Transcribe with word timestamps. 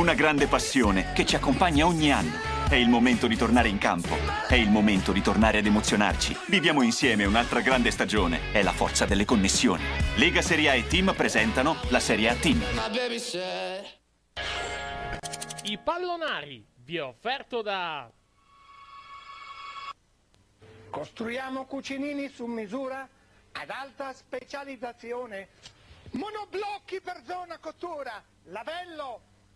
Una 0.00 0.14
grande 0.14 0.46
passione 0.46 1.12
che 1.12 1.26
ci 1.26 1.36
accompagna 1.36 1.84
ogni 1.84 2.10
anno. 2.10 2.32
È 2.70 2.74
il 2.74 2.88
momento 2.88 3.26
di 3.26 3.36
tornare 3.36 3.68
in 3.68 3.76
campo. 3.76 4.16
È 4.48 4.54
il 4.54 4.70
momento 4.70 5.12
di 5.12 5.20
tornare 5.20 5.58
ad 5.58 5.66
emozionarci. 5.66 6.34
Viviamo 6.46 6.80
insieme 6.80 7.26
un'altra 7.26 7.60
grande 7.60 7.90
stagione. 7.90 8.50
È 8.50 8.62
la 8.62 8.72
forza 8.72 9.04
delle 9.04 9.26
connessioni. 9.26 9.84
Lega 10.14 10.40
Serie 10.40 10.70
A 10.70 10.74
e 10.74 10.86
Team 10.86 11.12
presentano 11.14 11.76
la 11.90 12.00
Serie 12.00 12.30
A 12.30 12.34
Team. 12.34 12.62
I 15.64 15.76
pallonari 15.76 16.66
vi 16.76 16.96
è 16.96 17.02
offerto 17.02 17.60
da 17.60 18.10
Costruiamo 20.88 21.66
cucinini 21.66 22.30
su 22.30 22.46
misura 22.46 23.06
ad 23.52 23.68
alta 23.68 24.14
specializzazione. 24.14 25.48
Monoblocchi 26.12 27.02
per 27.02 27.20
zona 27.26 27.58
cottura, 27.58 28.24
lavello, 28.44 29.28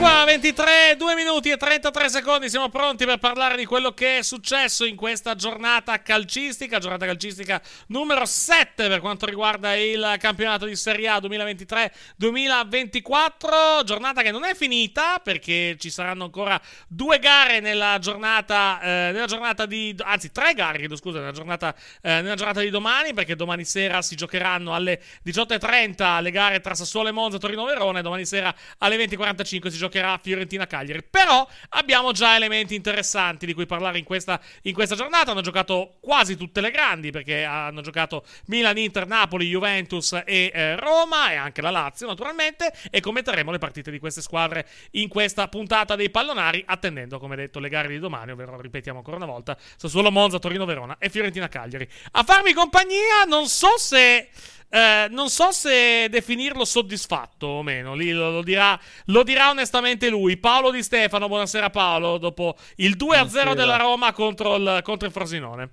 Qua, 0.00 0.24
23, 0.24 0.96
2 0.96 1.14
minuti 1.14 1.50
e 1.50 1.58
33 1.58 2.08
secondi, 2.08 2.48
siamo 2.48 2.70
pronti 2.70 3.04
per 3.04 3.18
parlare 3.18 3.58
di 3.58 3.66
quello 3.66 3.92
che 3.92 4.16
è 4.18 4.22
successo 4.22 4.86
in 4.86 4.96
questa 4.96 5.34
giornata 5.34 6.00
calcistica, 6.00 6.78
giornata 6.78 7.04
calcistica 7.04 7.60
numero 7.88 8.24
7 8.24 8.88
per 8.88 9.00
quanto 9.00 9.26
riguarda 9.26 9.74
il 9.74 10.16
campionato 10.18 10.64
di 10.64 10.74
Serie 10.74 11.08
A 11.08 11.18
2023-2024, 11.18 13.84
giornata 13.84 14.22
che 14.22 14.30
non 14.30 14.44
è 14.44 14.54
finita 14.54 15.20
perché 15.22 15.76
ci 15.78 15.90
saranno 15.90 16.24
ancora 16.24 16.58
due 16.88 17.18
gare 17.18 17.60
nella 17.60 17.98
giornata, 17.98 18.80
eh, 18.80 19.10
nella 19.12 19.26
giornata 19.26 19.66
di, 19.66 19.94
anzi 19.98 20.32
tre 20.32 20.54
gare, 20.54 20.78
chiedo 20.78 20.96
scusa, 20.96 21.18
nella 21.18 21.32
giornata, 21.32 21.74
eh, 22.00 22.22
nella 22.22 22.36
giornata 22.36 22.60
di 22.60 22.70
domani 22.70 23.12
perché 23.12 23.36
domani 23.36 23.66
sera 23.66 24.00
si 24.00 24.16
giocheranno 24.16 24.74
alle 24.74 24.98
18.30 25.26 26.22
le 26.22 26.30
gare 26.30 26.60
tra 26.60 26.74
Sassuolo 26.74 27.10
e 27.10 27.12
Monza, 27.12 27.36
Torino 27.36 27.64
Verona 27.64 27.98
e 27.98 28.02
domani 28.02 28.24
sera 28.24 28.54
alle 28.78 28.96
20.45 28.96 29.68
si 29.68 29.88
giocherà 29.90 30.18
Fiorentina-Cagliari. 30.22 31.02
Però 31.10 31.46
abbiamo 31.70 32.12
già 32.12 32.36
elementi 32.36 32.76
interessanti 32.76 33.44
di 33.44 33.52
cui 33.52 33.66
parlare 33.66 33.98
in 33.98 34.04
questa, 34.04 34.40
in 34.62 34.72
questa 34.72 34.94
giornata. 34.94 35.32
Hanno 35.32 35.40
giocato 35.40 35.96
quasi 36.00 36.36
tutte 36.36 36.60
le 36.60 36.70
grandi 36.70 37.10
perché 37.10 37.42
hanno 37.44 37.80
giocato 37.80 38.24
Milan, 38.46 38.78
Inter, 38.78 39.06
Napoli, 39.06 39.48
Juventus 39.48 40.12
e 40.24 40.50
eh, 40.54 40.76
Roma 40.76 41.32
e 41.32 41.34
anche 41.34 41.60
la 41.60 41.70
Lazio 41.70 42.06
naturalmente 42.06 42.72
e 42.90 43.00
commenteremo 43.00 43.50
le 43.50 43.58
partite 43.58 43.90
di 43.90 43.98
queste 43.98 44.22
squadre 44.22 44.66
in 44.92 45.08
questa 45.08 45.48
puntata 45.48 45.96
dei 45.96 46.10
pallonari 46.10 46.62
attendendo 46.64 47.18
come 47.18 47.34
detto 47.34 47.58
le 47.58 47.68
gare 47.68 47.88
di 47.88 47.98
domani, 47.98 48.30
ovvero 48.30 48.60
ripetiamo 48.60 48.98
ancora 48.98 49.16
una 49.16 49.26
volta 49.26 49.56
Sassuolo, 49.76 50.10
Monza, 50.10 50.38
Torino, 50.38 50.64
Verona 50.64 50.96
e 50.98 51.08
Fiorentina-Cagliari. 51.08 51.88
A 52.12 52.22
farmi 52.22 52.52
compagnia 52.52 53.24
non 53.26 53.48
so 53.48 53.76
se... 53.76 54.28
Eh, 54.72 55.08
non 55.10 55.30
so 55.30 55.50
se 55.50 56.08
definirlo 56.10 56.64
soddisfatto 56.64 57.44
o 57.44 57.62
meno, 57.64 57.96
lì 57.96 58.12
lo, 58.12 58.30
lo 58.30 58.40
dirà, 58.40 58.78
lo 59.06 59.24
dirà 59.24 59.50
onestamente 59.50 59.79
lui. 60.08 60.36
Paolo 60.36 60.70
Di 60.70 60.82
Stefano, 60.82 61.28
buonasera 61.28 61.70
Paolo, 61.70 62.18
dopo 62.18 62.56
il 62.76 62.96
2-0 62.96 62.96
Buonasera. 62.96 63.54
della 63.54 63.76
Roma 63.76 64.12
contro 64.12 64.56
il, 64.56 64.80
contro 64.82 65.06
il 65.06 65.12
Frosinone. 65.12 65.70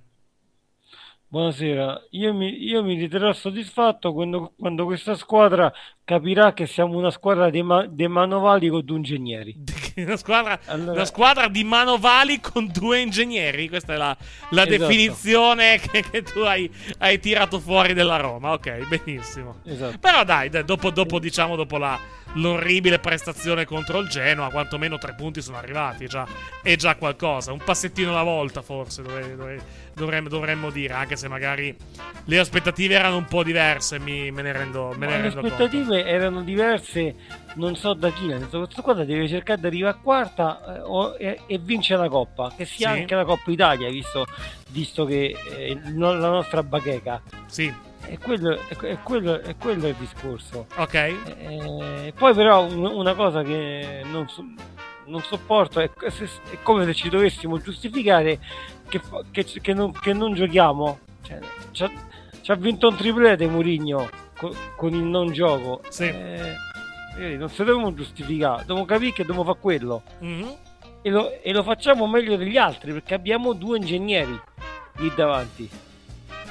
Buonasera, 1.30 2.06
io 2.12 2.32
mi, 2.32 2.64
io 2.64 2.82
mi 2.82 2.94
riterrò 2.94 3.30
soddisfatto 3.34 4.14
quando, 4.14 4.54
quando 4.58 4.86
questa 4.86 5.14
squadra 5.14 5.70
capirà 6.02 6.54
che 6.54 6.64
siamo 6.66 6.96
una 6.96 7.10
squadra 7.10 7.50
dei, 7.50 7.62
ma- 7.62 7.86
dei 7.86 8.08
manovali 8.08 8.68
con 8.70 8.82
due 8.82 8.96
ingegneri. 8.96 9.54
Una 9.98 10.16
squadra, 10.16 10.58
Allora- 10.66 10.92
una 10.92 11.04
squadra 11.04 11.48
di 11.48 11.64
manovali 11.64 12.38
con 12.40 12.70
due 12.72 13.00
ingegneri. 13.00 13.68
Questa 13.68 13.94
è 13.94 13.96
la, 13.96 14.16
la 14.50 14.64
Esatto. 14.64 14.86
definizione 14.86 15.78
che, 15.80 16.04
che 16.08 16.22
tu 16.22 16.38
hai, 16.38 16.70
hai 16.98 17.18
tirato 17.18 17.58
fuori 17.58 17.94
della 17.94 18.16
Roma. 18.16 18.52
Ok, 18.52 18.86
benissimo. 18.86 19.56
Esatto. 19.64 19.98
Però 19.98 20.22
dai, 20.22 20.50
dopo, 20.64 20.90
dopo, 20.90 21.18
diciamo, 21.18 21.56
dopo 21.56 21.78
la, 21.78 21.98
l'orribile 22.34 23.00
prestazione 23.00 23.64
contro 23.64 23.98
il 23.98 24.06
Genoa, 24.08 24.50
quantomeno 24.50 24.98
tre 24.98 25.16
punti 25.16 25.42
sono 25.42 25.56
arrivati. 25.56 26.04
È 26.04 26.06
già, 26.08 26.24
è 26.62 26.76
già 26.76 26.94
qualcosa. 26.94 27.50
Un 27.50 27.62
passettino 27.64 28.10
alla 28.10 28.22
volta, 28.22 28.62
forse 28.62 29.02
dove- 29.02 29.34
dove- 29.34 29.62
dovremmo, 29.98 30.28
dovremmo 30.28 30.70
dire. 30.70 30.94
Anche 30.94 31.16
se 31.16 31.28
magari 31.28 31.76
le 32.24 32.38
aspettative 32.38 32.94
erano 32.94 33.16
un 33.18 33.24
po' 33.26 33.42
diverse. 33.42 33.98
Mi, 33.98 34.30
me 34.30 34.40
ne 34.42 34.52
rendo, 34.52 34.94
me 34.96 35.06
ne 35.06 35.16
le 35.16 35.22
rendo 35.22 35.40
conto. 35.40 35.54
aspettative 35.54 36.04
erano 36.06 36.42
diverse, 36.42 37.14
non 37.56 37.76
so 37.76 37.92
da 37.92 38.10
chi, 38.10 38.26
nel 38.26 38.38
senso, 38.40 38.58
questa 38.60 38.80
squadra 38.80 39.04
deve 39.04 39.28
cercare 39.28 39.60
di 39.60 39.66
arrivare 39.66 39.96
a 39.96 40.00
quarta 40.00 40.82
eh, 41.18 41.26
e, 41.26 41.40
e 41.46 41.58
vincere 41.58 42.00
la 42.02 42.08
Coppa, 42.08 42.52
che 42.56 42.64
sia 42.64 42.92
Sì. 42.94 43.00
anche 43.00 43.14
la 43.14 43.24
Coppa 43.24 43.50
Italia, 43.50 43.90
visto, 43.90 44.26
visto 44.70 45.04
che 45.04 45.36
è 45.54 45.74
no- 45.90 46.14
la 46.14 46.28
nostra 46.30 46.62
bacheca. 46.62 47.20
Sì, 47.46 47.72
E 48.06 48.16
quello, 48.18 48.58
è, 48.68 48.76
è 48.76 48.98
quello, 49.02 49.40
è 49.42 49.54
quello 49.56 49.86
il 49.88 49.94
discorso. 49.98 50.66
ok. 50.76 50.94
Eh, 50.94 52.12
poi 52.16 52.34
però 52.34 52.64
un- 52.64 52.86
una 52.86 53.14
cosa 53.14 53.42
che 53.42 54.02
non, 54.10 54.28
so- 54.28 54.44
non 55.06 55.22
sopporto 55.22 55.80
è, 55.80 55.90
è 55.90 56.58
come 56.62 56.84
se 56.86 56.94
ci 56.94 57.08
dovessimo 57.08 57.58
giustificare 57.60 58.38
che, 58.88 59.00
che, 59.30 59.44
che 59.44 59.72
non, 59.72 59.92
che 59.92 60.12
non 60.12 60.34
giochiamo. 60.34 60.98
Cioè, 61.22 61.38
ci, 62.40 62.50
ha, 62.50 62.54
vinto 62.54 62.88
un 62.88 62.96
triplete 62.96 63.46
Murigno 63.46 64.08
con, 64.36 64.52
con 64.76 64.94
il 64.94 65.02
non 65.02 65.32
gioco. 65.32 65.82
Sì. 65.88 66.04
Eh, 66.04 67.36
non 67.36 67.48
se 67.48 67.64
dobbiamo 67.64 67.92
giustificare, 67.92 68.64
dobbiamo 68.64 68.84
capire 68.84 69.12
che 69.12 69.22
dobbiamo 69.24 69.44
fare 69.44 69.58
quello. 69.60 70.02
Mhm. 70.20 70.56
E 71.02 71.10
lo, 71.10 71.40
e 71.40 71.52
lo 71.52 71.62
facciamo 71.62 72.06
meglio 72.06 72.36
degli 72.36 72.56
altri 72.56 72.92
perché 72.92 73.14
abbiamo 73.14 73.52
due 73.52 73.78
ingegneri 73.78 74.40
lì 74.96 75.12
davanti. 75.14 75.68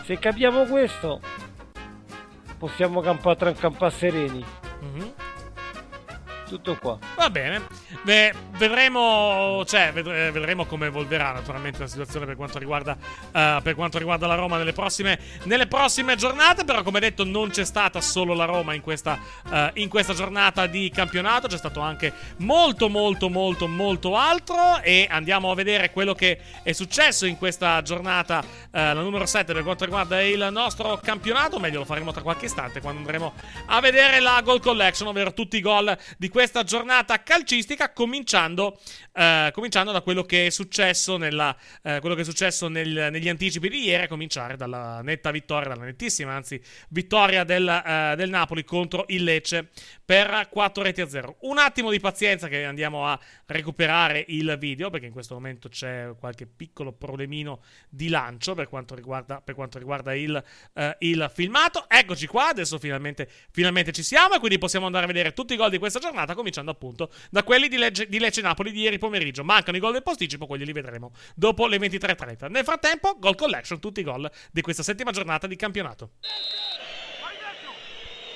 Se 0.03 0.17
capiamo 0.17 0.65
questo, 0.65 1.19
possiamo 2.57 3.01
campare, 3.01 3.53
campare 3.53 3.91
sereni. 3.91 4.45
Mhm. 4.79 5.13
Tutto 6.47 6.77
qua. 6.77 6.97
Va 7.15 7.29
bene. 7.29 7.67
Beh, 8.03 8.33
vedremo, 8.51 9.63
cioè, 9.65 9.91
vedre- 9.93 10.31
vedremo 10.31 10.65
come 10.65 10.87
evolverà 10.87 11.33
naturalmente 11.33 11.79
la 11.79 11.87
situazione 11.87 12.25
per 12.25 12.37
quanto 12.37 12.57
riguarda, 12.57 12.97
eh, 13.33 13.59
per 13.61 13.75
quanto 13.75 13.97
riguarda 13.97 14.27
la 14.27 14.35
Roma 14.35 14.57
nelle 14.57 14.71
prossime, 14.71 15.19
nelle 15.43 15.67
prossime 15.67 16.15
giornate. 16.15 16.63
Però, 16.63 16.83
come 16.83 17.01
detto, 17.01 17.25
non 17.25 17.49
c'è 17.49 17.65
stata 17.65 17.99
solo 17.99 18.33
la 18.33 18.45
Roma 18.45 18.73
in 18.73 18.81
questa, 18.81 19.19
eh, 19.51 19.71
in 19.75 19.89
questa 19.89 20.13
giornata 20.13 20.67
di 20.67 20.89
campionato. 20.89 21.47
C'è 21.47 21.57
stato 21.57 21.81
anche 21.81 22.13
molto, 22.37 22.87
molto, 22.87 23.29
molto, 23.29 23.67
molto 23.67 24.15
altro. 24.15 24.81
E 24.81 25.05
andiamo 25.09 25.51
a 25.51 25.55
vedere 25.55 25.91
quello 25.91 26.13
che 26.13 26.39
è 26.63 26.71
successo 26.71 27.25
in 27.25 27.37
questa 27.37 27.81
giornata, 27.81 28.41
eh, 28.71 28.93
la 28.93 29.01
numero 29.01 29.25
7, 29.25 29.51
per 29.51 29.63
quanto 29.63 29.83
riguarda 29.83 30.21
il 30.21 30.47
nostro 30.49 30.97
campionato. 31.03 31.59
Meglio 31.59 31.79
lo 31.79 31.85
faremo 31.85 32.13
tra 32.13 32.21
qualche 32.21 32.45
istante 32.45 32.79
quando 32.79 33.01
andremo 33.01 33.33
a 33.65 33.81
vedere 33.81 34.21
la 34.21 34.39
goal 34.41 34.61
collection, 34.61 35.09
ovvero 35.09 35.33
tutti 35.33 35.57
i 35.57 35.61
gol 35.61 35.95
di 36.17 36.29
questa 36.29 36.35
giornata 36.63 37.23
calcistica, 37.23 37.91
cominciando, 37.91 38.79
eh, 39.13 39.49
cominciando 39.53 39.91
da 39.91 40.01
quello 40.01 40.23
che 40.23 40.47
è 40.47 40.49
successo, 40.49 41.17
nella, 41.17 41.55
eh, 41.81 41.99
che 42.01 42.21
è 42.21 42.23
successo 42.23 42.67
nel- 42.67 43.09
negli 43.11 43.29
anticipi 43.29 43.69
di 43.69 43.85
ieri, 43.85 44.03
a 44.03 44.07
cominciare 44.07 44.55
dalla 44.55 45.01
netta 45.01 45.31
vittoria, 45.31 45.69
dalla 45.69 45.85
nettissima 45.85 46.33
anzi, 46.33 46.61
vittoria 46.89 47.43
del, 47.43 47.67
eh, 47.67 48.13
del 48.15 48.29
Napoli 48.29 48.63
contro 48.63 49.05
il 49.07 49.23
Lecce 49.23 49.69
per 50.05 50.47
4 50.49 50.83
reti 50.83 51.01
a 51.01 51.07
0. 51.07 51.37
Un 51.41 51.57
attimo 51.57 51.89
di 51.91 51.99
pazienza 51.99 52.47
che 52.47 52.63
andiamo 52.63 53.07
a 53.07 53.19
recuperare 53.47 54.23
il 54.29 54.55
video, 54.59 54.89
perché 54.89 55.07
in 55.07 55.11
questo 55.11 55.33
momento 55.33 55.69
c'è 55.69 56.11
qualche 56.19 56.45
piccolo 56.45 56.93
problemino 56.93 57.61
di 57.89 58.09
lancio 58.09 58.53
per 58.53 58.69
quanto 58.69 58.95
riguarda, 58.95 59.41
per 59.41 59.55
quanto 59.55 59.77
riguarda 59.77 60.13
il, 60.13 60.41
eh, 60.73 60.95
il 60.99 61.31
filmato. 61.33 61.85
Eccoci 61.89 62.27
qua, 62.27 62.49
adesso 62.49 62.77
finalmente, 62.77 63.29
finalmente 63.51 63.91
ci 63.91 64.03
siamo 64.03 64.35
e 64.35 64.39
quindi 64.39 64.57
possiamo 64.57 64.85
andare 64.85 65.05
a 65.05 65.07
vedere 65.07 65.33
tutti 65.33 65.53
i 65.53 65.57
gol 65.57 65.69
di 65.69 65.77
questa 65.77 65.99
giornata, 65.99 66.26
cominciando 66.33 66.71
appunto 66.71 67.11
da 67.29 67.43
quelli 67.43 67.67
di, 67.67 67.77
Legge- 67.77 68.07
di 68.07 68.19
Lecce 68.19 68.41
Napoli 68.41 68.71
di 68.71 68.81
ieri 68.81 68.97
pomeriggio. 68.97 69.43
Mancano 69.43 69.77
i 69.77 69.79
gol 69.79 69.93
del 69.93 70.03
posticipo, 70.03 70.45
quelli 70.45 70.65
li 70.65 70.71
vedremo 70.71 71.11
dopo 71.35 71.67
le 71.67 71.77
23.30. 71.77 72.49
Nel 72.49 72.63
frattempo, 72.63 73.15
gol 73.17 73.35
collection, 73.35 73.79
tutti 73.79 73.99
i 73.99 74.03
gol 74.03 74.29
di 74.51 74.61
questa 74.61 74.83
settima 74.83 75.11
giornata 75.11 75.47
di 75.47 75.55
campionato. 75.55 76.11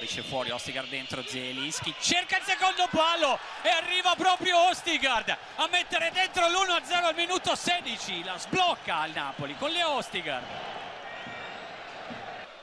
Esce 0.01 0.23
fuori 0.23 0.49
Ostigard 0.49 0.89
dentro 0.89 1.21
Zelinski, 1.23 1.93
cerca 1.99 2.37
il 2.37 2.43
secondo 2.43 2.87
palo 2.89 3.37
e 3.61 3.69
arriva 3.69 4.15
proprio 4.17 4.69
Ostigard 4.69 5.29
a 5.29 5.67
mettere 5.71 6.09
dentro 6.11 6.47
l'1-0 6.47 7.03
al 7.03 7.15
minuto 7.15 7.53
16. 7.55 8.23
La 8.23 8.37
sblocca 8.39 9.05
il 9.05 9.13
Napoli 9.13 9.55
con 9.57 9.69
le 9.69 9.83
Ostigard. 9.83 10.43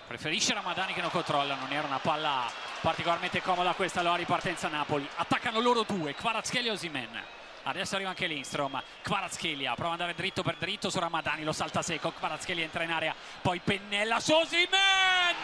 Preferisce 0.08 0.54
Ramadani 0.54 0.94
che 0.94 1.02
non 1.02 1.10
controlla, 1.10 1.54
non 1.54 1.70
era 1.70 1.86
una 1.86 1.98
palla 1.98 2.50
particolarmente 2.80 3.42
comoda 3.42 3.74
questa 3.74 4.00
la 4.00 4.14
ripartenza 4.14 4.66
Napoli. 4.68 5.06
Attaccano 5.16 5.60
loro 5.60 5.82
due, 5.82 6.14
Kvaratskhelia 6.14 6.70
e 6.70 6.74
Osimen. 6.74 7.22
Adesso 7.64 7.96
arriva 7.96 8.08
anche 8.08 8.26
Lindstrom, 8.26 8.82
Kvaratskhelia 9.02 9.74
prova 9.74 9.92
ad 9.92 10.00
andare 10.00 10.16
dritto 10.16 10.42
per 10.42 10.56
dritto 10.56 10.88
su 10.88 10.98
Ramadani, 10.98 11.44
lo 11.44 11.52
salta 11.52 11.82
secco, 11.82 12.12
Kvaratskhelia 12.12 12.64
entra 12.64 12.84
in 12.84 12.90
area, 12.90 13.14
poi 13.42 13.60
pennella 13.60 14.18
su 14.18 14.32
Osimen 14.32 15.36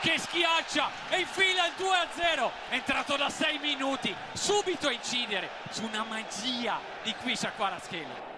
che 0.00 0.18
schiaccia 0.18 0.90
e 1.08 1.20
infila 1.20 1.66
il 1.66 1.74
2-0, 1.78 2.50
è 2.70 2.74
entrato 2.74 3.14
da 3.14 3.30
6 3.30 3.58
minuti, 3.58 4.12
subito 4.32 4.88
a 4.88 4.92
incidere 4.92 5.48
su 5.70 5.84
una 5.84 6.02
magia 6.02 6.80
di 7.04 7.14
Quisha 7.22 7.52
Kvaratskhelia. 7.52 8.29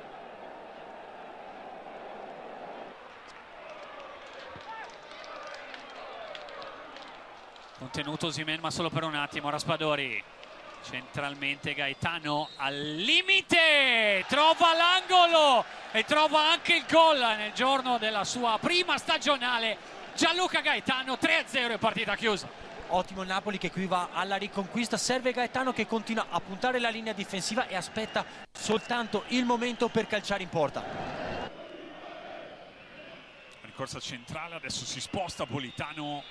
Contenuto 7.83 8.29
Osimen 8.29 8.61
ma 8.61 8.71
solo 8.71 8.91
per 8.91 9.03
un 9.03 9.17
attimo, 9.17 9.51
Raspadori. 9.51 10.23
Centralmente 10.89 11.75
Gaetano 11.75 12.49
al 12.59 12.79
limite, 12.79 14.25
trova 14.29 14.73
l'angolo 14.73 15.65
e 15.91 16.05
trova 16.05 16.53
anche 16.53 16.77
il 16.77 16.85
gol 16.89 17.19
nel 17.19 17.53
giorno 17.53 17.99
della 17.99 18.23
sua 18.23 18.57
prima 18.61 18.99
stagionale. 18.99 19.77
Gianluca 20.15 20.61
Gaetano 20.61 21.15
3-0 21.15 21.73
e 21.73 21.79
partita 21.79 22.15
chiusa. 22.15 22.49
Ottimo 22.91 23.25
Napoli 23.25 23.59
che 23.59 23.73
qui 23.73 23.87
va 23.87 24.11
alla 24.13 24.37
riconquista. 24.37 24.97
Serve 24.97 25.33
Gaetano 25.33 25.73
che 25.73 25.89
continua 25.89 26.27
a 26.31 26.39
puntare 26.39 26.79
la 26.79 26.89
linea 26.89 27.13
difensiva 27.13 27.67
e 27.67 27.75
aspetta 27.75 28.25
soltanto 28.53 29.25
il 29.29 29.45
momento 29.45 29.89
per 29.89 30.07
calciare 30.07 30.45
in 30.45 30.49
porta. 30.49 30.85
Ricorsa 33.63 33.99
centrale, 33.99 34.55
adesso 34.55 34.85
si 34.85 35.01
sposta 35.01 35.47
Politano 35.47 36.23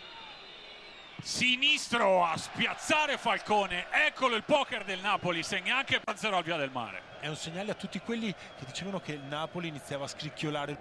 sinistro 1.21 2.25
a 2.25 2.35
spiazzare 2.37 3.17
Falcone. 3.17 3.85
Eccolo 3.91 4.35
il 4.35 4.43
poker 4.43 4.83
del 4.83 4.99
Napoli, 4.99 5.43
segna 5.43 5.77
anche 5.77 5.99
Panzero 5.99 6.37
al 6.37 6.43
via 6.43 6.57
del 6.57 6.71
mare. 6.71 7.01
È 7.19 7.27
un 7.27 7.35
segnale 7.35 7.71
a 7.71 7.75
tutti 7.75 7.99
quelli 7.99 8.33
che 8.33 8.65
dicevano 8.65 8.99
che 8.99 9.13
il 9.13 9.23
Napoli 9.23 9.67
iniziava 9.67 10.05
a 10.05 10.07
scricchiolare. 10.07 10.77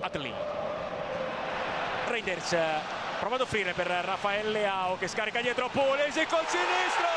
Atli. 0.00 0.32
Raiders 2.06 2.56
prova 3.18 3.36
ad 3.36 3.40
offrire 3.40 3.72
per 3.72 3.86
Raffaele 3.86 4.50
Leao 4.50 4.98
che 4.98 5.08
scarica 5.08 5.40
dietro 5.40 5.68
Pulisic 5.68 6.28
col 6.28 6.46
sinistro 6.46 7.08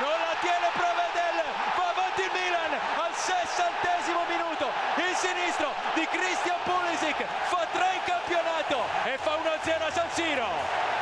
non 0.00 0.16
la 0.16 0.34
tiene 0.40 0.70
Provedel 0.72 1.44
va 1.76 1.90
avanti 1.90 2.22
il 2.22 2.30
Milan 2.32 2.72
al 2.72 3.14
sessantesimo 3.14 4.24
minuto 4.28 4.75
sinistro 5.16 5.72
di 5.94 6.06
Christian 6.06 6.58
Pulisic 6.62 7.16
fa 7.48 7.66
3 7.72 7.84
in 7.94 8.00
campionato 8.04 8.84
e 9.04 9.16
fa 9.16 9.36
1-0 9.36 9.82
a 9.82 9.90
San 9.90 10.10
Siro. 10.12 10.46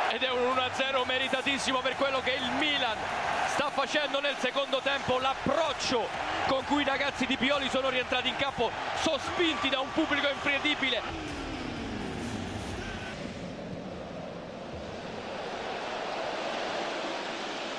Ed 0.09 0.23
è 0.23 0.31
un 0.31 0.55
1-0 0.55 1.05
meritatissimo 1.05 1.79
per 1.81 1.95
quello 1.97 2.21
che 2.21 2.31
il 2.31 2.51
Milan 2.57 2.95
sta 3.47 3.69
facendo 3.69 4.21
nel 4.21 4.35
secondo 4.37 4.79
tempo 4.79 5.19
l'approccio 5.19 6.07
con 6.47 6.63
cui 6.65 6.83
i 6.83 6.85
ragazzi 6.85 7.25
di 7.25 7.35
Pioli 7.35 7.69
sono 7.69 7.89
rientrati 7.89 8.29
in 8.29 8.35
campo 8.37 8.71
sospinti 9.01 9.67
da 9.69 9.79
un 9.79 9.91
pubblico 9.91 10.27
incredibile 10.29 11.44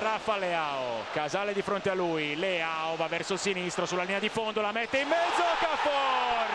Raffa 0.07 0.37
Leao, 0.37 1.03
Casale 1.13 1.53
di 1.53 1.63
fronte 1.63 1.91
a 1.91 1.95
lui, 1.95 2.37
Leao 2.37 2.95
va 2.95 3.09
verso 3.09 3.33
il 3.33 3.41
sinistro 3.41 3.87
sulla 3.87 4.05
linea 4.05 4.21
di 4.21 4.29
fondo, 4.29 4.61
la 4.61 4.71
mette 4.71 4.99
in 4.99 5.09
mezzo, 5.09 5.43
Cafor. 5.59 6.47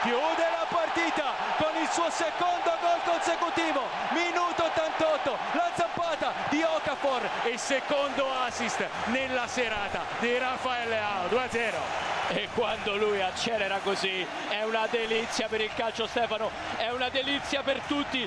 Chiude 0.00 0.48
la 0.50 0.66
partita 0.70 1.34
con 1.58 1.76
il 1.78 1.86
suo 1.90 2.08
secondo 2.08 2.72
gol 2.80 3.02
consecutivo, 3.04 3.82
minuto 4.12 4.64
88, 4.64 5.36
la 5.52 5.70
zampata 5.76 6.32
di 6.48 6.62
Okafor, 6.62 7.28
il 7.52 7.58
secondo 7.58 8.32
assist 8.32 8.82
nella 9.08 9.46
serata 9.46 10.04
di 10.20 10.38
Raffaele 10.38 10.88
Leao, 10.88 11.28
2-0. 11.28 12.08
e 12.28 12.48
quando 12.54 12.96
lui 12.96 13.20
accelera 13.20 13.80
così 13.82 14.26
è 14.48 14.62
una 14.62 14.86
delizia 14.90 15.46
per 15.48 15.60
il 15.60 15.70
calcio 15.74 16.06
Stefano, 16.06 16.50
è 16.76 16.88
una 16.88 17.10
delizia 17.10 17.62
per 17.62 17.80
tutti. 17.80 18.26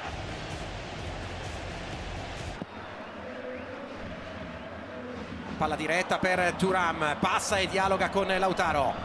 Palla 5.61 5.75
diretta 5.75 6.17
per 6.17 6.53
Turam, 6.57 7.17
passa 7.19 7.57
e 7.57 7.67
dialoga 7.67 8.09
con 8.09 8.25
Lautaro. 8.25 8.95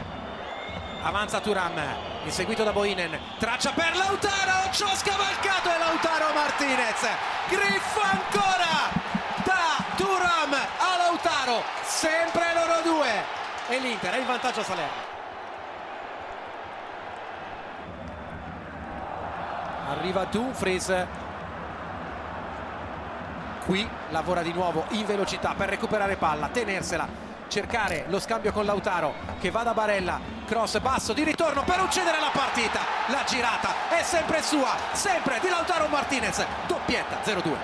Avanza 1.03 1.39
Turam, 1.41 1.79
inseguito 2.25 2.65
da 2.65 2.73
Boinen, 2.73 3.21
traccia 3.39 3.73
per 3.73 3.95
Lautaro, 3.95 4.73
ci 4.73 4.83
ha 4.83 4.97
scavalcato 4.97 5.69
e 5.69 5.79
Lautaro 5.79 6.33
Martinez. 6.33 7.07
Griffo 7.49 8.01
ancora 8.01 8.89
da 9.45 9.85
Turam 9.97 10.55
a 10.55 10.97
Lautaro, 10.97 11.63
sempre 11.83 12.45
loro 12.55 12.81
due. 12.81 13.11
E 13.69 13.79
l'Inter 13.79 14.15
è 14.15 14.19
in 14.19 14.27
vantaggio 14.27 14.61
a 14.61 14.65
Salerno. 14.65 15.15
Arriva 19.91 20.25
Dumfries, 20.25 21.07
qui 23.67 23.87
lavora 24.11 24.43
di 24.43 24.53
nuovo 24.53 24.85
in 24.91 25.05
velocità 25.05 25.55
per 25.55 25.69
recuperare 25.69 26.17
palla, 26.17 26.49
tenersela, 26.49 27.07
cercare 27.49 28.05
lo 28.07 28.21
scambio 28.21 28.53
con 28.53 28.65
Lautaro 28.65 29.15
che 29.41 29.51
va 29.51 29.65
da 29.65 29.75
Barella, 29.75 30.21
cross 30.47 30.79
basso 30.79 31.13
di 31.13 31.25
ritorno 31.25 31.65
per 31.65 31.81
uccidere 31.81 32.21
la 32.21 32.31
partita, 32.33 32.81
la 33.09 33.25
girata 33.27 33.89
è 33.91 34.03
sempre 34.05 34.41
sua, 34.41 34.71
sempre 34.93 35.41
di 35.41 35.49
Lautaro 35.49 35.89
Martinez, 35.89 36.47
doppietta 36.69 37.21
0-2. 37.25 37.57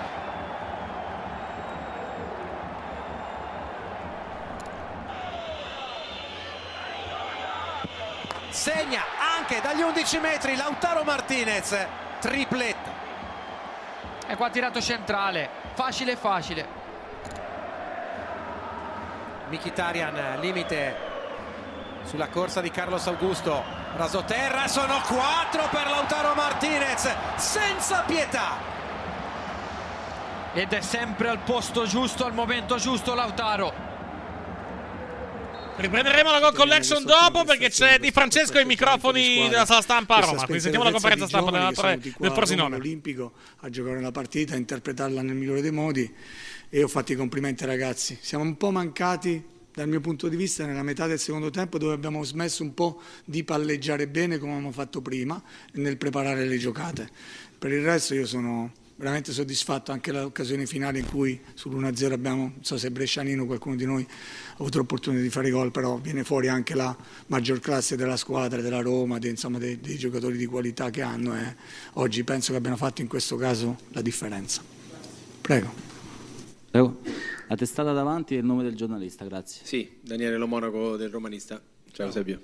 Segna 8.49 9.01
anche 9.37 9.61
dagli 9.61 9.81
11 9.81 10.19
metri 10.19 10.55
Lautaro 10.55 11.03
Martinez, 11.03 11.75
tripletta. 12.19 12.91
E 14.27 14.35
qua 14.35 14.49
tirato 14.49 14.79
centrale, 14.79 15.62
facile 15.73 16.15
facile. 16.15 16.81
Mkhitaryan 19.49 20.39
limite 20.39 20.95
sulla 22.03 22.27
corsa 22.27 22.61
di 22.61 22.71
Carlos 22.71 23.05
Augusto 23.07 23.63
rasoterra 23.95 24.67
sono 24.67 24.99
quattro 25.07 25.67
per 25.69 25.87
Lautaro 25.87 26.33
Martinez 26.33 27.15
senza 27.35 28.01
pietà 28.07 28.73
Ed 30.55 30.71
è 30.71 30.81
sempre 30.81 31.29
al 31.29 31.39
posto 31.39 31.85
giusto, 31.85 32.25
al 32.25 32.33
momento 32.33 32.75
giusto 32.75 33.15
Lautaro. 33.15 33.82
Riprenderemo 35.75 36.29
la 36.29 36.39
Goal 36.39 36.53
Collection 36.53 37.03
dopo 37.03 37.43
perché 37.45 37.69
c'è 37.69 37.97
Di 37.97 38.11
Francesco 38.11 38.59
ai 38.59 38.65
microfoni 38.65 39.49
della 39.49 39.65
sala 39.65 39.81
stampa 39.81 40.17
a 40.17 40.19
Roma. 40.19 40.43
Quindi 40.43 40.61
sentiamo 40.61 40.85
la 40.85 40.91
conferenza 40.91 41.27
stampa 41.27 41.49
dell'allenatore 41.49 41.99
del 41.99 42.31
Frosinone. 42.31 42.75
Olimpico 42.75 43.33
a 43.61 43.69
giocare 43.69 43.97
una 43.97 44.11
partita, 44.11 44.53
a 44.53 44.57
interpretarla 44.57 45.21
nel 45.23 45.35
migliore 45.35 45.61
dei 45.61 45.71
modi 45.71 46.11
e 46.69 46.83
ho 46.83 46.87
fatto 46.87 47.11
i 47.11 47.15
complimenti 47.15 47.63
ai 47.63 47.69
ragazzi. 47.69 48.17
Siamo 48.21 48.43
un 48.43 48.55
po' 48.55 48.69
mancati 48.69 49.43
dal 49.73 49.87
mio 49.87 49.99
punto 49.99 50.27
di 50.27 50.35
vista 50.35 50.65
nella 50.65 50.83
metà 50.83 51.07
del 51.07 51.19
secondo 51.19 51.49
tempo 51.49 51.79
dove 51.79 51.93
abbiamo 51.93 52.23
smesso 52.23 52.61
un 52.61 52.75
po' 52.75 53.01
di 53.25 53.43
palleggiare 53.43 54.07
bene 54.07 54.37
come 54.37 54.51
abbiamo 54.51 54.71
fatto 54.71 55.01
prima 55.01 55.41
nel 55.73 55.97
preparare 55.97 56.45
le 56.45 56.57
giocate. 56.59 57.09
Per 57.57 57.71
il 57.71 57.83
resto 57.83 58.13
io 58.13 58.27
sono 58.27 58.71
veramente 58.95 59.31
soddisfatto 59.31 59.91
anche 59.91 60.11
l'occasione 60.11 60.65
finale 60.65 60.99
in 60.99 61.05
cui 61.05 61.39
sull'1-0 61.55 62.11
abbiamo, 62.11 62.41
non 62.41 62.63
so 62.63 62.77
se 62.77 62.91
Brescianino 62.91 63.45
qualcuno 63.45 63.75
di 63.75 63.85
noi 63.85 64.05
ha 64.07 64.55
avuto 64.57 64.77
l'opportunità 64.77 65.21
di 65.21 65.29
fare 65.29 65.49
gol, 65.49 65.71
però 65.71 65.97
viene 65.97 66.23
fuori 66.23 66.47
anche 66.47 66.75
la 66.75 66.95
maggior 67.27 67.59
classe 67.59 67.95
della 67.95 68.17
squadra, 68.17 68.61
della 68.61 68.81
Roma, 68.81 69.19
dei, 69.19 69.31
insomma, 69.31 69.57
dei, 69.57 69.79
dei 69.79 69.97
giocatori 69.97 70.37
di 70.37 70.45
qualità 70.45 70.89
che 70.89 71.01
hanno 71.01 71.35
e 71.35 71.55
oggi 71.93 72.23
penso 72.23 72.51
che 72.51 72.57
abbiano 72.57 72.77
fatto 72.77 73.01
in 73.01 73.07
questo 73.07 73.35
caso 73.35 73.77
la 73.89 74.01
differenza. 74.01 74.61
Prego. 75.41 75.71
Prego. 76.69 77.01
La 77.47 77.55
testata 77.55 77.91
davanti 77.91 78.35
e 78.35 78.37
il 78.37 78.45
nome 78.45 78.63
del 78.63 78.75
giornalista, 78.75 79.25
grazie. 79.25 79.61
Sì, 79.65 79.97
Daniele 80.01 80.37
Lo 80.37 80.47
Monaco 80.47 80.95
del 80.97 81.09
Romanista. 81.09 81.61
Ciao, 81.93 82.09
Sebio. 82.09 82.41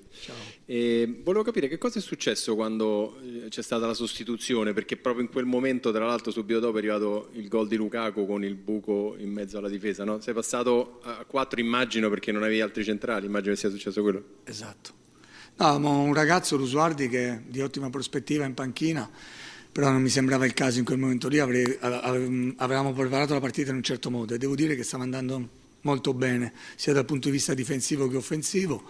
E 0.66 1.22
volevo 1.24 1.44
capire 1.44 1.68
che 1.68 1.80
cosa 1.80 1.98
è 1.98 2.02
successo 2.04 2.54
quando 2.54 3.20
eh, 3.20 3.50
c'è 3.50 3.64
stata 3.64 3.88
la 3.88 3.96
sostituzione, 3.96 4.74
perché 4.74 4.96
proprio 4.96 5.24
in 5.24 5.32
quel 5.32 5.46
momento, 5.46 5.92
tra 5.92 6.06
l'altro, 6.06 6.32
subito 6.32 6.60
dopo 6.60 6.76
è 6.76 6.78
arrivato 6.78 7.30
il 7.34 7.48
gol 7.48 7.68
di 7.68 7.76
Lukaku 7.76 8.28
con 8.28 8.44
il 8.44 8.54
buco 8.54 9.16
in 9.18 9.32
mezzo 9.32 9.58
alla 9.58 9.68
difesa, 9.68 10.04
no? 10.04 10.22
Sei 10.22 10.36
passato 10.36 11.00
a 11.02 11.26
quattro, 11.26 11.60
immagino, 11.60 12.10
perché 12.10 12.32
non 12.32 12.44
avevi 12.44 12.62
altri 12.62 12.84
centrali, 12.84 13.26
immagino 13.26 13.54
che 13.54 13.60
sia 13.60 13.72
successo 13.72 14.04
quello. 14.04 14.24
Esatto. 14.44 14.92
No, 15.56 15.66
avevamo 15.66 16.04
un 16.04 16.14
ragazzo, 16.14 16.56
Rusuardi, 16.56 17.10
che 17.10 17.28
è 17.28 17.42
di 17.48 17.62
ottima 17.62 17.90
prospettiva 17.90 18.46
in 18.46 18.54
panchina, 18.54 19.10
però 19.72 19.90
non 19.90 20.04
mi 20.04 20.10
sembrava 20.10 20.46
il 20.46 20.54
caso 20.54 20.78
in 20.78 20.86
quel 20.86 21.00
momento 21.00 21.28
lì, 21.28 21.40
avrei- 21.40 21.76
ave- 21.80 22.54
avevamo 22.58 22.94
preparato 22.94 23.34
la 23.34 23.40
partita 23.40 23.72
in 23.72 23.78
un 23.78 23.84
certo 23.84 24.12
modo 24.12 24.36
e 24.36 24.38
devo 24.38 24.54
dire 24.54 24.76
che 24.76 24.84
stava 24.84 25.02
andando 25.02 25.58
molto 25.82 26.14
bene, 26.14 26.54
sia 26.76 26.94
dal 26.94 27.06
punto 27.06 27.28
di 27.28 27.34
vista 27.34 27.54
difensivo 27.56 28.08
che 28.08 28.18
offensivo. 28.18 28.84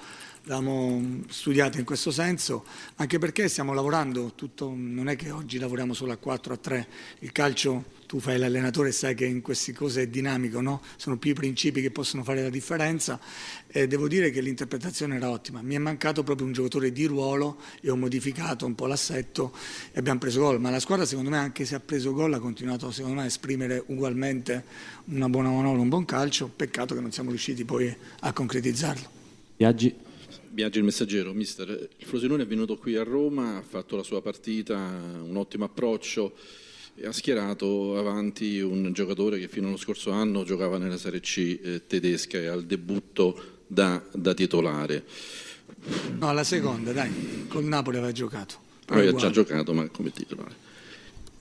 L'abbiamo 0.49 1.21
studiato 1.29 1.77
in 1.77 1.85
questo 1.85 2.09
senso, 2.09 2.65
anche 2.95 3.19
perché 3.19 3.47
stiamo 3.47 3.71
lavorando, 3.71 4.31
tutto, 4.33 4.73
non 4.75 5.07
è 5.07 5.15
che 5.15 5.29
oggi 5.29 5.59
lavoriamo 5.59 5.93
solo 5.93 6.11
a 6.11 6.17
4, 6.17 6.53
a 6.55 6.57
3, 6.57 6.87
il 7.19 7.31
calcio, 7.31 7.83
tu 8.07 8.19
fai 8.19 8.39
l'allenatore 8.39 8.89
e 8.89 8.91
sai 8.91 9.13
che 9.13 9.25
in 9.25 9.41
queste 9.43 9.73
cose 9.73 10.01
è 10.01 10.07
dinamico, 10.07 10.59
no? 10.59 10.81
sono 10.95 11.17
più 11.19 11.29
i 11.29 11.33
principi 11.35 11.81
che 11.81 11.91
possono 11.91 12.23
fare 12.23 12.41
la 12.41 12.49
differenza 12.49 13.19
e 13.67 13.85
devo 13.85 14.07
dire 14.07 14.31
che 14.31 14.41
l'interpretazione 14.41 15.17
era 15.17 15.29
ottima, 15.29 15.61
mi 15.61 15.75
è 15.75 15.77
mancato 15.77 16.23
proprio 16.23 16.47
un 16.47 16.53
giocatore 16.53 16.91
di 16.91 17.05
ruolo 17.05 17.57
e 17.79 17.91
ho 17.91 17.95
modificato 17.95 18.65
un 18.65 18.73
po' 18.73 18.87
l'assetto 18.87 19.53
e 19.91 19.99
abbiamo 19.99 20.17
preso 20.17 20.39
gol, 20.39 20.59
ma 20.59 20.71
la 20.71 20.79
squadra 20.79 21.05
secondo 21.05 21.29
me 21.29 21.37
anche 21.37 21.63
se 21.63 21.75
ha 21.75 21.79
preso 21.79 22.11
gol 22.11 22.33
ha 22.33 22.39
continuato 22.39 22.89
secondo 22.89 23.17
me 23.17 23.21
a 23.21 23.27
esprimere 23.27 23.83
ugualmente 23.85 24.63
una 25.09 25.29
buona 25.29 25.51
manovra, 25.51 25.79
un 25.79 25.89
buon 25.89 26.05
calcio, 26.05 26.47
peccato 26.47 26.95
che 26.95 27.01
non 27.01 27.11
siamo 27.11 27.29
riusciti 27.29 27.65
poi 27.65 27.95
a 28.21 28.33
concretizzarlo. 28.33 29.17
Viaggi. 29.55 30.07
Biaggi 30.51 30.79
il 30.79 30.83
messaggero, 30.83 31.31
mister. 31.31 31.69
Il 31.69 32.05
Frosinone 32.05 32.41
è 32.41 32.47
venuto 32.47 32.75
qui 32.75 32.95
a 32.95 33.03
Roma, 33.03 33.57
ha 33.57 33.61
fatto 33.61 33.95
la 33.95 34.01
sua 34.01 34.19
partita, 34.19 34.75
un 34.75 35.35
ottimo 35.35 35.65
approccio 35.65 36.33
e 36.95 37.05
ha 37.05 37.11
schierato 37.11 37.95
avanti 37.97 38.59
un 38.59 38.91
giocatore 38.91 39.37
che 39.39 39.47
fino 39.47 39.67
allo 39.67 39.77
scorso 39.77 40.09
anno 40.09 40.43
giocava 40.43 40.79
nella 40.79 40.97
Serie 40.97 41.19
C 41.19 41.59
eh, 41.61 41.85
tedesca 41.85 42.39
e 42.39 42.47
al 42.47 42.65
debutto 42.65 43.59
da, 43.67 44.03
da 44.11 44.33
titolare. 44.33 45.05
No, 46.17 46.33
la 46.33 46.43
seconda, 46.43 46.93
dai, 46.93 47.45
col 47.47 47.65
Napoli 47.65 47.97
aveva 47.97 48.11
giocato. 48.11 48.55
Aveva 48.87 49.13
già 49.13 49.29
giocato 49.29 49.71
ma 49.73 49.87
come 49.89 50.11
titolare. 50.11 50.67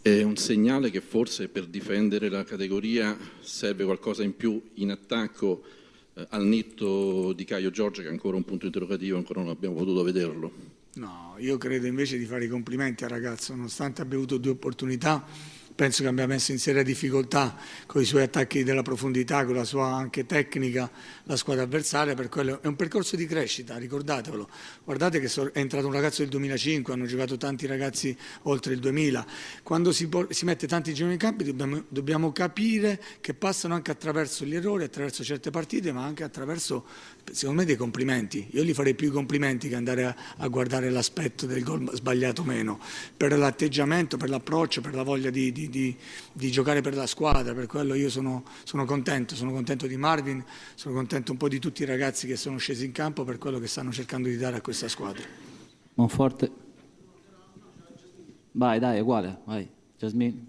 È 0.03 0.23
un 0.23 0.37
segnale 0.37 0.91
che 0.91 1.00
forse 1.00 1.49
per 1.49 1.65
difendere 1.65 2.29
la 2.29 2.45
categoria 2.45 3.17
serve 3.41 3.85
qualcosa 3.85 4.23
in 4.23 4.37
più 4.37 4.61
in 4.75 4.91
attacco 4.91 5.62
al 6.30 6.44
netto 6.44 7.32
di 7.32 7.44
Caio 7.44 7.70
Giorgio 7.70 8.02
che 8.02 8.08
è 8.08 8.10
ancora 8.10 8.37
un 8.37 8.44
punto 8.44 8.66
interrogativo, 8.66 9.16
ancora 9.16 9.40
non 9.40 9.50
abbiamo 9.50 9.76
potuto 9.76 10.02
vederlo. 10.02 10.52
No, 10.94 11.37
io 11.38 11.58
credo 11.58 11.87
invece 11.87 12.18
di 12.18 12.25
fare 12.25 12.46
i 12.46 12.48
complimenti 12.48 13.04
al 13.04 13.10
ragazzo, 13.10 13.54
nonostante 13.54 14.02
abbia 14.02 14.16
avuto 14.16 14.37
due 14.38 14.52
opportunità, 14.52 15.25
penso 15.78 16.02
che 16.02 16.08
abbia 16.08 16.26
messo 16.26 16.50
in 16.50 16.58
seria 16.58 16.82
difficoltà 16.82 17.56
con 17.87 18.02
i 18.02 18.04
suoi 18.04 18.23
attacchi 18.23 18.64
della 18.64 18.82
profondità, 18.82 19.44
con 19.44 19.54
la 19.54 19.62
sua 19.62 19.87
anche 19.87 20.26
tecnica, 20.26 20.90
la 21.23 21.37
squadra 21.37 21.62
avversaria, 21.62 22.14
per 22.14 22.28
quello 22.28 22.61
è 22.61 22.66
un 22.66 22.75
percorso 22.75 23.14
di 23.14 23.26
crescita, 23.26 23.76
ricordatevelo. 23.76 24.49
Guardate 24.82 25.20
che 25.20 25.30
è 25.52 25.58
entrato 25.61 25.87
un 25.87 25.92
ragazzo 25.92 26.23
del 26.23 26.30
2005, 26.30 26.92
hanno 26.92 27.06
giocato 27.06 27.37
tanti 27.37 27.66
ragazzi 27.66 28.16
oltre 28.42 28.73
il 28.73 28.80
2000. 28.80 29.25
Quando 29.62 29.92
si, 29.92 30.08
si 30.30 30.44
mette 30.44 30.66
tanti 30.66 30.92
giorni 30.92 31.12
in 31.12 31.18
campo 31.20 31.44
dobbiamo, 31.44 31.85
dobbiamo 31.87 32.32
capire 32.32 33.00
che 33.20 33.35
passano 33.35 33.75
anche 33.75 33.92
attraverso 33.92 34.44
gli 34.44 34.56
errori, 34.56 34.82
attraverso 34.82 35.23
certe 35.23 35.50
partite, 35.50 35.92
ma 35.92 36.02
anche 36.02 36.25
attraverso, 36.25 36.87
secondo 37.32 37.61
me, 37.61 37.66
dei 37.66 37.76
complimenti. 37.76 38.49
Io 38.52 38.62
gli 38.62 38.75
farei 38.75 38.94
più 38.94 39.08
i 39.08 39.11
complimenti 39.11 39.68
che 39.68 39.75
andare 39.75 40.04
a, 40.04 40.16
a 40.38 40.49
guardare 40.49 40.90
l'aspetto 40.90 41.47
del 41.47 41.62
gol 41.62 41.90
sbagliato 41.94 42.44
meno, 42.44 42.78
per 43.16 43.37
l'atteggiamento, 43.37 44.16
per 44.16 44.28
l'approccio, 44.28 44.80
per 44.80 44.94
la 44.94 45.02
voglia 45.02 45.30
di, 45.30 45.52
di- 45.52 45.68
di- 45.68 45.97
di 46.32 46.50
giocare 46.50 46.80
per 46.80 46.94
la 46.94 47.06
squadra, 47.06 47.54
per 47.54 47.66
quello 47.66 47.94
io 47.94 48.11
sono, 48.11 48.44
sono 48.64 48.85
contento, 48.85 49.35
sono 49.35 49.52
contento 49.52 49.87
di 49.87 49.97
Marvin, 49.97 50.44
sono 50.75 50.94
contento 50.94 51.32
un 51.32 51.38
po' 51.38 51.49
di 51.49 51.58
tutti 51.58 51.82
i 51.82 51.87
ragazzi 51.87 52.26
che 52.26 52.37
sono 52.37 52.58
scesi 52.58 52.85
in 52.85 52.92
campo 52.92 53.25
per 53.25 53.38
quello 53.38 53.58
che 53.58 53.66
stanno 53.66 53.92
cercando 53.92 54.28
di 54.28 54.37
dare 54.37 54.56
a 54.56 54.61
questa 54.61 54.88
squadra. 54.88 55.25
Monforte. 55.94 56.50
Vai, 58.52 58.78
dai, 58.78 58.97
è 58.99 59.00
uguale, 59.00 59.38
vai. 59.44 59.68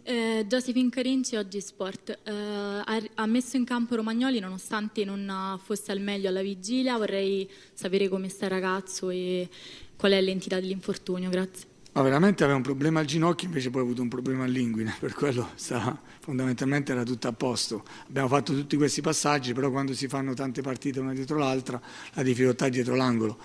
Eh, 0.03 0.46
Josephine 0.48 0.89
Carinci, 0.89 1.36
oggi 1.36 1.60
Sport, 1.60 2.20
eh, 2.24 2.32
ha, 2.32 3.01
ha 3.15 3.25
messo 3.25 3.58
in 3.58 3.65
campo 3.65 3.96
Romagnoli 3.96 4.39
nonostante 4.39 5.03
non 5.03 5.60
fosse 5.63 5.91
al 5.91 6.00
meglio 6.01 6.29
alla 6.29 6.44
vigilia. 6.44 6.98
Vorrei 6.98 7.50
sapere 7.74 8.08
come 8.08 8.29
sta 8.29 8.46
il 8.46 8.51
ragazzo 8.51 9.10
e 9.10 9.50
qual 9.98 10.12
è 10.12 10.22
l'entità 10.22 10.60
dell'infortunio. 10.60 11.32
Grazie. 11.32 11.68
Ma 12.00 12.06
veramente 12.06 12.44
aveva 12.44 12.56
un 12.56 12.63
problema 12.63 13.01
al 13.01 13.06
ginocchio, 13.06 13.48
invece 13.48 13.70
poi 13.72 13.82
ha 13.82 13.84
avuto 13.84 14.01
un 14.01 14.08
problema 14.08 14.46
all'inguine, 14.46 14.96
per 15.01 15.12
quello 15.12 15.50
sta- 15.56 16.00
fondamentalmente 16.22 16.94
era 16.94 17.03
tutto 17.03 17.27
a 17.27 17.34
posto. 17.34 17.84
Abbiamo 18.08 18.29
fatto 18.29 18.53
tutti 18.53 18.77
questi 18.77 19.01
passaggi, 19.01 19.51
però 19.51 19.70
quando 19.70 19.94
si 19.94 20.08
fanno 20.08 20.34
tante 20.34 20.62
partite 20.62 21.01
una 21.01 21.12
dietro 21.12 21.38
l'altra, 21.38 21.82
la 22.13 22.24
difficoltà 22.24 22.68
è 22.68 22.70
dietro 22.70 22.96
l'angolo. 22.96 23.38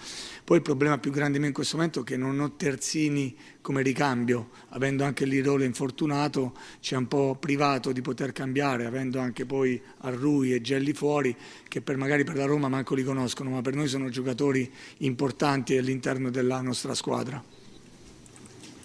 Poi 0.44 0.58
il 0.58 0.62
problema 0.62 0.98
più 0.98 1.10
grande 1.10 1.40
me 1.40 1.48
in 1.48 1.52
questo 1.52 1.74
momento 1.74 2.02
è 2.02 2.04
che 2.04 2.16
non 2.16 2.38
ho 2.38 2.52
terzini 2.52 3.36
come 3.60 3.82
ricambio, 3.82 4.50
avendo 4.68 5.02
anche 5.02 5.24
l'Irole 5.24 5.64
infortunato, 5.64 6.56
ci 6.78 6.94
ha 6.94 6.98
un 6.98 7.08
po' 7.08 7.34
privato 7.34 7.90
di 7.90 8.02
poter 8.02 8.30
cambiare, 8.30 8.86
avendo 8.86 9.18
anche 9.18 9.46
poi 9.46 9.82
Arrui 10.02 10.52
e 10.54 10.60
Gelli 10.60 10.92
fuori, 10.92 11.36
che 11.66 11.80
per 11.80 11.96
magari 11.96 12.22
per 12.22 12.36
la 12.36 12.44
Roma 12.44 12.68
manco 12.68 12.94
li 12.94 13.02
conoscono, 13.02 13.50
ma 13.50 13.62
per 13.62 13.74
noi 13.74 13.88
sono 13.88 14.08
giocatori 14.10 14.72
importanti 14.98 15.76
all'interno 15.76 16.30
della 16.30 16.60
nostra 16.60 16.94
squadra. 16.94 17.53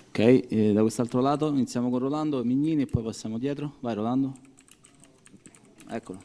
Ok, 0.10 0.18
eh, 0.50 0.74
da 0.74 0.82
quest'altro 0.82 1.22
lato 1.22 1.50
iniziamo 1.50 1.92
con 1.92 2.00
Rolando 2.00 2.44
Mignini 2.44 2.82
e 2.82 2.86
poi 2.88 3.04
passiamo 3.04 3.38
dietro. 3.38 3.76
Vai 3.80 3.94
Rolando. 3.94 4.36
Eccolo. 5.88 6.24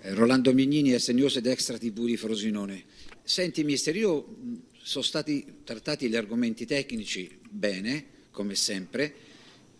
Eh, 0.00 0.14
Rolando 0.14 0.54
Mignini, 0.54 0.96
SNews 0.96 1.36
ed 1.36 1.46
Extra 1.46 1.78
TV 1.78 2.04
di 2.04 2.16
Frosinone. 2.16 2.84
Senti 3.24 3.64
mister, 3.64 3.96
io 3.96 4.20
mh, 4.20 4.54
sono 4.80 5.02
stati 5.02 5.44
trattati 5.64 6.08
gli 6.08 6.14
argomenti 6.14 6.64
tecnici 6.64 7.40
bene, 7.50 8.06
come 8.30 8.54
sempre. 8.54 9.14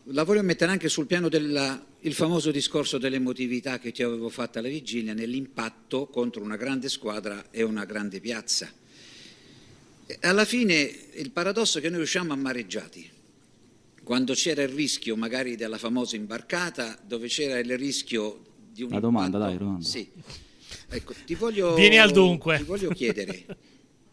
La 0.08 0.24
voglio 0.24 0.42
mettere 0.42 0.72
anche 0.72 0.88
sul 0.88 1.06
piano 1.06 1.28
del 1.28 1.80
famoso 2.10 2.50
discorso 2.50 2.98
dell'emotività 2.98 3.78
che 3.78 3.92
ti 3.92 4.02
avevo 4.02 4.28
fatto 4.30 4.58
alla 4.58 4.68
vigilia 4.68 5.14
nell'impatto 5.14 6.06
contro 6.08 6.42
una 6.42 6.56
grande 6.56 6.88
squadra 6.88 7.52
e 7.52 7.62
una 7.62 7.84
grande 7.84 8.18
piazza. 8.20 8.82
Alla 10.20 10.44
fine 10.44 10.90
il 11.14 11.30
paradosso 11.30 11.78
è 11.78 11.80
che 11.80 11.88
noi 11.88 12.02
usciamo 12.02 12.32
amareggiati. 12.32 13.10
Quando 14.02 14.34
c'era 14.34 14.62
il 14.62 14.68
rischio 14.68 15.16
magari 15.16 15.56
della 15.56 15.78
famosa 15.78 16.16
imbarcata, 16.16 16.98
dove 17.06 17.28
c'era 17.28 17.58
il 17.58 17.78
rischio 17.78 18.44
di 18.70 18.82
un 18.82 18.90
La 18.90 19.00
domanda, 19.00 19.38
impatto- 19.38 19.50
dai, 19.50 19.58
domanda. 19.58 19.84
Sì. 19.86 20.10
Ecco, 20.88 21.14
ti 21.24 21.34
voglio, 21.34 21.74
Vieni 21.74 21.98
al 21.98 22.10
dunque. 22.10 22.58
Ti 22.58 22.64
voglio 22.64 22.90
chiedere, 22.90 23.46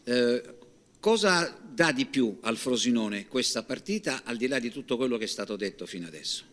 eh, 0.06 0.56
cosa 1.00 1.58
dà 1.62 1.92
di 1.92 2.06
più 2.06 2.38
al 2.42 2.56
Frosinone 2.56 3.28
questa 3.28 3.64
partita, 3.64 4.22
al 4.24 4.38
di 4.38 4.48
là 4.48 4.60
di 4.60 4.70
tutto 4.70 4.96
quello 4.96 5.18
che 5.18 5.26
è 5.26 5.28
stato 5.28 5.56
detto 5.58 5.86
fino 5.86 6.08
adesso? 6.08 6.46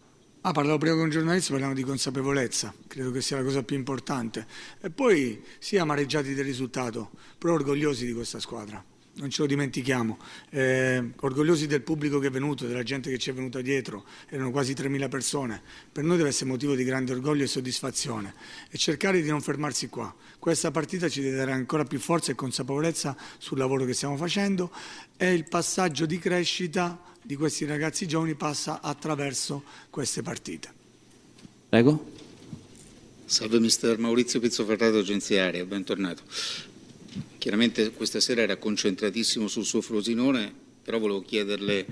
Ah, 0.43 0.53
parlavo 0.53 0.79
prima 0.79 0.95
con 0.95 1.05
un 1.05 1.11
giornalista, 1.11 1.51
parliamo 1.51 1.75
di 1.75 1.83
consapevolezza, 1.83 2.75
credo 2.87 3.11
che 3.11 3.21
sia 3.21 3.37
la 3.37 3.43
cosa 3.43 3.63
più 3.63 3.77
importante. 3.77 4.47
E 4.81 4.91
poi 4.91 5.43
sì, 5.59 5.77
amareggiati 5.77 6.35
del 6.35 6.45
risultato, 6.45 7.11
però 7.37 7.55
orgogliosi 7.55 8.07
di 8.07 8.13
questa 8.13 8.39
squadra, 8.41 8.83
non 9.19 9.31
ce 9.31 9.43
lo 9.43 9.47
dimentichiamo. 9.47 10.19
Eh, 10.51 11.11
orgogliosi 11.21 11.67
del 11.67 11.83
pubblico 11.83 12.19
che 12.19 12.29
è 12.29 12.31
venuto, 12.31 12.67
della 12.67 12.83
gente 12.83 13.11
che 13.11 13.19
ci 13.19 13.31
è 13.31 13.33
venuta 13.33 13.61
dietro, 13.61 14.05
erano 14.29 14.51
quasi 14.51 14.73
3.000 14.73 15.09
persone. 15.09 15.61
Per 15.91 16.05
noi 16.05 16.17
deve 16.17 16.31
essere 16.31 16.51
motivo 16.51 16.75
di 16.75 16.85
grande 16.85 17.13
orgoglio 17.13 17.45
e 17.45 17.47
soddisfazione 17.47 18.35
e 18.71 18.79
cercare 18.79 19.21
di 19.21 19.29
non 19.29 19.41
fermarsi 19.41 19.89
qua. 19.89 20.15
Questa 20.39 20.71
partita 20.71 21.09
ci 21.09 21.21
deve 21.21 21.37
dare 21.37 21.53
ancora 21.53 21.85
più 21.85 21.99
forza 21.99 22.33
e 22.33 22.35
consapevolezza 22.35 23.17
sul 23.39 23.59
lavoro 23.59 23.85
che 23.85 23.93
stiamo 23.93 24.17
facendo 24.17 24.71
e 25.17 25.33
il 25.33 25.49
passaggio 25.49 26.07
di 26.07 26.19
crescita 26.19 27.01
di 27.23 27.37
questi 27.37 27.67
ragazzi 27.67 28.07
giovani 28.07 28.35
passa 28.35 28.81
attraverso 28.81 29.65
queste 29.91 30.23
partite. 30.23 30.73
Prego. 31.69 32.17
Salve 33.27 33.61
mister 33.61 33.99
Maurizio 33.99 34.41
Pizzoferrato, 34.41 34.99
agenziaria, 34.99 35.63
bentornato. 35.67 36.23
Chiaramente 37.39 37.91
questa 37.93 38.21
sera 38.21 38.43
era 38.43 38.57
concentratissimo 38.57 39.49
sul 39.49 39.65
suo 39.65 39.81
Frosinone, 39.81 40.53
però 40.83 40.99
volevo 40.99 41.23
chiederle 41.23 41.87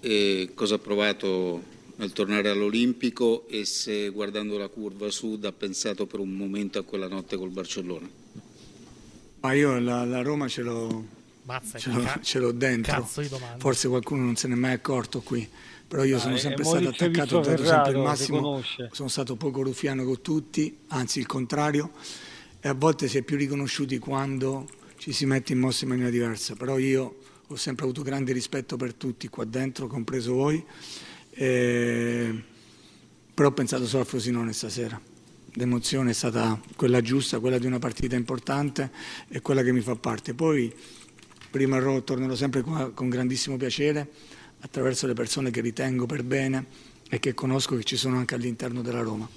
e 0.00 0.50
cosa 0.54 0.76
ha 0.76 0.78
provato 0.78 1.62
nel 1.96 2.12
tornare 2.12 2.48
all'Olimpico 2.48 3.46
e 3.48 3.64
se 3.66 4.08
guardando 4.08 4.56
la 4.56 4.68
curva 4.68 5.10
sud 5.10 5.44
ha 5.44 5.52
pensato 5.52 6.06
per 6.06 6.20
un 6.20 6.30
momento 6.30 6.78
a 6.78 6.82
quella 6.82 7.08
notte 7.08 7.36
col 7.36 7.50
Barcellona. 7.50 8.08
Ma 9.40 9.52
io 9.52 9.78
la, 9.78 10.04
la 10.04 10.22
Roma 10.22 10.48
ce 10.48 10.62
l'ho, 10.62 11.04
Mazza, 11.44 11.78
ce 11.78 11.90
l'ho, 11.90 12.02
ca- 12.02 12.20
ce 12.22 12.38
l'ho 12.38 12.52
dentro. 12.52 12.92
cazzo 13.02 13.20
di 13.20 13.28
domanda. 13.28 13.58
Forse 13.58 13.88
qualcuno 13.88 14.24
non 14.24 14.36
se 14.36 14.48
n'è 14.48 14.54
mai 14.54 14.72
accorto 14.72 15.20
qui, 15.20 15.46
però 15.86 16.04
io 16.04 16.16
Ah, 16.16 16.20
sono 16.20 16.36
sempre 16.38 16.64
stato 16.64 16.88
attaccato, 16.88 17.38
ho 17.38 17.40
dato 17.40 17.64
sempre 17.64 17.90
il 17.90 17.96
si 17.96 18.02
massimo, 18.02 18.62
sono 18.92 19.08
stato 19.08 19.36
poco 19.36 19.62
ruffiano 19.62 20.04
con 20.04 20.20
tutti, 20.22 20.74
anzi 20.88 21.18
il 21.18 21.26
contrario, 21.26 21.90
e 22.60 22.68
a 22.68 22.74
volte 22.74 23.08
si 23.08 23.18
è 23.18 23.22
più 23.22 23.36
riconosciuti 23.36 23.98
quando 23.98 24.68
ci 24.96 25.12
si 25.12 25.24
mette 25.24 25.52
in 25.52 25.58
mossa 25.58 25.84
in 25.84 25.90
maniera 25.90 26.10
diversa, 26.10 26.54
però 26.54 26.78
io 26.78 27.16
ho 27.46 27.56
sempre 27.56 27.84
avuto 27.84 28.02
grande 28.02 28.32
rispetto 28.32 28.76
per 28.76 28.94
tutti 28.94 29.28
qua 29.28 29.44
dentro, 29.44 29.86
compreso 29.86 30.34
voi, 30.34 30.62
e- 31.30 32.44
però 33.32 33.48
ho 33.48 33.52
pensato 33.52 33.86
solo 33.86 34.02
a 34.02 34.06
Frosinone 34.06 34.52
stasera. 34.52 35.00
L'emozione 35.54 36.10
è 36.10 36.12
stata 36.12 36.60
quella 36.76 37.00
giusta, 37.00 37.40
quella 37.40 37.58
di 37.58 37.66
una 37.66 37.78
partita 37.78 38.14
importante 38.14 38.90
e 39.28 39.40
quella 39.40 39.62
che 39.62 39.72
mi 39.72 39.80
fa 39.80 39.96
parte. 39.96 40.34
Poi 40.34 40.72
rimarrò, 41.52 42.02
tornerò 42.02 42.34
sempre 42.34 42.60
qua 42.60 42.90
con 42.92 43.08
grandissimo 43.08 43.56
piacere 43.56 44.08
attraverso 44.60 45.06
le 45.06 45.14
persone 45.14 45.50
che 45.50 45.60
ritengo 45.60 46.06
per 46.06 46.22
bene 46.22 46.66
e 47.08 47.18
che 47.18 47.34
conosco 47.34 47.74
che 47.76 47.82
ci 47.82 47.96
sono 47.96 48.18
anche 48.18 48.34
all'interno 48.34 48.82
della 48.82 49.00
Roma. 49.00 49.28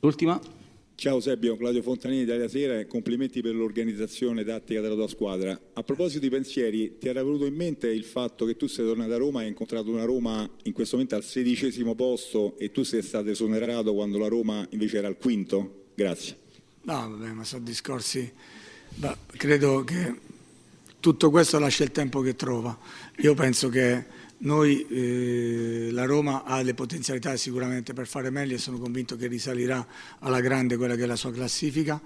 L'ultima? 0.00 0.38
Ciao 0.94 1.18
Sebbio, 1.18 1.56
Claudio 1.56 1.82
Fontanini 1.82 2.22
Italia 2.22 2.46
Sera 2.46 2.78
e 2.78 2.86
complimenti 2.86 3.40
per 3.40 3.54
l'organizzazione 3.54 4.44
tattica 4.44 4.80
della 4.80 4.94
tua 4.94 5.08
squadra. 5.08 5.58
A 5.72 5.82
proposito 5.82 6.20
di 6.20 6.30
pensieri, 6.30 6.96
ti 6.98 7.08
era 7.08 7.24
venuto 7.24 7.44
in 7.44 7.54
mente 7.54 7.88
il 7.88 8.04
fatto 8.04 8.44
che 8.44 8.56
tu 8.56 8.68
sei 8.68 8.86
tornato 8.86 9.12
a 9.12 9.16
Roma 9.16 9.40
e 9.40 9.44
hai 9.44 9.48
incontrato 9.48 9.90
una 9.90 10.04
Roma 10.04 10.48
in 10.62 10.72
questo 10.72 10.94
momento 10.94 11.16
al 11.16 11.24
sedicesimo 11.24 11.96
posto 11.96 12.56
e 12.56 12.70
tu 12.70 12.84
sei 12.84 13.02
stato 13.02 13.30
esonerato 13.30 13.92
quando 13.94 14.18
la 14.18 14.28
Roma 14.28 14.64
invece 14.70 14.98
era 14.98 15.08
al 15.08 15.16
quinto? 15.16 15.86
Grazie. 15.94 16.36
No, 16.82 17.08
vabbè, 17.10 17.32
ma 17.32 17.42
sono 17.42 17.64
discorsi. 17.64 18.32
Beh, 18.94 19.16
credo 19.36 19.82
che 19.82 20.14
tutto 21.00 21.30
questo 21.30 21.58
lascia 21.58 21.82
il 21.82 21.90
tempo 21.90 22.20
che 22.20 22.36
trova. 22.36 22.78
Io 23.18 23.34
penso 23.34 23.68
che 23.68 24.04
noi, 24.42 24.86
eh, 24.88 25.88
la 25.92 26.04
Roma 26.04 26.44
ha 26.44 26.60
le 26.62 26.74
potenzialità 26.74 27.36
sicuramente 27.36 27.92
per 27.92 28.06
fare 28.06 28.30
meglio 28.30 28.56
e 28.56 28.58
sono 28.58 28.78
convinto 28.78 29.16
che 29.16 29.26
risalirà 29.28 29.86
alla 30.20 30.40
grande 30.40 30.76
quella 30.76 30.96
che 30.96 31.04
è 31.04 31.06
la 31.06 31.16
sua 31.16 31.32
classifica. 31.32 32.00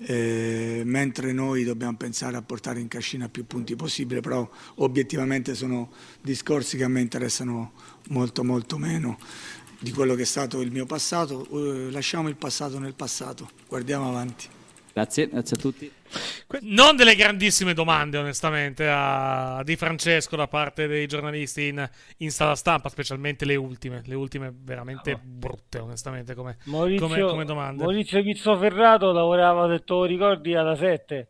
eh, 0.00 0.82
mentre 0.84 1.32
noi 1.32 1.64
dobbiamo 1.64 1.96
pensare 1.96 2.36
a 2.36 2.42
portare 2.42 2.80
in 2.80 2.88
cascina 2.88 3.28
più 3.28 3.46
punti 3.46 3.74
possibile, 3.74 4.20
però 4.20 4.48
obiettivamente 4.76 5.54
sono 5.54 5.90
discorsi 6.20 6.76
che 6.76 6.84
a 6.84 6.88
me 6.88 7.00
interessano 7.00 7.72
molto 8.08 8.44
molto 8.44 8.78
meno 8.78 9.18
di 9.80 9.90
quello 9.92 10.14
che 10.14 10.22
è 10.22 10.26
stato 10.26 10.60
il 10.60 10.70
mio 10.70 10.86
passato. 10.86 11.46
Eh, 11.50 11.90
lasciamo 11.90 12.28
il 12.28 12.36
passato 12.36 12.78
nel 12.78 12.94
passato, 12.94 13.50
guardiamo 13.66 14.08
avanti. 14.08 14.46
Grazie, 14.92 15.28
grazie 15.28 15.56
a 15.56 15.60
tutti. 15.60 15.90
Non 16.62 16.96
delle 16.96 17.14
grandissime 17.14 17.74
domande, 17.74 18.18
onestamente, 18.18 18.88
a 18.88 19.62
Di 19.64 19.76
Francesco 19.76 20.36
da 20.36 20.48
parte 20.48 20.86
dei 20.86 21.06
giornalisti 21.06 21.68
in, 21.68 21.88
in 22.18 22.30
sala 22.30 22.54
stampa, 22.54 22.88
specialmente 22.88 23.44
le 23.44 23.56
ultime. 23.56 24.02
Le 24.04 24.14
ultime 24.14 24.52
veramente 24.54 25.18
brutte, 25.22 25.78
onestamente, 25.78 26.34
come, 26.34 26.56
Maurizio, 26.64 27.06
come, 27.06 27.22
come 27.22 27.44
domande. 27.44 27.82
Maurizio 27.82 28.22
Pizzoferrato 28.22 29.12
lavorava, 29.12 29.62
ho 29.62 29.68
detto, 29.68 30.04
ricordi, 30.04 30.54
alla 30.54 30.74
7. 30.74 31.28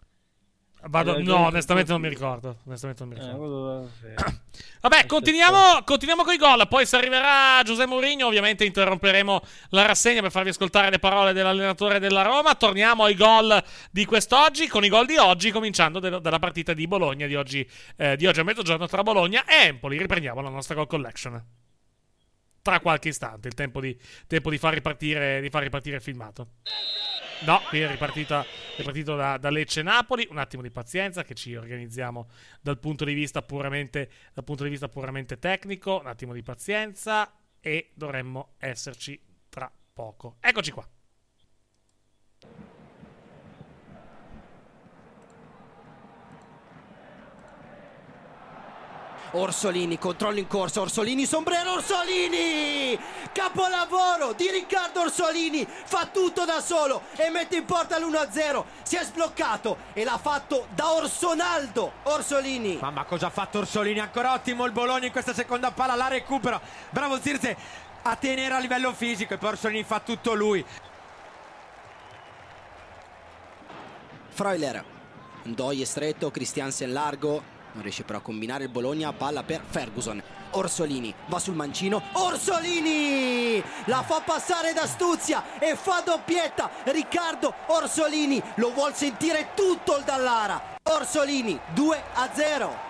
Vado- 0.88 1.16
Eh, 1.16 1.22
no, 1.22 1.44
eh, 1.44 1.46
onestamente 1.48 1.90
eh, 1.90 1.92
non 1.92 2.00
mi 2.02 2.08
ricordo. 2.08 2.56
Onestamente 2.64 3.04
non 3.04 3.12
mi 3.12 3.20
eh, 3.20 3.24
ricordo. 3.24 3.90
sì. 4.00 4.36
Vabbè, 4.80 5.06
continuiamo, 5.06 5.82
continuiamo 5.84 6.22
con 6.24 6.32
i 6.34 6.36
gol. 6.36 6.66
Poi 6.68 6.86
se 6.86 6.96
arriverà 6.96 7.60
Giuseppe 7.64 7.88
Mourinho, 7.88 8.26
ovviamente 8.26 8.64
interromperemo 8.64 9.40
la 9.70 9.86
rassegna 9.86 10.20
per 10.20 10.30
farvi 10.30 10.50
ascoltare 10.50 10.88
le 10.90 10.98
parole 10.98 11.32
dell'allenatore 11.32 11.98
della 11.98 12.22
Roma. 12.22 12.54
Torniamo 12.54 13.04
ai 13.04 13.14
gol 13.16 13.62
di 13.90 14.04
quest'oggi, 14.04 14.68
con 14.68 14.84
i 14.84 14.88
gol 14.88 15.06
di 15.06 15.16
oggi, 15.16 15.50
cominciando 15.50 15.98
del- 15.98 16.20
dalla 16.20 16.38
partita 16.38 16.72
di 16.74 16.86
Bologna 16.86 17.26
di 17.26 17.34
oggi, 17.34 17.68
eh, 17.96 18.16
di 18.16 18.26
oggi 18.26 18.40
a 18.40 18.44
mezzogiorno 18.44 18.86
tra 18.86 19.02
Bologna 19.02 19.44
e 19.46 19.66
Empoli. 19.66 19.98
Riprendiamo 19.98 20.40
la 20.40 20.48
nostra 20.50 20.74
gol 20.74 20.86
collection. 20.86 21.44
Tra 22.62 22.80
qualche 22.80 23.08
istante, 23.08 23.48
il 23.48 23.54
tempo 23.54 23.80
di, 23.80 23.96
tempo 24.26 24.50
di 24.50 24.58
far 24.58 24.74
ripartire, 24.74 25.40
di 25.40 25.48
far 25.48 25.62
ripartire 25.62 25.96
il 25.96 26.02
filmato. 26.02 26.48
No, 27.44 27.60
qui 27.68 27.80
è 27.80 27.88
ripartita, 27.88 28.44
è 28.76 28.82
partito 28.82 29.14
da, 29.14 29.38
da 29.38 29.48
Lecce 29.50 29.82
Napoli. 29.82 30.26
Un 30.28 30.38
attimo 30.38 30.60
di 30.60 30.70
pazienza 30.70 31.22
che 31.22 31.34
ci 31.34 31.54
organizziamo 31.54 32.28
dal 32.60 32.78
punto 32.78 33.04
di 33.04 33.14
vista 33.14 33.42
puramente, 33.42 34.10
dal 34.34 34.44
punto 34.44 34.64
di 34.64 34.70
vista 34.70 34.88
puramente 34.88 35.38
tecnico. 35.38 36.00
Un 36.00 36.08
attimo 36.08 36.32
di 36.32 36.42
pazienza 36.42 37.32
e 37.60 37.90
dovremmo 37.94 38.54
esserci 38.58 39.20
tra 39.48 39.70
poco. 39.92 40.36
Eccoci 40.40 40.72
qua. 40.72 40.88
Orsolini, 49.32 49.98
controllo 49.98 50.38
in 50.38 50.46
corsa, 50.46 50.80
Orsolini, 50.80 51.26
sombrero 51.26 51.74
Orsolini! 51.74 52.98
Capolavoro 53.32 54.32
di 54.32 54.48
Riccardo 54.50 55.00
Orsolini, 55.00 55.66
fa 55.66 56.06
tutto 56.06 56.44
da 56.44 56.60
solo 56.60 57.02
e 57.16 57.28
mette 57.28 57.56
in 57.56 57.64
porta 57.66 57.98
l'1-0. 57.98 58.64
Si 58.82 58.96
è 58.96 59.04
sbloccato 59.04 59.76
e 59.92 60.04
l'ha 60.04 60.18
fatto 60.18 60.68
da 60.74 60.92
Orsonaldo. 60.92 61.92
Orsolini. 62.04 62.78
Mamma 62.80 63.04
cosa 63.04 63.26
ha 63.26 63.30
fatto 63.30 63.58
Orsolini? 63.58 63.98
Ancora 63.98 64.32
ottimo 64.32 64.64
il 64.64 64.72
Bologna 64.72 65.06
in 65.06 65.12
questa 65.12 65.34
seconda 65.34 65.72
palla, 65.72 65.94
la 65.94 66.08
recupera. 66.08 66.60
Bravo 66.90 67.20
Zirze 67.20 67.56
a 68.02 68.16
tenere 68.16 68.54
a 68.54 68.58
livello 68.58 68.94
fisico 68.94 69.34
e 69.34 69.38
poi 69.38 69.50
Orsolini 69.50 69.82
fa 69.82 70.00
tutto 70.00 70.34
lui. 70.34 70.64
Freuler. 74.30 74.84
Ndoye 75.42 75.84
stretto, 75.84 76.30
Christiansen 76.30 76.92
largo. 76.92 77.56
Non 77.72 77.82
riesce 77.82 78.04
però 78.04 78.18
a 78.18 78.22
combinare 78.22 78.64
il 78.64 78.70
Bologna. 78.70 79.12
Palla 79.12 79.42
per 79.42 79.62
Ferguson. 79.66 80.22
Orsolini 80.50 81.14
va 81.26 81.38
sul 81.38 81.54
mancino. 81.54 82.02
Orsolini! 82.12 83.62
La 83.84 84.02
fa 84.02 84.22
passare 84.24 84.72
da 84.72 84.86
Stuzia 84.86 85.58
e 85.58 85.76
fa 85.76 86.00
doppietta. 86.04 86.70
Riccardo 86.84 87.52
Orsolini 87.66 88.42
lo 88.56 88.72
vuol 88.72 88.94
sentire 88.94 89.50
tutto 89.54 89.96
il 89.98 90.04
Dallara. 90.04 90.76
Orsolini 90.84 91.58
2 91.74 92.02
a 92.14 92.30
0. 92.32 92.86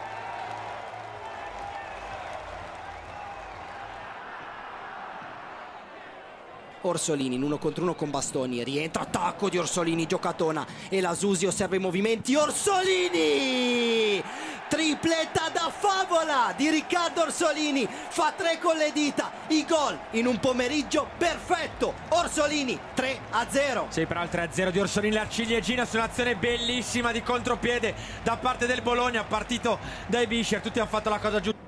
Orsolini 6.82 7.34
in 7.34 7.42
uno 7.42 7.58
contro 7.58 7.82
uno 7.82 7.94
con 7.94 8.10
Bastoni 8.10 8.62
rientra 8.62 9.02
attacco 9.02 9.48
di 9.48 9.58
Orsolini 9.58 10.06
giocatona 10.06 10.64
e 10.88 11.00
la 11.00 11.12
Susi 11.14 11.44
osserva 11.44 11.74
i 11.74 11.80
movimenti 11.80 12.36
Orsolini 12.36 14.22
tripletta 14.68 15.48
da 15.52 15.72
favola 15.76 16.52
di 16.56 16.68
Riccardo 16.68 17.22
Orsolini. 17.22 17.88
Fa 18.08 18.32
tre 18.36 18.58
con 18.60 18.76
le 18.76 18.92
dita. 18.92 19.32
I 19.48 19.64
gol 19.66 19.98
in 20.12 20.26
un 20.26 20.38
pomeriggio 20.38 21.08
perfetto. 21.16 21.94
Orsolini 22.10 22.78
3 22.94 23.20
a 23.30 23.46
0 23.48 23.86
Sì, 23.90 24.06
però 24.06 24.22
il 24.22 24.28
3-0 24.30 24.70
di 24.70 24.78
Orsolini, 24.78 25.14
la 25.14 25.28
ciliegina 25.28 25.84
su 25.84 25.96
un'azione 25.96 26.36
bellissima 26.36 27.12
di 27.12 27.22
contropiede 27.22 27.94
da 28.22 28.36
parte 28.36 28.66
del 28.66 28.82
Bologna, 28.82 29.24
partito 29.24 29.78
dai 30.06 30.26
Bischer, 30.26 30.60
tutti 30.60 30.78
hanno 30.78 30.88
fatto 30.88 31.08
la 31.08 31.18
cosa 31.18 31.40
giusta. 31.40 31.58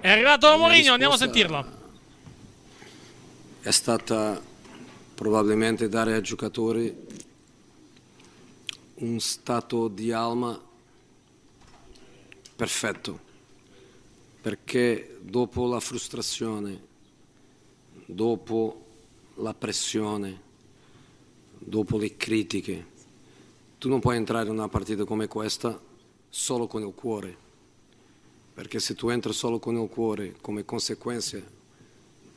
È 0.00 0.10
arrivato 0.10 0.56
Mourinho, 0.56 0.92
andiamo 0.92 1.14
a 1.14 1.18
sentirlo. 1.18 1.78
È 3.60 3.70
stata 3.70 4.40
probabilmente 5.14 5.88
dare 5.88 6.14
ai 6.14 6.22
giocatori 6.22 7.08
un 8.94 9.20
stato 9.20 9.88
di 9.88 10.12
alma 10.12 10.58
perfetto, 12.60 13.18
perché 14.42 15.16
dopo 15.22 15.66
la 15.66 15.80
frustrazione, 15.80 16.78
dopo 18.04 18.84
la 19.36 19.54
pressione, 19.54 20.38
dopo 21.56 21.96
le 21.96 22.18
critiche, 22.18 22.86
tu 23.78 23.88
non 23.88 23.98
puoi 23.98 24.16
entrare 24.16 24.48
in 24.48 24.52
una 24.52 24.68
partita 24.68 25.04
come 25.04 25.26
questa 25.26 25.80
solo 26.28 26.66
con 26.66 26.82
il 26.82 26.92
cuore, 26.92 27.34
perché 28.52 28.78
se 28.78 28.94
tu 28.94 29.08
entri 29.08 29.32
solo 29.32 29.58
con 29.58 29.76
il 29.76 29.88
cuore 29.88 30.36
come 30.42 30.66
conseguenza 30.66 31.40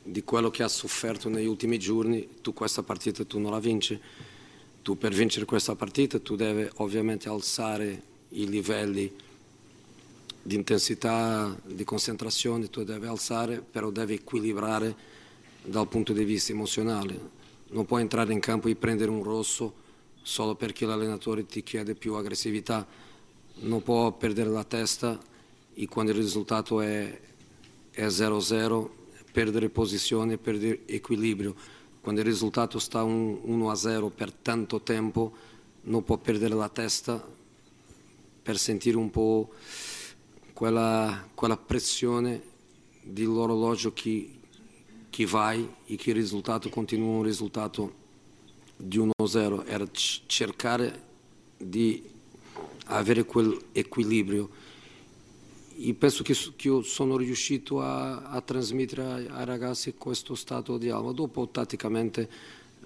di 0.02 0.24
quello 0.24 0.48
che 0.48 0.62
ha 0.62 0.68
sofferto 0.68 1.28
negli 1.28 1.44
ultimi 1.44 1.78
giorni, 1.78 2.36
tu 2.40 2.54
questa 2.54 2.82
partita 2.82 3.26
tu 3.26 3.38
non 3.38 3.50
la 3.50 3.60
vinci. 3.60 4.00
Tu 4.80 4.96
per 4.96 5.12
vincere 5.12 5.44
questa 5.44 5.74
partita 5.74 6.18
tu 6.18 6.34
devi 6.34 6.66
ovviamente 6.76 7.28
alzare 7.28 8.02
i 8.30 8.48
livelli 8.48 9.23
di 10.44 10.54
intensità, 10.54 11.58
di 11.64 11.82
concentrazione, 11.82 12.70
tu 12.70 12.84
devi 12.84 13.06
alzare, 13.06 13.60
però 13.60 13.90
devi 13.90 14.14
equilibrare 14.14 14.94
dal 15.64 15.88
punto 15.88 16.12
di 16.12 16.22
vista 16.22 16.52
emozionale. 16.52 17.18
Non 17.70 17.86
puoi 17.86 18.02
entrare 18.02 18.32
in 18.32 18.40
campo 18.40 18.68
e 18.68 18.76
prendere 18.76 19.10
un 19.10 19.24
rosso 19.24 19.82
solo 20.22 20.54
perché 20.54 20.86
l'allenatore 20.86 21.46
ti 21.46 21.62
chiede 21.62 21.94
più 21.94 22.14
aggressività. 22.14 22.86
Non 23.62 23.82
può 23.82 24.12
perdere 24.12 24.50
la 24.50 24.64
testa 24.64 25.18
e 25.74 25.88
quando 25.88 26.12
il 26.12 26.18
risultato 26.18 26.80
è 26.80 27.20
è 27.94 28.06
0-0, 28.06 28.88
perdere 29.30 29.68
posizione, 29.68 30.36
perdere 30.36 30.80
equilibrio. 30.86 31.54
Quando 32.00 32.20
il 32.20 32.26
risultato 32.26 32.78
sta 32.80 33.02
1-0 33.02 34.10
per 34.10 34.32
tanto 34.32 34.80
tempo, 34.80 35.32
non 35.82 36.02
può 36.02 36.18
perdere 36.18 36.54
la 36.54 36.68
testa 36.68 37.24
per 38.42 38.58
sentire 38.58 38.96
un 38.96 39.10
po' 39.10 39.52
quella, 40.54 41.28
quella 41.34 41.56
pressione 41.56 42.40
dell'orologio 43.02 43.92
che, 43.92 44.30
che 45.10 45.26
vai 45.26 45.68
e 45.84 45.96
che 45.96 46.10
il 46.10 46.16
risultato 46.16 46.70
continua 46.70 47.18
un 47.18 47.22
risultato 47.22 48.02
di 48.76 48.98
1-0. 48.98 49.66
Era 49.66 49.86
cercare 49.92 51.02
di 51.58 52.02
avere 52.86 53.24
quell'equilibrio 53.24 54.48
e 55.76 55.92
penso 55.94 56.22
che, 56.22 56.34
che, 56.54 56.68
io 56.68 56.82
sono 56.82 57.16
riuscito 57.16 57.80
a, 57.80 58.22
a 58.22 58.40
trasmettere 58.40 59.02
ai, 59.02 59.44
ragazzi 59.44 59.94
questo 59.94 60.36
stato 60.36 60.78
di 60.78 60.88
alma. 60.88 61.10
Dopo, 61.10 61.48
tatticamente, 61.48 62.30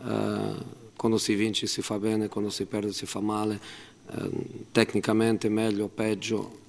eh, 0.02 0.54
quando 0.96 1.18
si 1.18 1.34
vince 1.34 1.66
si 1.66 1.82
fa 1.82 1.98
bene, 1.98 2.28
quando 2.28 2.48
si 2.48 2.64
perde 2.64 2.92
si 2.92 3.04
fa 3.04 3.20
male, 3.20 3.60
eh, 4.10 4.30
tecnicamente 4.72 5.50
meglio 5.50 5.84
o 5.84 5.88
peggio, 5.88 6.66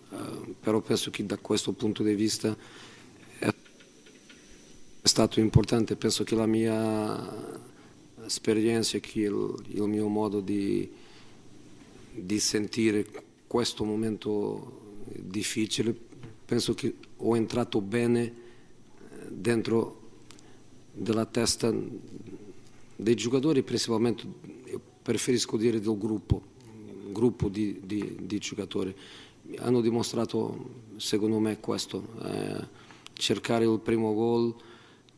però 0.59 0.81
penso 0.81 1.11
che 1.11 1.25
da 1.25 1.37
questo 1.37 1.71
punto 1.73 2.03
di 2.03 2.15
vista 2.15 2.55
è 3.39 3.53
stato 5.01 5.39
importante. 5.39 5.95
Penso 5.95 6.23
che 6.23 6.35
la 6.35 6.45
mia 6.45 7.59
esperienza 8.25 8.97
e 8.97 9.01
il, 9.13 9.55
il 9.67 9.83
mio 9.83 10.07
modo 10.07 10.39
di, 10.39 10.89
di 12.11 12.39
sentire 12.39 13.05
questo 13.47 13.83
momento 13.83 14.77
difficile 15.15 15.95
penso 16.49 16.73
che 16.73 16.95
ho 17.17 17.35
entrato 17.35 17.79
bene 17.79 18.23
eh, 18.23 18.33
dentro 19.29 19.97
della 20.91 21.25
testa 21.25 21.71
dei 22.95 23.15
giocatori, 23.15 23.61
principalmente 23.61 24.25
preferisco 25.01 25.57
dire 25.57 25.79
del 25.79 25.97
gruppo, 25.97 26.41
gruppo 27.11 27.49
di, 27.49 27.79
di, 27.83 28.17
di 28.21 28.37
giocatori. 28.39 28.95
Hanno 29.57 29.81
dimostrato, 29.81 30.69
secondo 30.97 31.39
me, 31.39 31.59
questo, 31.59 32.03
eh, 32.23 32.67
cercare 33.13 33.65
il 33.65 33.79
primo 33.79 34.13
gol 34.13 34.55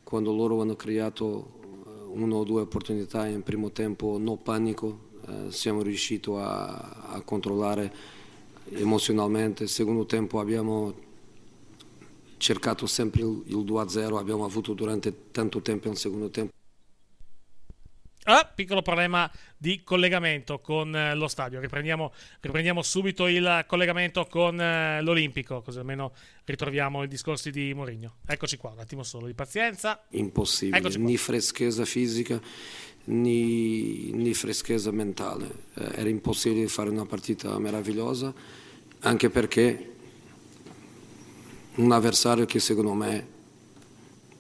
quando 0.04 0.34
loro 0.34 0.62
hanno 0.62 0.76
creato 0.76 1.52
eh, 1.86 1.90
una 2.14 2.36
o 2.36 2.44
due 2.44 2.62
opportunità 2.62 3.28
in 3.28 3.44
primo 3.44 3.72
tempo, 3.72 4.18
no 4.18 4.38
panico, 4.38 5.10
eh, 5.28 5.52
siamo 5.52 5.82
riusciti 5.82 6.30
a, 6.32 7.12
a 7.12 7.22
controllare 7.22 7.94
emozionalmente. 8.70 9.68
Secondo 9.68 10.06
tempo 10.06 10.40
abbiamo 10.40 10.94
cercato 12.38 12.88
sempre 12.88 13.22
il, 13.22 13.44
il 13.46 13.58
2-0, 13.58 14.18
abbiamo 14.18 14.46
avuto 14.46 14.74
durante 14.74 15.32
tanto 15.32 15.62
tempo 15.62 15.90
un 15.90 15.96
secondo 15.96 16.30
tempo. 16.30 16.52
Ah, 18.26 18.50
piccolo 18.54 18.84
problema 18.84 19.30
di 19.58 19.82
collegamento 19.84 20.60
con 20.60 20.96
eh, 20.96 21.16
lo 21.16 21.28
stadio. 21.28 21.60
Riprendiamo, 21.60 22.14
riprendiamo, 22.40 22.84
subito 22.84 23.28
il 23.28 23.66
collegamento 23.68 24.26
con 24.26 24.62
eh, 24.62 25.02
l'Olimpico, 25.02 25.62
così 25.62 25.80
almeno 25.80 26.14
ritroviamo 26.46 27.04
i 27.04 27.08
discorsi 27.08 27.50
di 27.50 27.74
Mourinho. 27.74 28.18
Eccoci 28.28 28.58
qua, 28.58 28.72
un 28.72 28.80
attimo 28.80 29.02
solo 29.02 29.26
di 29.26 29.34
pazienza. 29.34 30.04
Impossibile, 30.10 30.98
né 30.98 31.18
freschezza 31.18 31.84
fisica 31.84 32.40
né, 33.06 34.12
né 34.12 34.34
freschezza 34.34 34.92
mentale. 34.92 35.50
Eh, 35.74 35.92
era 35.96 36.10
impossibile 36.10 36.68
fare 36.68 36.90
una 36.90 37.06
partita 37.06 37.58
meravigliosa, 37.58 38.32
anche 39.00 39.30
perché 39.32 39.90
un 41.76 41.92
avversario 41.92 42.46
che 42.46 42.60
secondo 42.60 42.94
me 42.94 43.28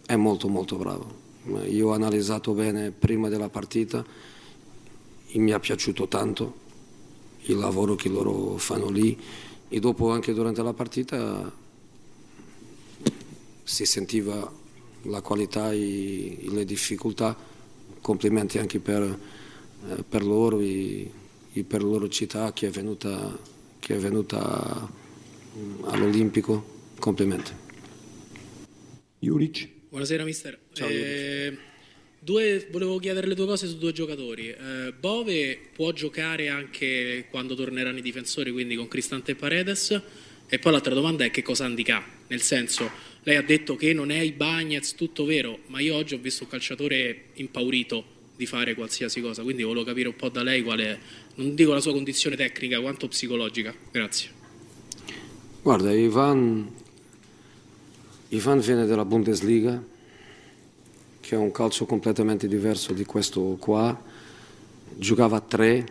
è 0.06 0.15
molto 0.15 0.48
molto 0.48 0.76
bravo. 0.76 1.21
Io 1.44 1.88
ho 1.88 1.94
analizzato 1.94 2.54
bene 2.54 2.92
prima 2.92 3.28
della 3.28 3.50
partita 3.50 4.06
e 5.28 5.40
mi 5.40 5.52
è 5.52 5.60
piaciuto 5.60 6.08
tanto 6.08 6.60
il 7.46 7.58
lavoro 7.58 7.96
che 7.96 8.10
loro 8.10 8.58
fanno 8.58 8.90
lì 8.90 9.18
e 9.68 9.80
dopo 9.80 10.12
anche 10.12 10.34
durante 10.34 10.62
la 10.62 10.74
partita 10.74 11.52
si 13.64 13.86
sentiva 13.86 14.52
la 15.04 15.22
qualità 15.22 15.72
e, 15.72 16.46
le 16.50 16.66
difficoltà. 16.66 17.50
Complimenti 18.02 18.58
anche 18.58 18.80
per, 18.80 19.02
eh, 19.02 20.04
per 20.04 20.24
loro 20.24 20.60
e, 20.60 21.12
e, 21.54 21.64
per 21.64 21.82
la 21.82 21.90
loro 21.90 22.10
città 22.10 22.52
che 22.52 22.68
è 22.68 22.70
venuta, 22.70 23.38
che 23.80 23.96
è 23.96 23.98
venuta 23.98 24.90
all'Olimpico 25.86 26.80
Complimenti. 27.00 27.52
Juric. 29.20 29.70
Buonasera 29.90 30.24
mister. 30.24 30.61
Ciao, 30.74 30.88
eh, 30.88 31.58
due, 32.20 32.68
volevo 32.72 32.98
chiedere 32.98 33.28
le 33.28 33.36
due 33.36 33.46
cose 33.46 33.68
su 33.68 33.78
due 33.78 33.92
giocatori. 33.92 34.50
Eh, 34.50 34.94
Bove 34.98 35.60
può 35.74 35.92
giocare 35.92 36.50
anche 36.50 37.26
quando 37.30 37.56
torneranno 37.56 37.98
i 37.98 38.02
difensori, 38.02 38.52
quindi 38.52 38.76
con 38.76 38.88
Cristante 38.88 39.32
e 39.32 39.36
Paredes. 39.36 40.02
E 40.48 40.60
poi 40.60 40.72
l'altra 40.72 40.94
domanda 40.94 41.24
è 41.24 41.32
che 41.32 41.42
cosa 41.42 41.66
indica? 41.66 42.04
Nel 42.28 42.42
senso, 42.42 42.90
lei 43.24 43.38
ha 43.38 43.42
detto 43.42 43.76
che 43.76 43.94
non 43.94 44.12
è 44.12 44.20
i 44.20 44.32
Bagnets, 44.32 44.96
tutto 44.96 45.26
vero, 45.26 45.60
ma 45.68 45.80
io 45.80 45.96
oggi 45.96 46.14
ho 46.14 46.20
visto 46.20 46.44
un 46.44 46.50
calciatore 46.50 47.26
impaurito 47.36 48.04
di 48.36 48.46
fare 48.46 48.74
qualsiasi 48.74 49.22
cosa, 49.22 49.44
quindi 49.44 49.64
volevo 49.64 49.86
capire 49.86 50.08
un 50.08 50.16
po' 50.16 50.30
da 50.30 50.44
lei 50.44 50.62
quale, 50.64 51.00
non 51.36 51.54
dico 51.54 51.74
la 51.74 51.80
sua 51.80 51.92
condizione 51.94 52.36
tecnica, 52.36 52.82
quanto 52.82 53.08
psicologica. 53.08 53.74
Grazie. 53.92 54.30
Guarda, 55.62 55.94
Ivan 55.94 56.80
Ivan 58.30 58.60
viene 58.60 58.86
dalla 58.86 59.04
Bundesliga, 59.04 59.84
che 61.22 61.36
è 61.36 61.38
un 61.38 61.52
calcio 61.52 61.86
completamente 61.86 62.48
diverso 62.48 62.92
di 62.92 63.06
questo 63.06 63.56
qua. 63.60 63.98
Giocava 64.98 65.38
a 65.38 65.42
tre, 65.42 65.86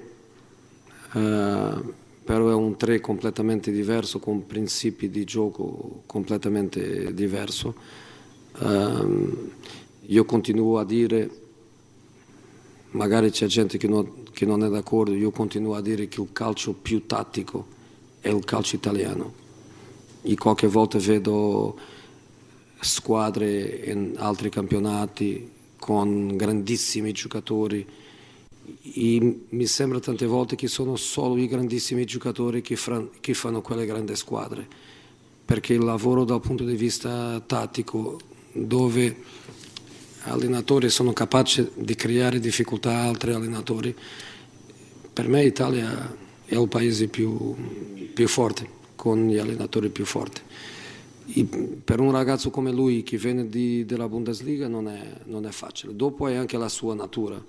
eh, 1.14 1.74
però 2.22 2.50
è 2.50 2.54
un 2.54 2.76
tre 2.76 3.00
completamente 3.00 3.70
diverso, 3.70 4.18
con 4.18 4.46
principi 4.46 5.08
di 5.08 5.24
gioco 5.24 6.02
completamente 6.04 7.14
diverso. 7.14 7.74
Eh, 8.58 9.58
io 10.06 10.24
continuo 10.24 10.78
a 10.78 10.84
dire, 10.84 11.30
magari 12.90 13.30
c'è 13.30 13.46
gente 13.46 13.78
che 13.78 13.88
non, 13.88 14.24
che 14.32 14.44
non 14.44 14.62
è 14.64 14.68
d'accordo, 14.68 15.14
io 15.14 15.30
continuo 15.30 15.74
a 15.74 15.80
dire 15.80 16.08
che 16.08 16.20
il 16.20 16.28
calcio 16.32 16.72
più 16.72 17.06
tattico 17.06 17.66
è 18.20 18.28
il 18.28 18.44
calcio 18.44 18.76
italiano. 18.76 19.32
E 20.22 20.34
qualche 20.34 20.66
volta 20.66 20.98
vedo 20.98 21.78
squadre 22.80 23.82
in 23.84 24.14
altri 24.16 24.48
campionati 24.50 25.50
con 25.78 26.36
grandissimi 26.36 27.12
giocatori. 27.12 27.86
E 28.94 29.40
mi 29.48 29.66
sembra 29.66 29.98
tante 29.98 30.26
volte 30.26 30.56
che 30.56 30.68
sono 30.68 30.96
solo 30.96 31.36
i 31.36 31.48
grandissimi 31.48 32.04
giocatori 32.04 32.60
che, 32.62 32.76
fra, 32.76 33.04
che 33.20 33.34
fanno 33.34 33.60
quelle 33.62 33.86
grandi 33.86 34.14
squadre 34.14 34.88
perché 35.50 35.72
il 35.72 35.82
lavoro 35.82 36.22
dal 36.22 36.40
punto 36.40 36.62
di 36.62 36.76
vista 36.76 37.42
tattico 37.44 38.20
dove 38.52 39.16
allenatori 40.22 40.88
sono 40.90 41.12
capaci 41.12 41.68
di 41.74 41.96
creare 41.96 42.38
difficoltà 42.38 42.92
a 42.92 43.08
altri 43.08 43.32
allenatori 43.32 43.92
per 45.12 45.26
me 45.26 45.42
l'Italia 45.42 46.16
è 46.44 46.54
il 46.54 46.68
paese 46.68 47.08
più, 47.08 47.56
più 48.14 48.28
forte 48.28 48.68
con 48.94 49.26
gli 49.26 49.38
allenatori 49.38 49.88
più 49.88 50.04
forti 50.04 50.40
per 51.84 52.00
un 52.00 52.10
ragazzo 52.10 52.50
come 52.50 52.72
lui 52.72 53.02
che 53.02 53.16
viene 53.16 53.48
di, 53.48 53.84
dalla 53.84 54.08
Bundesliga 54.08 54.68
non 54.68 54.88
è, 54.88 55.00
non 55.24 55.46
è, 55.46 55.50
facile. 55.50 55.94
Dopo 55.94 56.26
è 56.26 56.34
anche 56.34 56.56
la 56.56 56.68
sua 56.68 56.94
natura. 56.94 57.42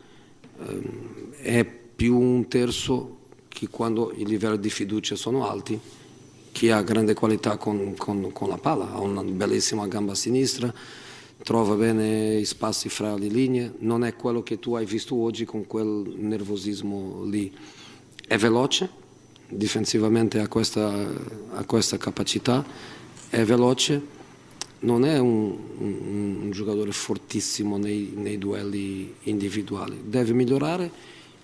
Eh, 0.59 0.81
è 1.37 1.65
più 1.65 2.17
un 2.17 2.47
terzo 2.47 3.17
che 3.47 3.67
quando 3.69 4.13
i 4.15 4.25
livelli 4.25 4.59
di 4.59 4.69
fiducia 4.69 5.15
sono 5.15 5.47
alti, 5.47 5.79
che 6.51 6.71
ha 6.71 6.81
grande 6.81 7.13
qualità 7.13 7.57
con, 7.57 7.95
con, 7.97 8.31
con 8.31 8.49
la 8.49 8.57
palla, 8.57 8.91
ha 8.91 8.99
una 8.99 9.23
bellissima 9.23 9.87
gamba 9.87 10.15
sinistra, 10.15 10.73
trova 11.43 11.75
bene 11.75 12.35
i 12.35 12.45
spazi 12.45 12.89
fra 12.89 13.15
le 13.15 13.27
linee, 13.27 13.73
non 13.79 14.03
è 14.03 14.15
quello 14.15 14.43
che 14.43 14.59
tu 14.59 14.75
hai 14.75 14.85
visto 14.85 15.15
oggi 15.15 15.45
con 15.45 15.65
quel 15.65 16.13
nervosismo 16.17 17.23
lì. 17.23 17.51
È 18.27 18.37
veloce, 18.37 18.89
difensivamente 19.47 20.39
ha 20.39 20.47
questa, 20.47 21.09
ha 21.53 21.65
questa 21.65 21.97
capacità 21.97 22.99
è 23.31 23.45
veloce, 23.45 24.05
non 24.79 25.05
è 25.05 25.17
un, 25.17 25.57
un, 25.77 26.37
un 26.41 26.51
giocatore 26.51 26.91
fortissimo 26.91 27.77
nei, 27.77 28.11
nei, 28.13 28.37
duelli 28.37 29.15
individuali, 29.23 30.01
deve 30.03 30.33
migliorare. 30.33 30.91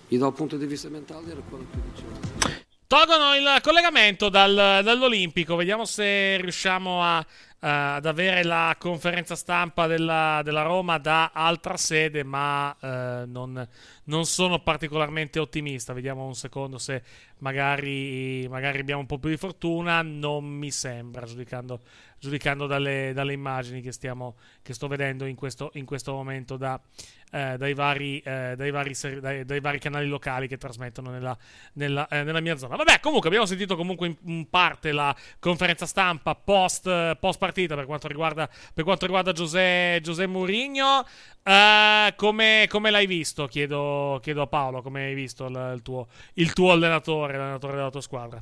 E 0.09 0.17
dal 0.17 0.33
punto 0.33 0.57
di 0.57 0.65
vista 0.65 0.89
mentale 0.89 1.31
era 1.31 1.41
quello 1.47 1.65
che 1.71 1.77
dicevo. 1.91 2.65
Tolgono 2.87 3.35
il 3.35 3.61
collegamento 3.61 4.27
dal, 4.27 4.81
dall'Olimpico, 4.83 5.55
vediamo 5.55 5.85
se 5.85 6.37
riusciamo 6.41 7.01
a, 7.01 7.25
ad 7.59 8.05
avere 8.05 8.43
la 8.43 8.75
conferenza 8.77 9.35
stampa 9.35 9.87
della, 9.87 10.41
della 10.43 10.61
Roma 10.61 10.99
da 10.99 11.31
altra 11.33 11.75
sede, 11.75 12.23
ma 12.23 12.75
eh, 12.79 13.23
non, 13.25 13.67
non, 14.03 14.25
sono 14.25 14.59
particolarmente 14.59 15.39
ottimista. 15.39 15.93
Vediamo 15.93 16.25
un 16.25 16.35
secondo 16.35 16.77
se 16.77 17.01
magari, 17.39 18.47
magari, 18.47 18.79
abbiamo 18.79 19.01
un 19.01 19.07
po' 19.07 19.17
più 19.17 19.29
di 19.29 19.37
fortuna. 19.37 20.03
Non 20.03 20.45
mi 20.45 20.69
sembra, 20.69 21.25
giudicando, 21.25 21.81
giudicando 22.19 22.67
dalle, 22.67 23.11
dalle, 23.13 23.33
immagini 23.33 23.81
che, 23.81 23.91
stiamo, 23.91 24.35
che 24.61 24.73
sto 24.73 24.87
vedendo 24.87 25.25
in 25.25 25.35
questo, 25.35 25.71
in 25.73 25.85
questo 25.85 26.13
momento 26.13 26.57
da, 26.57 26.79
eh, 27.31 27.55
dai, 27.57 27.73
vari, 27.73 28.19
eh, 28.19 28.53
dai, 28.55 28.71
vari 28.71 28.95
dai, 29.19 29.45
dai, 29.45 29.59
vari, 29.59 29.79
canali 29.79 30.07
locali 30.07 30.47
che 30.47 30.57
trasmettono 30.57 31.09
nella, 31.11 31.37
nella, 31.73 32.07
eh, 32.07 32.23
nella, 32.23 32.39
mia 32.39 32.55
zona. 32.55 32.75
Vabbè, 32.75 32.99
comunque 32.99 33.27
abbiamo 33.27 33.45
sentito 33.45 33.75
comunque 33.75 34.07
in, 34.07 34.15
in 34.25 34.49
parte 34.49 34.91
la 34.91 35.15
conferenza 35.39 35.85
stampa 35.85 36.35
post, 36.35 37.15
post 37.15 37.39
partita 37.39 37.75
per 37.75 37.85
quanto 37.85 38.07
riguarda, 38.07 38.49
per 38.73 38.83
quanto 38.83 39.05
riguarda 39.05 39.31
Giuseppe, 39.31 40.01
Giuseppe 40.01 40.31
Mourinho. 40.31 41.05
Uh, 41.43 42.13
come, 42.15 42.65
come, 42.67 42.89
l'hai 42.91 43.07
visto? 43.07 43.47
Chiedo, 43.47 44.19
chiedo, 44.21 44.41
a 44.41 44.47
Paolo 44.47 44.81
come 44.81 45.05
hai 45.05 45.13
visto 45.13 45.45
il, 45.45 45.71
il, 45.75 45.81
tuo, 45.81 46.07
il 46.33 46.51
tuo 46.53 46.71
allenatore, 46.71 47.37
l'allenatore 47.37 47.75
della 47.75 47.89
tua 47.89 48.01
squadra 48.01 48.41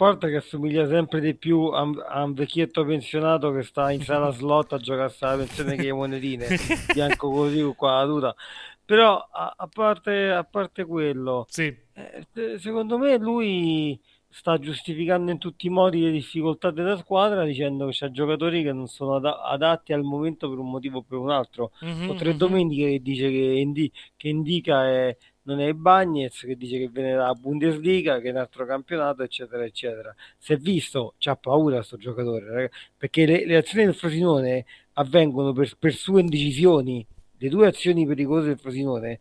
parte 0.00 0.30
che 0.30 0.36
assomiglia 0.36 0.88
sempre 0.88 1.20
di 1.20 1.34
più 1.34 1.64
a, 1.64 1.86
a, 2.08 2.22
un 2.22 2.32
vecchietto 2.32 2.86
pensionato 2.86 3.52
che 3.52 3.62
sta 3.62 3.90
in 3.90 4.02
sala 4.02 4.30
slot 4.32 4.72
a 4.72 4.78
giocare 4.78 5.12
alla 5.18 5.36
pensione 5.36 5.76
che 5.76 5.82
le 5.82 5.92
monetine, 5.92 6.46
bianco 6.94 7.30
così 7.30 7.62
qua 7.76 8.02
la 8.02 8.06
tuta. 8.06 8.34
Però 8.82 9.18
a, 9.18 9.54
a, 9.54 9.66
parte, 9.66 10.30
a 10.30 10.42
parte 10.42 10.86
quello, 10.86 11.44
sì. 11.50 11.66
eh, 11.92 12.58
secondo 12.58 12.96
me 12.96 13.18
lui 13.18 14.00
sta 14.26 14.58
giustificando 14.58 15.30
in 15.32 15.38
tutti 15.38 15.66
i 15.66 15.70
modi 15.70 16.00
le 16.00 16.12
difficoltà 16.12 16.70
della 16.70 16.96
squadra 16.96 17.44
dicendo 17.44 17.86
che 17.86 17.92
c'è 17.92 18.10
giocatori 18.10 18.62
che 18.62 18.72
non 18.72 18.86
sono 18.86 19.16
ad- 19.16 19.26
adatti 19.26 19.92
al 19.92 20.02
momento 20.02 20.48
per 20.48 20.58
un 20.58 20.70
motivo 20.70 20.98
o 20.98 21.02
per 21.02 21.18
un 21.18 21.30
altro. 21.30 21.72
Mm-hmm, 21.84 22.08
o 22.08 22.14
tre 22.14 22.30
mm-hmm. 22.30 22.38
domeniche 22.38 22.90
che 22.92 23.02
dice 23.02 23.30
che, 23.30 23.36
indi- 23.36 23.92
che 24.16 24.28
indica 24.28 24.86
è 24.86 25.14
non 25.50 25.60
è 25.60 25.66
il 25.66 25.74
Bagnez 25.74 26.42
che 26.42 26.56
dice 26.56 26.78
che 26.78 26.88
viene 26.88 27.14
dalla 27.14 27.34
Bundesliga, 27.34 28.20
che 28.20 28.28
è 28.28 28.30
un 28.30 28.36
altro 28.36 28.64
campionato, 28.64 29.24
eccetera, 29.24 29.64
eccetera. 29.64 30.14
Si 30.38 30.52
è 30.52 30.56
visto, 30.56 31.14
c'ha 31.18 31.34
paura 31.34 31.76
questo 31.76 31.96
giocatore, 31.96 32.70
perché 32.96 33.26
le, 33.26 33.44
le, 33.44 33.56
azioni 33.56 33.86
del 33.86 33.94
Frosinone 33.94 34.64
avvengono 34.92 35.52
per, 35.52 35.76
per 35.76 35.92
sue 35.92 36.20
indecisioni. 36.20 37.04
Le 37.36 37.48
due 37.48 37.66
azioni 37.66 38.06
pericolose 38.06 38.48
del 38.48 38.58
Frosinone 38.58 39.20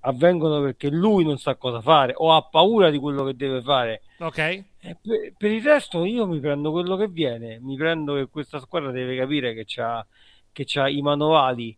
avvengono 0.00 0.60
perché 0.62 0.88
lui 0.88 1.22
non 1.22 1.38
sa 1.38 1.54
cosa 1.54 1.80
fare 1.80 2.12
o 2.16 2.32
ha 2.32 2.42
paura 2.42 2.90
di 2.90 2.98
quello 2.98 3.22
che 3.24 3.36
deve 3.36 3.62
fare. 3.62 4.02
Ok. 4.18 4.64
Per, 4.80 5.32
per, 5.38 5.50
il 5.50 5.62
resto 5.62 6.04
io 6.04 6.26
mi 6.26 6.40
prendo 6.40 6.72
quello 6.72 6.96
che 6.96 7.06
viene, 7.06 7.60
mi 7.60 7.76
prendo 7.76 8.14
che 8.14 8.26
questa 8.26 8.58
squadra 8.58 8.90
deve 8.90 9.16
capire 9.16 9.54
che 9.54 9.62
c'ha, 9.64 10.04
che 10.50 10.64
c'ha 10.66 10.88
i 10.88 11.00
manovali, 11.02 11.76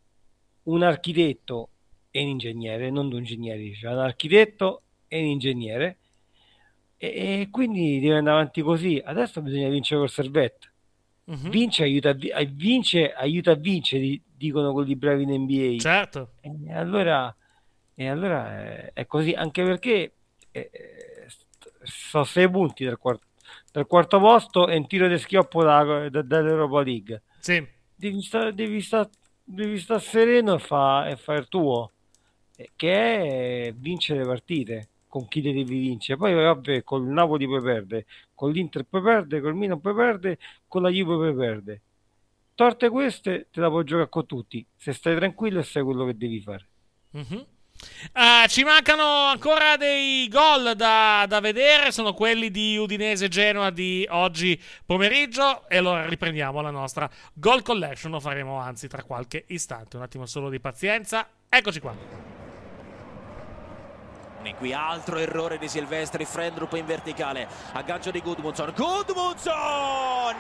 un 0.65 0.83
architetto 0.83 1.69
e 2.17 2.23
un 2.23 2.29
ingegnere, 2.29 2.91
non 2.91 3.09
due 3.09 3.19
ingegneri, 3.19 3.73
c'è 3.73 3.91
un 3.91 3.99
architetto 3.99 4.83
e 5.09 5.19
un 5.19 5.27
ingegnere 5.27 5.99
e, 6.97 7.41
e, 7.41 7.49
quindi 7.51 7.99
deve 7.99 8.19
andare 8.19 8.37
avanti 8.39 8.63
così. 8.63 9.03
Adesso 9.05 9.43
bisogna 9.43 9.69
vincere 9.69 9.99
col 9.99 10.11
servetto. 10.11 10.69
Uh-huh. 11.25 11.49
Vince, 11.49 11.83
aiuta 11.83 12.11
a, 12.11 12.45
vince, 12.45 13.13
aiuta 13.13 13.51
a 13.51 13.57
vincere, 13.57 14.21
dicono 14.37 14.73
quelli 14.73 14.95
bravi 14.95 15.25
in 15.25 15.43
NBA. 15.43 15.79
Certo. 15.81 16.35
E 16.41 16.73
allora, 16.73 17.35
e 17.95 18.09
allora 18.09 18.63
è, 18.63 18.93
è 18.93 19.07
così, 19.07 19.33
anche 19.33 19.65
perché 19.65 20.13
eh, 20.53 20.71
sono 21.83 22.23
sei 22.23 22.49
punti 22.49 22.85
dal 22.85 22.99
quarto, 22.99 23.27
dal 23.73 23.89
quarto 23.89 24.21
posto 24.21 24.69
e 24.69 24.77
un 24.77 24.87
tiro 24.87 25.09
di 25.09 25.19
schioppo 25.19 25.65
da, 25.65 26.09
da, 26.09 26.23
dall'Europa 26.23 26.81
League. 26.81 27.23
Sì. 27.41 27.67
Devi 27.93 28.23
stare 28.23 28.55
devi 28.55 28.81
sta, 28.81 29.09
devi 29.43 29.81
sta 29.81 29.99
sereno 29.99 30.55
e 30.55 30.59
fare 30.61 31.11
e 31.11 31.17
fa 31.17 31.35
il 31.35 31.49
tuo. 31.49 31.91
Eh, 32.57 32.71
che 32.77 33.67
è 33.67 33.75
vincere 33.77 34.25
partite 34.25 34.89
con 35.09 35.29
chi 35.29 35.43
le 35.43 35.53
devi 35.53 35.79
vincere. 35.79 36.19
Poi 36.19 36.35
vabbè, 36.35 36.83
col 36.83 37.05
Napoli 37.05 37.47
puoi 37.47 37.63
perdere, 37.63 38.07
con 38.35 38.51
l'Inter 38.51 38.85
puoi 38.85 39.03
perdere, 39.03 39.43
col 39.43 39.55
Milan 39.55 39.81
puoi 39.81 39.95
perdere, 39.95 40.39
con 40.67 40.83
la 40.83 40.89
Juve 40.89 41.15
puoi 41.15 41.35
perdere. 41.35 41.83
Torte 42.55 42.89
queste 42.89 43.49
te 43.51 43.61
la 43.61 43.69
puoi 43.69 43.85
giocare 43.85 44.09
con 44.09 44.27
tutti, 44.27 44.65
se 44.77 44.93
stai 44.93 45.17
tranquillo 45.17 45.61
e 45.61 45.63
sai 45.65 45.83
quello 45.83 46.05
che 46.05 46.17
devi 46.17 46.41
fare. 46.41 46.69
Mm-hmm. 47.17 47.43
Uh, 48.13 48.47
ci 48.47 48.63
mancano 48.63 49.05
ancora 49.05 49.77
dei 49.77 50.29
gol 50.29 50.75
da, 50.77 51.27
da, 51.29 51.41
vedere, 51.41 51.91
sono 51.91 52.15
quelli 52.15 52.51
di 52.51 52.77
Udinese 52.77 53.29
Genoa 53.29 53.71
di 53.71 54.07
oggi 54.11 54.61
pomeriggio 54.87 55.69
e 55.69 55.77
allora 55.77 56.07
riprendiamo 56.07 56.61
la 56.61 56.71
nostra 56.71 57.11
goal 57.35 57.63
collection, 57.63 58.13
lo 58.13 58.21
faremo 58.21 58.59
anzi 58.59 58.89
tra 58.89 59.03
qualche 59.03 59.45
istante, 59.49 59.97
un 59.97 60.03
attimo 60.03 60.27
solo 60.27 60.49
di 60.49 60.61
pazienza, 60.61 61.29
eccoci 61.49 61.81
qua. 61.81 62.44
Qui 64.53 64.75
altro 64.75 65.17
errore 65.17 65.57
di 65.57 65.69
Silvestri, 65.69 66.27
Frendrup 66.27 66.75
in 66.75 66.85
verticale, 66.85 67.49
aggancio 67.73 68.11
di 68.11 68.21
Gudmundsson, 68.21 68.75
Gudmundsson! 68.77 70.37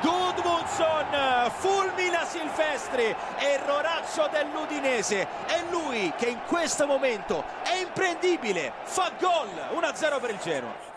Gudmundsson 0.00 1.50
fulmina 1.50 2.24
Silvestri, 2.24 3.14
erroraccio 3.38 4.28
dell'Udinese, 4.32 5.28
è 5.46 5.62
lui 5.70 6.12
che 6.16 6.28
in 6.28 6.40
questo 6.46 6.86
momento 6.86 7.44
è 7.62 7.76
imprendibile, 7.76 8.72
fa 8.84 9.10
gol, 9.20 9.48
1-0 9.78 10.20
per 10.20 10.30
il 10.30 10.38
Genoa. 10.42 10.88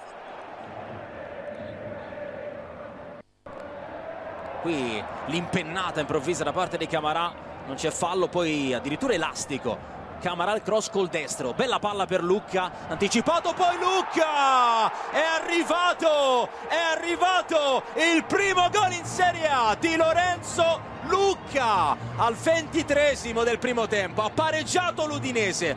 Qui 4.62 5.04
l'impennata 5.26 6.00
improvvisa 6.00 6.46
da 6.46 6.54
parte 6.54 6.78
di 6.78 6.88
Camarà, 6.88 7.34
non 7.66 7.76
c'è 7.76 7.92
fallo, 7.92 8.28
poi 8.28 8.74
addirittura 8.74 9.14
elastico 9.14 9.93
Camaral 10.24 10.62
cross 10.62 10.90
col 10.90 11.10
destro, 11.10 11.52
bella 11.52 11.80
palla 11.80 12.06
per 12.06 12.24
Lucca, 12.24 12.72
anticipato 12.88 13.52
poi 13.52 13.78
Lucca, 13.78 14.90
è 15.12 15.20
arrivato, 15.20 16.48
è 16.70 16.78
arrivato 16.78 17.84
il 17.96 18.24
primo 18.24 18.70
gol 18.70 18.94
in 18.94 19.04
Serie 19.04 19.50
A 19.50 19.76
di 19.78 19.98
Lorenzo 19.98 20.80
Lucca 21.08 21.98
al 22.16 22.36
ventitresimo 22.36 23.44
del 23.44 23.60
primo 23.60 23.86
tempo, 23.88 24.22
ha 24.22 24.30
pareggiato 24.30 25.06
l'Udinese. 25.06 25.76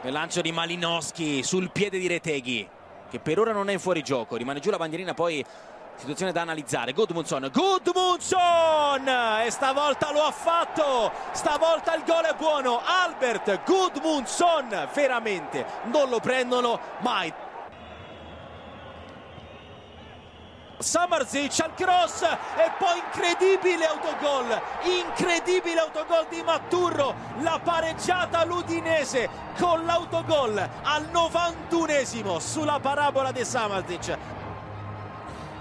Il 0.00 0.12
lancio 0.12 0.40
di 0.40 0.52
Malinowski 0.52 1.42
sul 1.42 1.70
piede 1.70 1.98
di 1.98 2.08
Reteghi, 2.08 2.66
che 3.10 3.18
per 3.18 3.38
ora 3.38 3.52
non 3.52 3.68
è 3.68 3.76
fuori 3.76 4.02
gioco, 4.02 4.36
rimane 4.36 4.60
giù 4.60 4.70
la 4.70 4.78
bandierina 4.78 5.12
poi 5.12 5.44
situazione 6.00 6.32
da 6.32 6.40
analizzare. 6.40 6.92
Gudmundsson 6.92 7.50
Gudmundsson 7.52 9.06
e 9.44 9.50
stavolta 9.50 10.10
lo 10.10 10.22
ha 10.22 10.30
fatto. 10.30 11.12
Stavolta 11.32 11.94
il 11.94 12.02
gol 12.04 12.24
è 12.24 12.34
buono. 12.34 12.80
Albert 12.84 13.62
Gudmundsson 13.64 14.88
veramente 14.92 15.64
non 15.84 16.08
lo 16.08 16.18
prendono 16.18 16.80
mai. 17.00 17.32
Samarzic 20.78 21.60
al 21.60 21.74
cross 21.74 22.22
e 22.22 22.70
poi 22.78 22.98
incredibile 23.04 23.86
autogol. 23.86 24.58
Incredibile 24.84 25.80
autogol 25.80 26.26
di 26.30 26.40
Matturro. 26.42 27.14
La 27.40 27.60
pareggiata 27.62 28.42
l'Udinese 28.46 29.28
con 29.58 29.84
l'autogol 29.84 30.56
al 30.56 31.10
91esimo 31.12 32.38
sulla 32.38 32.80
parabola 32.80 33.30
di 33.30 33.44
Samarzic 33.44 34.16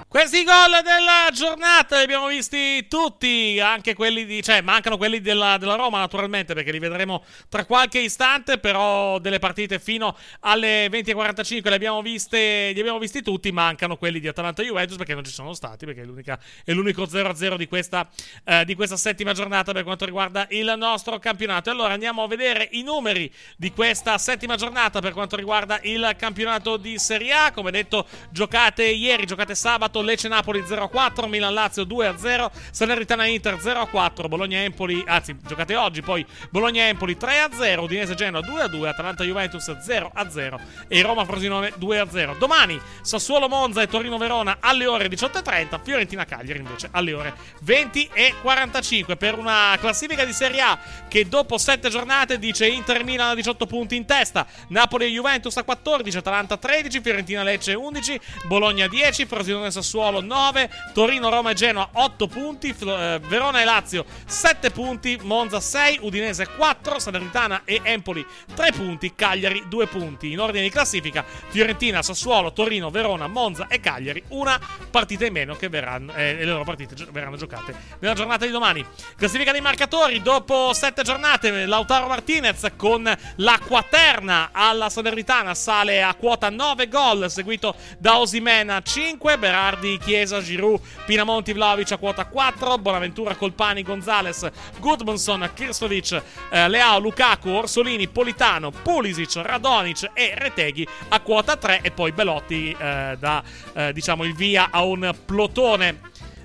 questi 0.10 0.44
gol 0.44 0.82
della 0.84 1.30
giornata 1.32 1.98
li 1.98 2.02
abbiamo 2.02 2.26
visti 2.26 2.88
tutti, 2.88 3.60
anche 3.60 3.94
quelli 3.94 4.26
di... 4.26 4.42
cioè 4.42 4.60
mancano 4.62 4.98
quelli 4.98 5.22
della, 5.22 5.60
della, 5.60 5.76
Roma 5.76 6.00
naturalmente 6.00 6.56
perché 6.56 6.72
li 6.72 6.80
vedremo 6.80 7.24
tra 7.48 7.64
qualche 7.64 8.00
istante, 8.00 8.58
però 8.58 9.20
delle 9.20 9.38
partite 9.38 9.78
fino 9.78 10.18
alle 10.40 10.88
20.45 10.88 11.68
li 11.68 11.74
abbiamo, 11.76 12.02
viste, 12.02 12.72
li 12.74 12.80
abbiamo 12.80 12.98
visti 12.98 13.22
tutti, 13.22 13.52
mancano 13.52 13.98
quelli 13.98 14.20
di 14.20 14.28
Atalanta 14.28 14.64
Juventus 14.64 14.98
perché 14.98 15.14
non 15.14 15.24
ci 15.24 15.32
sono 15.32 15.54
stati, 15.54 15.86
perché 15.86 16.02
è, 16.02 16.38
è 16.64 16.74
l'unico 16.74 17.04
0-0 17.04 17.56
di 17.56 17.68
questa, 17.68 18.10
eh, 18.46 18.66
di 18.66 18.74
questa 18.74 18.98
settima 18.98 19.34
giornata 19.34 19.74
per 19.74 19.84
quanto 19.84 20.06
riguarda 20.06 20.48
il 20.50 20.74
nostro 20.76 21.20
campionato. 21.20 21.70
Allora 21.70 21.94
andiamo 21.94 22.24
a 22.24 22.28
vedere 22.28 22.68
i 22.72 22.82
numeri 22.82 23.32
di 23.58 23.72
questa 23.72 24.18
settima 24.18 24.56
giornata 24.56 25.02
per 25.02 25.14
quanto 25.14 25.36
riguarda 25.36 25.80
il 25.84 26.16
campionato 26.18 26.78
di 26.78 26.98
Serie 26.98 27.32
A, 27.32 27.52
come 27.52 27.70
detto 27.70 28.08
giocate 28.32 28.86
ieri, 28.86 29.28
giocate 29.28 29.54
sabato 29.54 29.98
giocato 30.00 30.02
Lecce-Napoli 30.02 30.62
0-4, 30.62 31.28
Milan-Lazio 31.28 31.84
2-0, 31.84 32.50
Salernitana-Inter 32.72 33.56
0-4, 33.56 34.28
Bologna-Empoli, 34.28 35.04
anzi 35.06 35.36
giocate 35.46 35.76
oggi, 35.76 36.02
poi 36.02 36.26
Bologna-Empoli 36.50 37.18
3-0, 37.20 37.80
Udinese-Genoa 37.80 38.42
2-2, 38.42 38.86
Atalanta-Juventus 38.86 39.70
0-0 39.70 40.60
e 40.88 41.02
Roma-Frosinone 41.02 41.74
2-0. 41.80 42.38
Domani 42.38 42.80
Sassuolo-Monza 43.02 43.82
e 43.82 43.88
Torino-Verona 43.88 44.58
alle 44.60 44.86
ore 44.86 45.08
18.30, 45.08 45.80
Fiorentina-Cagliari 45.82 46.60
invece 46.60 46.90
alle 46.92 47.14
ore 47.14 47.34
20 47.62 48.10
e 48.14 48.34
45 48.42 49.16
per 49.16 49.38
una 49.38 49.76
classifica 49.80 50.26
di 50.26 50.34
Serie 50.34 50.62
A 50.62 50.80
che 51.08 51.28
dopo 51.28 51.58
7 51.58 51.90
giornate 51.90 52.40
dice 52.40 52.68
Inter 52.68 53.04
Milan 53.04 53.32
a 53.32 53.36
18 53.36 53.66
punti 53.66 53.96
in 53.96 54.06
testa, 54.06 54.46
Napoli 54.70 55.06
e 55.06 55.10
Juventus 55.10 55.56
a 55.58 55.64
14, 55.64 56.18
Atalanta 56.18 56.58
13, 56.58 57.02
Fiorentina 57.02 57.44
Lecce 57.44 57.74
11, 57.74 58.20
Bologna 58.46 58.88
10, 58.88 59.26
Frosinone 59.26 59.72
Sassuolo 59.90 60.22
9, 60.22 60.70
Torino 60.94 61.30
Roma 61.30 61.50
e 61.50 61.54
Genoa 61.56 61.90
8 61.94 62.28
punti, 62.28 62.76
eh, 62.80 63.20
Verona 63.24 63.60
e 63.60 63.66
Lazio 63.66 64.06
7 64.24 64.70
punti, 64.70 65.18
Monza 65.24 65.60
6, 65.60 65.98
Udinese 66.02 66.48
4, 66.48 67.00
Salernitana 67.00 67.62
e 67.66 67.82
Empoli 67.82 68.24
3 68.54 68.72
punti, 68.72 69.16
Cagliari 69.16 69.64
2 69.68 69.88
punti. 69.88 70.32
In 70.32 70.42
ordine 70.42 70.62
di 70.62 70.70
classifica 70.70 71.26
Fiorentina, 71.48 72.04
Sassuolo, 72.04 72.54
Torino, 72.54 72.92
Verona, 72.92 73.26
Monza 73.26 73.66
e 73.68 73.80
Cagliari 73.80 74.24
una 74.28 74.60
partita 74.92 75.26
in 75.26 75.34
meno 75.34 75.56
che 75.56 75.70
verranno, 75.70 76.14
eh, 76.14 76.36
le 76.36 76.46
loro 76.46 76.64
partite 76.64 76.94
gio- 76.94 77.08
verranno 77.12 77.36
giocate 77.36 77.74
nella 77.98 78.14
giornata 78.14 78.46
di 78.46 78.52
domani. 78.52 78.86
Classifica 79.18 79.52
dei 79.52 79.62
marcatori 79.62 80.22
dopo 80.22 80.72
7 80.72 81.02
giornate 81.02 81.66
Lautaro 81.66 82.06
Martinez 82.06 82.74
con 82.76 83.12
la 83.38 83.60
quaterna 83.66 84.50
alla 84.52 84.88
Salernitana 84.90 85.56
sale 85.56 86.04
a 86.04 86.14
quota 86.14 86.52
9 86.52 86.88
gol 86.88 87.32
seguito 87.32 87.74
da 87.98 88.20
Osimena 88.20 88.84
5, 88.84 89.38
Berardi, 89.40 89.79
Chiesa, 89.98 90.42
Giroud, 90.42 90.80
Pinamonti, 91.06 91.54
Vlaovic 91.54 91.92
a 91.92 91.98
quota 91.98 92.26
4, 92.26 92.78
Bonaventura, 92.78 93.36
Colpani, 93.36 93.84
Gonzales, 93.84 94.50
Gudmundsson, 94.80 95.50
Kirstovic, 95.54 96.22
eh, 96.50 96.68
Leao, 96.68 97.00
Lukaku, 97.00 97.50
Orsolini, 97.50 98.08
Politano, 98.08 98.72
Pulisic, 98.72 99.36
Radonic 99.38 100.12
e 100.14 100.34
Reteghi 100.36 100.88
a 101.10 101.20
quota 101.22 101.56
3 101.56 101.82
e 101.82 101.92
poi 101.92 102.12
Belotti 102.12 102.76
eh, 102.78 103.16
da 103.20 103.44
eh, 103.74 103.94
diciamo 103.94 104.24
il 104.24 104.36
via 104.36 104.70
a 104.72 104.84
un 104.84 105.14
plotone 105.26 106.02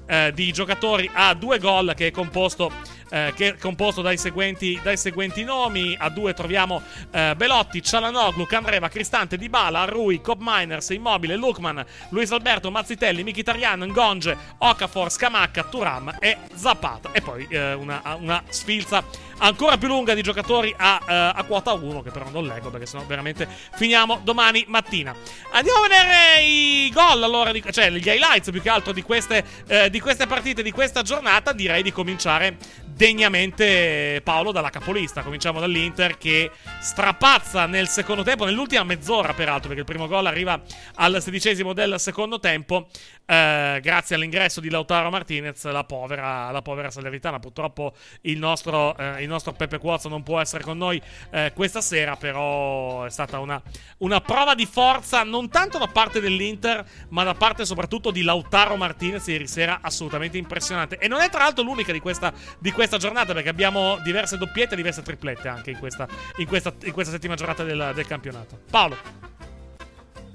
eh, 0.07 0.33
di 0.35 0.53
giocatori 0.53 1.11
a 1.13 1.35
due 1.35 1.59
gol 1.59 1.95
che 1.97 2.09
è 2.09 2.11
composto 2.11 2.71
eh, 3.11 3.33
che 3.35 3.49
è 3.49 3.57
composto 3.57 4.03
dai 4.03 4.17
seguenti, 4.17 4.79
dai 4.83 4.97
seguenti 4.97 5.45
nomi. 5.45 5.97
A 5.99 6.09
due 6.09 6.35
troviamo 6.35 6.83
eh, 7.11 7.35
Belotti, 7.37 7.83
Cialanoglu, 7.83 8.47
Candreva, 8.47 8.89
Cristante, 8.89 9.37
Dybala, 9.37 9.85
Rui, 9.85 10.21
Cobb 10.21 10.41
Miners, 10.43 10.91
Immobile, 10.91 11.37
Lukman, 11.37 11.85
Luis 12.11 12.31
Alberto, 12.31 12.71
Mazzitelli, 12.71 13.23
Mkhitaryan, 13.25 13.85
Ngonge, 13.87 14.37
Okafor, 14.59 15.11
Scamacca, 15.11 15.65
Turam 15.65 16.17
e 16.19 16.37
Zapata. 16.55 17.11
E 17.13 17.21
poi 17.21 17.47
eh, 17.49 17.75
una, 17.75 18.01
una 18.19 18.43
sfilza 18.49 19.03
ancora 19.39 19.77
più 19.79 19.89
lunga 19.89 20.15
di 20.15 20.23
giocatori 20.23 20.75
a, 20.77 21.01
eh, 21.07 21.13
a 21.35 21.45
quota 21.45 21.73
1 21.73 22.03
che 22.03 22.11
però 22.11 22.29
non 22.31 22.47
leggo 22.47 22.71
perché 22.71 22.87
sennò 22.87 23.05
veramente 23.05 23.47
finiamo 23.75 24.21
domani 24.23 24.65
mattina. 24.69 25.15
Andiamo 25.53 25.81
a 25.81 25.89
vedere 25.89 26.43
i 26.45 26.91
gol 26.93 27.23
allora, 27.23 27.53
di- 27.53 27.63
cioè 27.71 27.91
gli 27.91 28.07
highlights 28.07 28.51
più 28.51 28.63
che 28.63 28.69
altro 28.71 28.93
di 28.93 29.03
queste, 29.03 29.45
eh, 29.67 29.91
di 29.91 30.01
queste 30.01 30.27
partite, 30.27 30.63
di 30.63 30.71
questa 30.71 31.03
giornata. 31.03 31.53
Direi 31.53 31.83
di 31.83 31.93
cominciare 31.93 32.57
degnamente 32.85 34.21
Paolo 34.23 34.53
dalla 34.53 34.71
capolista. 34.71 35.23
Cominciamo 35.23 35.61
dall'Inter 35.61 36.17
che 36.17 36.51
strapazza 36.81 37.67
nel 37.67 37.89
secondo 37.89 38.23
tempo, 38.23 38.45
nell'ultima 38.45 38.85
mezz'ora 38.85 39.33
peraltro, 39.35 39.69
perché 39.69 39.81
il 39.81 39.87
primo 39.87 40.07
gol 40.07 40.27
arriva 40.27 40.61
al 40.97 41.21
sedicesimo 41.21 41.73
del 41.73 41.99
secondo 41.99 42.39
tempo. 42.41 42.89
eh, 43.27 43.81
grazie 43.83 44.17
all'ingresso 44.17 44.61
di 44.61 44.69
Lautaro 44.69 45.09
Martinez, 45.09 45.65
la 45.65 45.85
povera, 45.85 46.51
la 46.51 46.61
povera 46.61 46.91
Salernitana. 46.91 47.39
Purtroppo 47.39 47.95
il 48.23 48.39
nostro, 48.39 48.95
eh, 48.97 49.23
il 49.25 49.31
nostro 49.31 49.53
Peppe 49.53 49.79
Cuozzo 49.79 50.09
non 50.09 50.23
può 50.23 50.41
essere 50.41 50.63
con 50.63 50.79
noi 50.79 51.01
eh, 51.31 51.53
questa 51.55 51.81
sera, 51.81 52.17
però 52.17 53.05
è 53.05 53.11
stata 53.11 53.39
una, 53.41 53.61
una 53.99 54.21
prova 54.21 54.55
di 54.55 54.67
forza 54.67 55.23
non 55.25 55.49
tanto 55.49 55.79
da 55.79 55.89
parte 55.89 56.21
dell'Inter, 56.21 56.85
ma 57.09 57.25
da 57.25 57.35
parte 57.35 57.65
soprattutto 57.65 58.11
di 58.11 58.23
Lautaro 58.23 58.77
Martinez 58.77 59.27
ieri 59.27 59.47
sera 59.47 59.81
assolutamente 59.83 60.39
impressionante. 60.39 60.99
E 60.99 61.09
non 61.09 61.21
è 61.21 61.29
tra 61.29 61.41
l'altro 61.41 61.65
l'unica 61.65 61.93
di 61.93 62.01
questa, 62.01 62.33
di 62.59 62.71
questa 62.71 62.97
giornata, 62.97 63.33
perché 63.33 63.49
abbiamo 63.49 63.99
diverse 64.05 64.39
doppiette 64.39 64.75
e 64.75 64.77
diverse 64.77 65.03
triplette 65.03 65.49
anche 65.49 65.71
in 65.71 65.79
questa, 65.79 66.07
in 66.37 66.47
questa, 66.47 66.73
in 66.85 66.93
questa 66.93 67.13
settima 67.13 67.35
giornata 67.35 67.65
del, 67.65 67.93
del 67.95 68.07
campionato. 68.07 68.61
Paolo. 68.71 69.33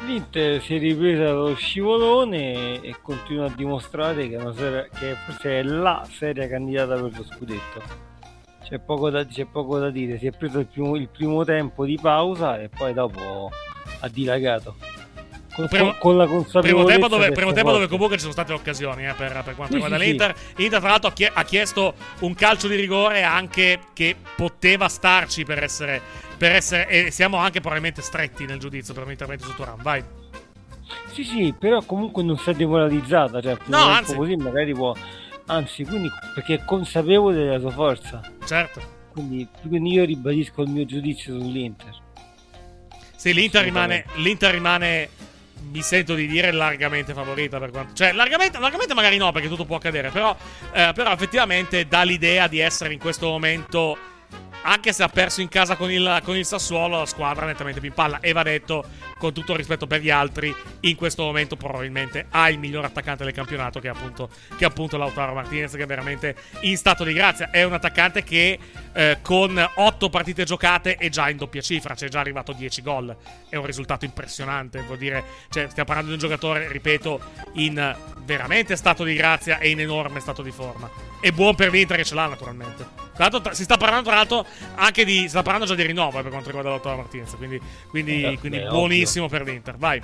L'Inter 0.01 0.61
si 0.61 0.75
è 0.75 0.79
ripresa 0.79 1.23
dallo 1.23 1.55
scivolone 1.55 2.81
e 2.81 2.95
continua 3.01 3.47
a 3.47 3.53
dimostrare 3.53 4.29
che, 4.29 4.35
è 4.35 4.41
una 4.41 4.53
serie, 4.53 4.89
che 4.97 5.15
forse 5.25 5.59
è 5.59 5.63
la 5.63 6.07
seria 6.09 6.47
candidata 6.47 6.93
per 6.93 7.11
lo 7.17 7.23
scudetto. 7.23 8.08
C'è 8.69 8.77
poco 8.79 9.09
da, 9.09 9.25
c'è 9.25 9.45
poco 9.45 9.79
da 9.79 9.89
dire, 9.89 10.19
si 10.19 10.27
è 10.27 10.31
preso 10.31 10.59
il 10.59 10.67
primo, 10.67 10.95
il 10.95 11.07
primo 11.09 11.43
tempo 11.43 11.85
di 11.85 11.97
pausa 11.99 12.59
e 12.61 12.69
poi 12.69 12.93
dopo 12.93 13.49
ha 14.01 14.07
dilagato. 14.07 14.75
Con, 15.55 15.67
Primo- 15.67 15.95
con- 15.97 16.15
la 16.15 16.23
Primo 16.25 16.41
consapevolezza 16.43 16.91
tempo, 16.91 17.07
dove, 17.07 17.31
primo 17.31 17.51
tempo 17.51 17.71
dove 17.71 17.87
comunque 17.87 18.15
ci 18.15 18.21
sono 18.21 18.31
state 18.31 18.53
occasioni 18.53 19.07
eh, 19.07 19.13
per, 19.13 19.41
per 19.43 19.55
quanto 19.55 19.73
Sì, 19.73 19.81
riguarda 19.81 19.97
sì, 19.97 20.03
sì. 20.03 20.07
l'Inter. 20.09 20.35
L'Inter, 20.55 20.79
tra 20.79 20.89
l'altro, 20.89 21.09
ha 21.09 21.13
chie- 21.13 21.31
ha 21.33 21.43
chiesto 21.43 21.93
un 22.19 22.33
calcio 22.35 22.67
di 22.67 22.75
rigore 22.75 23.23
anche 23.23 23.79
che 23.93 24.15
poteva 24.35 24.87
starci 24.87 25.43
per 25.43 25.61
essere. 25.63 25.99
Per 26.37 26.51
essere 26.53 26.87
e 26.87 27.11
siamo 27.11 27.37
anche 27.37 27.59
probabilmente 27.59 28.01
stretti 28.01 28.45
nel 28.45 28.59
giudizio 28.59 28.93
per 28.93 29.03
un 29.03 29.11
intervento 29.11 29.43
su 29.45 29.53
Turan. 29.55 29.75
Vai. 29.81 30.01
Sì, 31.11 31.23
sì, 31.23 31.53
però 31.57 31.81
comunque 31.83 32.23
non 32.23 32.37
si 32.37 32.51
è 32.51 32.53
demoralizzata, 32.53 33.41
cioè, 33.41 33.57
no, 33.65 33.77
anzi. 33.77 34.15
così 34.15 34.35
magari 34.37 34.73
può... 34.73 34.95
Anzi, 35.49 35.83
quindi 35.83 36.09
perché 36.33 36.55
è 36.55 36.65
consapevole 36.65 37.35
della 37.35 37.59
sua 37.59 37.71
forza. 37.71 38.21
Certo. 38.45 38.97
Quindi, 39.11 39.47
quindi 39.67 39.93
io 39.93 40.05
ribadisco 40.05 40.61
il 40.61 40.69
mio 40.69 40.85
giudizio 40.85 41.39
sull'Inter. 41.39 42.07
Sì, 43.15 43.33
l'Inter 43.33 43.63
rimane, 43.63 44.05
l'Inter 44.17 44.53
rimane, 44.53 45.09
mi 45.71 45.81
sento 45.81 46.13
di 46.13 46.27
dire, 46.27 46.51
largamente 46.51 47.13
favorita. 47.13 47.57
Per 47.57 47.71
quanto, 47.71 47.93
cioè, 47.93 48.13
largamente, 48.13 48.59
largamente 48.59 48.93
magari 48.93 49.17
no, 49.17 49.31
perché 49.31 49.47
tutto 49.47 49.65
può 49.65 49.77
accadere. 49.77 50.09
Però, 50.11 50.37
eh, 50.71 50.91
però 50.93 51.11
effettivamente 51.11 51.87
dà 51.87 52.03
l'idea 52.03 52.47
di 52.47 52.59
essere 52.59 52.93
in 52.93 52.99
questo 52.99 53.27
momento, 53.27 53.97
anche 54.61 54.93
se 54.93 55.03
ha 55.03 55.09
perso 55.09 55.41
in 55.41 55.47
casa 55.47 55.75
con 55.75 55.91
il, 55.91 56.21
con 56.23 56.35
il 56.35 56.45
Sassuolo, 56.45 56.99
la 56.99 57.05
squadra 57.05 57.45
nettamente 57.45 57.79
più 57.79 57.89
in 57.89 57.95
palla. 57.95 58.19
E 58.19 58.31
va 58.33 58.43
detto, 58.43 58.85
con 59.17 59.33
tutto 59.33 59.51
il 59.53 59.57
rispetto 59.57 59.87
per 59.87 60.01
gli 60.01 60.09
altri, 60.09 60.53
in 60.81 60.95
questo 60.95 61.23
momento 61.23 61.55
probabilmente 61.55 62.27
ha 62.29 62.49
il 62.49 62.59
miglior 62.59 62.85
attaccante 62.85 63.23
del 63.23 63.33
campionato, 63.33 63.79
che 63.79 63.87
è 63.87 63.91
appunto, 63.91 64.29
che 64.57 64.63
è 64.63 64.67
appunto 64.67 64.97
Lautaro 64.97 65.33
Martinez, 65.33 65.73
che 65.75 65.83
è 65.83 65.85
veramente 65.85 66.35
in 66.61 66.77
stato 66.77 67.03
di 67.03 67.13
grazia. 67.13 67.49
È 67.51 67.63
un 67.63 67.73
attaccante 67.73 68.23
che 68.23 68.59
eh, 68.93 69.19
con 69.21 69.69
8 69.75 70.09
partite 70.09 70.43
giocate 70.43 70.95
è 70.95 71.09
già 71.09 71.29
in 71.29 71.37
doppia 71.37 71.61
cifra, 71.61 71.95
c'è 71.95 72.07
già 72.07 72.19
arrivato 72.19 72.53
10 72.53 72.81
gol. 72.81 73.15
È 73.49 73.55
un 73.55 73.65
risultato 73.65 74.05
impressionante, 74.05 74.81
vuol 74.81 74.97
dire, 74.97 75.23
cioè, 75.49 75.67
stiamo 75.69 75.87
parlando 75.87 76.15
di 76.15 76.21
un 76.21 76.29
giocatore, 76.29 76.67
ripeto, 76.71 77.19
in 77.53 77.95
veramente 78.23 78.75
stato 78.75 79.03
di 79.03 79.15
grazia 79.15 79.57
e 79.59 79.69
in 79.69 79.79
enorme 79.79 80.19
stato 80.19 80.41
di 80.41 80.51
forma. 80.51 80.89
E 81.21 81.31
buon 81.33 81.55
per 81.55 81.69
l'Inter 81.71 81.97
che 81.97 82.03
ce 82.05 82.15
l'ha, 82.15 82.27
naturalmente. 82.27 82.85
Tra 83.13 83.27
l'altro, 83.27 83.41
tra- 83.41 83.53
si 83.53 83.63
sta 83.63 83.75
parlando, 83.75 84.07
tra 84.07 84.15
l'altro, 84.15 84.45
anche 84.75 85.03
di. 85.03 85.19
Si 85.21 85.29
sta 85.29 85.41
parlando 85.41 85.65
già 85.67 85.75
di 85.75 85.83
rinnovo 85.85 86.19
eh, 86.19 86.21
per 86.21 86.31
quanto 86.31 86.47
riguarda 86.47 86.69
Lautaro 86.69 86.95
Martinez. 86.97 87.35
Quindi, 87.35 87.59
quindi, 87.89 88.23
Eh, 88.23 88.39
quindi 88.39 88.59
beh, 88.59 88.67
buonissimo 88.67 89.27
per 89.27 89.43
l'Inter. 89.43 89.75
Vai. 89.77 90.01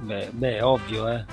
Beh, 0.00 0.28
beh, 0.32 0.56
è 0.56 0.64
ovvio, 0.64 1.08
eh. 1.08 1.24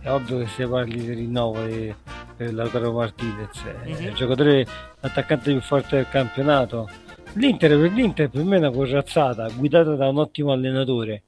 È 0.00 0.10
ovvio 0.10 0.38
che 0.38 0.46
si 0.48 0.64
parli 0.66 0.98
di 1.04 1.12
rinnovo 1.12 1.62
di- 1.64 1.94
per 2.36 2.54
Lautaro 2.54 2.92
Martinez. 2.92 3.62
È 3.82 3.88
Mhm. 3.90 4.06
il 4.06 4.14
giocatore 4.14 4.66
attaccante 5.00 5.50
più 5.52 5.60
forte 5.60 5.96
del 5.96 6.08
campionato. 6.08 6.88
L'Inter 7.34 7.78
per 7.78 7.92
l'Inter 7.92 8.28
per 8.30 8.42
me 8.44 8.56
è 8.56 8.58
una 8.58 8.70
corazzata, 8.70 9.48
guidata 9.54 9.94
da 9.94 10.08
un 10.08 10.18
ottimo 10.18 10.52
allenatore. 10.52 11.22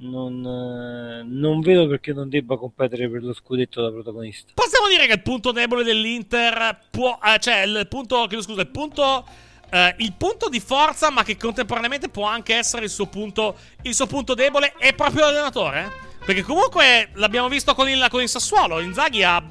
Non, 0.00 0.44
eh, 0.46 1.24
non 1.26 1.60
vedo 1.60 1.88
perché 1.88 2.12
non 2.12 2.28
debba 2.28 2.56
competere 2.56 3.10
per 3.10 3.24
lo 3.24 3.32
scudetto 3.32 3.82
da 3.82 3.90
protagonista. 3.90 4.52
Possiamo 4.54 4.86
dire 4.86 5.06
che 5.06 5.14
il 5.14 5.22
punto 5.22 5.50
debole 5.50 5.82
dell'Inter 5.82 6.78
può. 6.90 7.18
eh, 7.24 7.38
cioè, 7.40 7.62
il 7.62 7.86
punto. 7.88 8.26
Chiedo 8.26 8.42
scusa, 8.42 8.60
il 8.60 8.68
punto. 8.68 9.26
eh, 9.70 9.94
il 9.98 10.12
punto 10.12 10.48
di 10.48 10.60
forza, 10.60 11.10
ma 11.10 11.24
che 11.24 11.36
contemporaneamente 11.36 12.08
può 12.08 12.26
anche 12.26 12.54
essere 12.54 12.84
il 12.84 12.90
suo 12.90 13.06
punto. 13.06 13.56
Il 13.82 13.94
suo 13.94 14.06
punto 14.06 14.34
debole 14.34 14.74
è 14.78 14.94
proprio 14.94 15.24
l'allenatore. 15.24 15.80
eh? 15.84 16.06
Perché 16.24 16.42
comunque 16.42 17.10
l'abbiamo 17.14 17.48
visto 17.48 17.74
con 17.74 17.88
il, 17.88 18.06
con 18.08 18.22
il 18.22 18.28
Sassuolo. 18.28 18.78
Inzaghi 18.78 19.24
ha, 19.24 19.42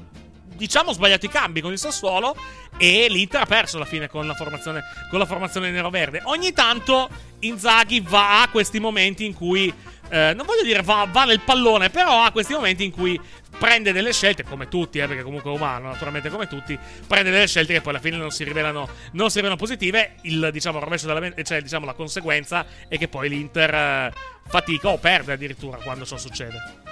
diciamo, 0.54 0.92
sbagliato 0.92 1.26
i 1.26 1.28
cambi 1.28 1.60
con 1.60 1.72
il 1.72 1.78
Sassuolo. 1.78 2.34
E 2.78 3.08
l'Inter 3.10 3.42
ha 3.42 3.46
perso 3.46 3.76
alla 3.76 3.84
fine 3.84 4.08
con 4.08 4.26
la 4.26 4.34
formazione, 4.34 4.82
con 5.10 5.18
la 5.18 5.26
formazione 5.26 5.70
nero-verde. 5.70 6.22
Ogni 6.24 6.52
tanto 6.52 7.08
Inzaghi 7.40 8.00
va 8.00 8.40
a 8.40 8.48
questi 8.48 8.80
momenti 8.80 9.26
in 9.26 9.34
cui. 9.34 9.74
Eh, 10.10 10.32
non 10.34 10.46
voglio 10.46 10.62
dire 10.62 10.82
va, 10.82 11.06
va 11.10 11.24
nel 11.24 11.40
pallone, 11.40 11.90
però 11.90 12.22
ha 12.22 12.30
questi 12.30 12.52
momenti 12.52 12.84
in 12.84 12.90
cui 12.90 13.20
prende 13.58 13.92
delle 13.92 14.12
scelte, 14.12 14.44
come 14.44 14.68
tutti, 14.68 14.98
eh, 14.98 15.06
perché 15.06 15.22
comunque 15.22 15.50
è 15.50 15.54
umano, 15.54 15.88
naturalmente 15.88 16.30
come 16.30 16.46
tutti, 16.46 16.78
prende 17.06 17.30
delle 17.30 17.46
scelte 17.46 17.74
che 17.74 17.80
poi 17.80 17.92
alla 17.92 18.00
fine 18.00 18.16
non 18.16 18.30
si 18.30 18.44
rivelano, 18.44 18.88
non 19.12 19.28
si 19.28 19.36
rivelano 19.36 19.58
positive. 19.58 20.14
Il 20.22 20.50
diciamo, 20.52 20.78
rovescio 20.78 21.06
della, 21.06 21.32
cioè, 21.42 21.60
diciamo, 21.60 21.84
la 21.84 21.94
conseguenza 21.94 22.64
è 22.88 22.96
che 22.98 23.08
poi 23.08 23.28
l'Inter 23.28 23.74
eh, 23.74 24.12
fatica 24.46 24.88
o 24.88 24.98
perde 24.98 25.32
addirittura 25.32 25.78
quando 25.78 26.04
ciò 26.04 26.16
succede. 26.16 26.86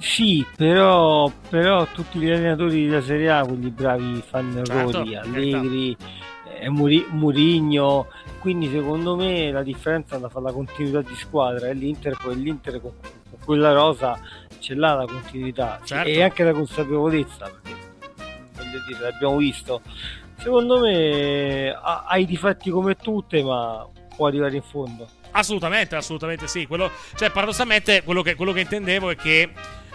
Sì, 0.00 0.44
però, 0.56 1.30
però 1.50 1.86
tutti 1.92 2.18
gli 2.18 2.30
allenatori 2.30 2.86
della 2.86 3.02
Serie 3.02 3.30
A, 3.30 3.44
quelli 3.44 3.68
bravi, 3.68 4.22
fanno 4.26 4.64
Certo, 4.64 5.02
errori, 5.02 5.10
per 5.10 5.20
Allegri, 5.24 5.96
eh, 6.58 6.70
Muri- 6.70 7.06
Murigno, 7.10 8.08
quindi 8.40 8.68
secondo 8.70 9.14
me 9.14 9.52
la 9.52 9.62
differenza 9.62 10.16
è 10.16 10.18
la 10.18 10.28
fa 10.28 10.40
la 10.40 10.52
continuità 10.52 11.00
di 11.02 11.14
squadra 11.14 11.68
e 11.68 11.74
l'Inter 11.74 12.16
poi 12.20 12.36
l'Inter 12.36 12.80
con, 12.80 12.92
con 13.00 13.38
quella 13.44 13.72
rosa 13.72 14.18
ce 14.58 14.74
l'ha 14.74 14.94
la 14.94 15.06
continuità 15.06 15.80
Certo. 15.84 16.08
e 16.08 16.22
anche 16.22 16.44
la 16.44 16.52
consapevolezza, 16.52 17.50
perché 17.50 17.76
voglio 18.54 18.84
dire, 18.86 19.00
l'abbiamo 19.00 19.36
visto. 19.36 19.80
Secondo 20.36 20.80
me 20.80 21.70
ha, 21.70 22.04
ha 22.06 22.18
i 22.18 22.24
difetti 22.24 22.70
come 22.70 22.96
tutte, 22.96 23.42
ma 23.42 23.86
può 24.14 24.26
arrivare 24.26 24.56
in 24.56 24.62
fondo. 24.62 25.08
Assolutamente, 25.32 25.96
assolutamente 25.96 26.46
sì. 26.46 26.66
Quello, 26.66 26.90
cioè, 27.14 27.30
paradossalmente, 27.30 28.02
quello 28.02 28.22
che, 28.22 28.34
quello 28.34 28.52
che 28.52 28.60
intendevo 28.60 29.10
è 29.10 29.16
che 29.16 29.50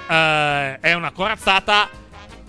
eh, 0.07 0.79
è 0.79 0.93
una 0.93 1.11
corazzata. 1.11 1.89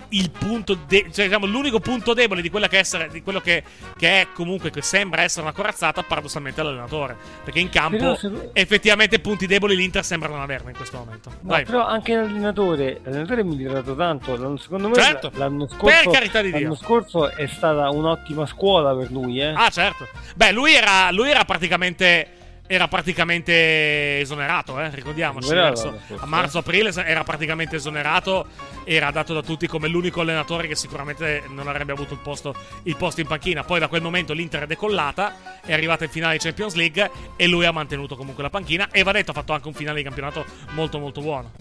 Il 0.09 0.31
punto, 0.31 0.73
de- 0.87 1.07
cioè, 1.11 1.25
diciamo, 1.25 1.45
l'unico 1.45 1.79
punto 1.79 2.13
debole 2.13 2.41
di, 2.41 2.49
quella 2.49 2.67
che 2.69 2.77
essere, 2.77 3.09
di 3.09 3.21
quello 3.21 3.41
che, 3.41 3.61
che 3.97 4.21
è 4.21 4.27
comunque, 4.33 4.69
che 4.69 4.81
sembra 4.81 5.21
essere 5.21 5.41
una 5.41 5.51
corazzata, 5.51 6.01
paradossalmente 6.03 6.63
l'allenatore. 6.63 7.17
Perché 7.43 7.59
in 7.59 7.69
campo, 7.69 8.15
se- 8.15 8.49
effettivamente, 8.53 9.19
punti 9.19 9.47
deboli 9.47 9.75
l'Inter 9.75 10.05
sembra 10.05 10.29
non 10.29 10.39
averne 10.39 10.69
in 10.69 10.75
questo 10.77 10.97
momento. 10.97 11.29
No, 11.29 11.37
Vai. 11.41 11.65
però 11.65 11.85
anche 11.85 12.15
l'allenatore, 12.15 13.01
l'allenatore 13.03 13.41
è 13.41 13.43
migliorato 13.43 13.95
tanto. 13.95 14.35
L'anno- 14.37 14.55
Secondo 14.57 14.87
me 14.89 14.95
Certo. 14.95 15.31
l'anno 15.35 15.67
scorso, 15.67 16.01
Per 16.03 16.11
carità 16.11 16.41
di 16.41 16.51
Dio. 16.51 16.61
l'anno 16.61 16.75
scorso 16.75 17.29
è 17.29 17.47
stata 17.47 17.89
un'ottima 17.89 18.45
scuola 18.45 18.95
per 18.95 19.11
lui. 19.11 19.41
Eh. 19.41 19.53
Ah, 19.55 19.69
certo. 19.69 20.07
Beh, 20.35 20.51
lui 20.51 20.73
era, 20.73 21.11
lui 21.11 21.29
era 21.29 21.43
praticamente. 21.45 22.27
Era 22.67 22.87
praticamente 22.87 24.19
esonerato, 24.19 24.79
eh? 24.79 24.89
ricordiamoci. 24.89 25.47
Verso- 25.47 25.99
a 26.17 26.25
marzo-aprile 26.25 26.91
era 27.05 27.23
praticamente 27.23 27.77
esonerato. 27.77 28.47
Era 28.83 29.09
dato 29.11 29.33
da 29.33 29.41
tutti 29.41 29.67
come 29.67 29.87
l'unico 29.87 30.21
allenatore 30.21 30.67
che 30.67 30.75
sicuramente 30.75 31.43
non 31.49 31.67
avrebbe 31.67 31.93
avuto 31.93 32.13
il 32.13 32.19
posto, 32.19 32.53
il 32.83 32.95
posto 32.97 33.21
in 33.21 33.27
panchina. 33.27 33.63
Poi 33.63 33.79
da 33.79 33.87
quel 33.87 34.01
momento 34.01 34.33
l'Inter 34.33 34.63
è 34.63 34.67
decollata, 34.67 35.61
è 35.61 35.73
arrivata 35.73 36.03
in 36.03 36.09
finale 36.09 36.37
di 36.37 36.43
Champions 36.43 36.75
League 36.75 37.09
e 37.35 37.47
lui 37.47 37.65
ha 37.65 37.71
mantenuto 37.71 38.15
comunque 38.15 38.43
la 38.43 38.49
panchina. 38.49 38.89
E 38.91 39.03
va 39.03 39.11
detto, 39.11 39.31
ha 39.31 39.33
fatto 39.33 39.53
anche 39.53 39.67
un 39.67 39.73
finale 39.73 39.97
di 39.97 40.03
campionato 40.03 40.45
molto 40.71 40.99
molto 40.99 41.21
buono. 41.21 41.51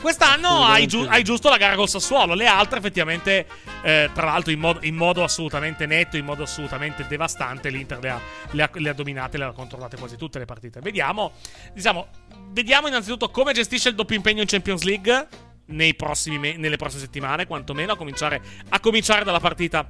Quest'anno 0.00 0.64
hai, 0.64 0.86
giu- 0.86 1.06
hai 1.08 1.22
giusto 1.22 1.50
la 1.50 1.58
gara 1.58 1.74
col 1.76 1.88
Sassuolo, 1.88 2.32
le 2.34 2.46
altre 2.46 2.78
effettivamente, 2.78 3.46
eh, 3.82 4.08
tra 4.14 4.24
l'altro 4.24 4.50
in, 4.50 4.58
mod- 4.58 4.82
in 4.84 4.94
modo 4.94 5.22
assolutamente 5.22 5.84
netto, 5.84 6.16
in 6.16 6.24
modo 6.24 6.44
assolutamente 6.44 7.06
devastante, 7.06 7.68
l'Inter 7.68 7.98
le 8.00 8.08
ha, 8.08 8.20
le 8.52 8.62
ha- 8.62 8.70
le 8.72 8.88
ha 8.88 8.92
dominate, 8.94 9.36
le 9.36 9.44
ha 9.44 9.52
controllate 9.52 9.98
quasi 9.98 10.16
tutte 10.16 10.38
le 10.38 10.46
partite. 10.46 10.80
Vediamo, 10.80 11.32
diciamo, 11.74 12.06
vediamo 12.48 12.88
innanzitutto 12.88 13.28
come 13.30 13.52
gestisce 13.52 13.90
il 13.90 13.94
doppio 13.94 14.16
impegno 14.16 14.40
in 14.40 14.48
Champions 14.48 14.82
League 14.84 15.28
nei 15.66 15.94
prossimi 15.94 16.56
nelle 16.56 16.76
prossime 16.76 17.02
settimane, 17.02 17.46
quantomeno 17.46 17.92
a 17.92 17.96
cominciare, 17.96 18.40
a 18.70 18.80
cominciare 18.80 19.22
dalla 19.22 19.38
partita 19.38 19.86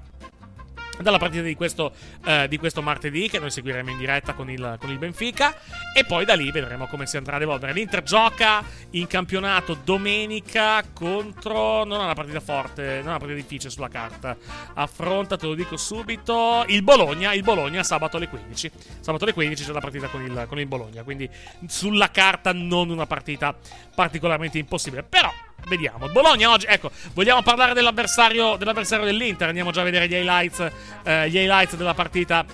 dalla 1.03 1.19
partita 1.19 1.43
di 1.43 1.55
questo, 1.55 1.93
eh, 2.25 2.47
di 2.49 2.59
questo 2.59 2.83
martedì 2.83 3.29
che 3.29 3.39
noi 3.39 3.51
seguiremo 3.51 3.91
in 3.91 3.99
diretta 3.99 4.35
con 4.35 4.51
il, 4.51 4.77
con 4.79 4.91
il 4.91 4.99
Benfica 4.99 5.55
e 5.95 6.05
poi 6.05 6.25
da 6.25 6.35
lì 6.35 6.51
vedremo 6.51 6.87
come 6.87 7.07
si 7.07 7.17
andrà 7.17 7.37
ad 7.37 7.43
evolvere. 7.43 7.73
L'Inter 7.73 8.03
gioca 8.03 8.63
in 8.91 9.07
campionato 9.07 9.79
domenica 9.83 10.83
contro... 10.93 11.85
non 11.85 12.01
è 12.01 12.05
una 12.05 12.15
partita 12.15 12.41
forte, 12.41 12.83
non 12.83 13.07
è 13.07 13.09
una 13.09 13.19
partita 13.19 13.41
difficile 13.41 13.71
sulla 13.71 13.89
carta. 13.89 14.37
Affronta, 14.75 15.37
te 15.37 15.47
lo 15.47 15.55
dico 15.55 15.77
subito, 15.77 16.65
il 16.69 16.83
Bologna, 16.83 17.33
il 17.33 17.43
Bologna 17.43 17.83
sabato 17.83 18.17
alle 18.17 18.29
15. 18.29 18.71
Sabato 19.01 19.25
alle 19.25 19.33
15 19.33 19.65
c'è 19.65 19.73
la 19.73 19.81
partita 19.81 20.09
con 20.09 20.23
il, 20.23 20.45
con 20.49 20.59
il 20.59 20.67
Bologna, 20.67 21.03
quindi 21.03 21.29
sulla 21.67 22.11
carta 22.11 22.53
non 22.53 22.91
una 22.91 23.07
partita 23.07 23.57
particolarmente 23.95 24.59
impossibile, 24.59 25.03
però... 25.03 25.33
Vediamo. 25.67 26.09
Bologna 26.09 26.51
oggi, 26.51 26.67
ecco, 26.69 26.91
vogliamo 27.15 27.43
parlare 27.43 27.75
dell'avversario, 27.75 28.57
dell'avversario 28.57 29.05
dell'Inter. 29.05 29.49
Andiamo 29.49 29.71
già 29.71 29.83
a 29.83 29.85
vedere 29.85 30.09
gli 30.09 30.15
highlights, 30.15 30.71
eh, 31.05 31.31
gli 31.31 31.37
highlights 31.37 31.77
della 31.77 31.95
partita, 31.95 32.45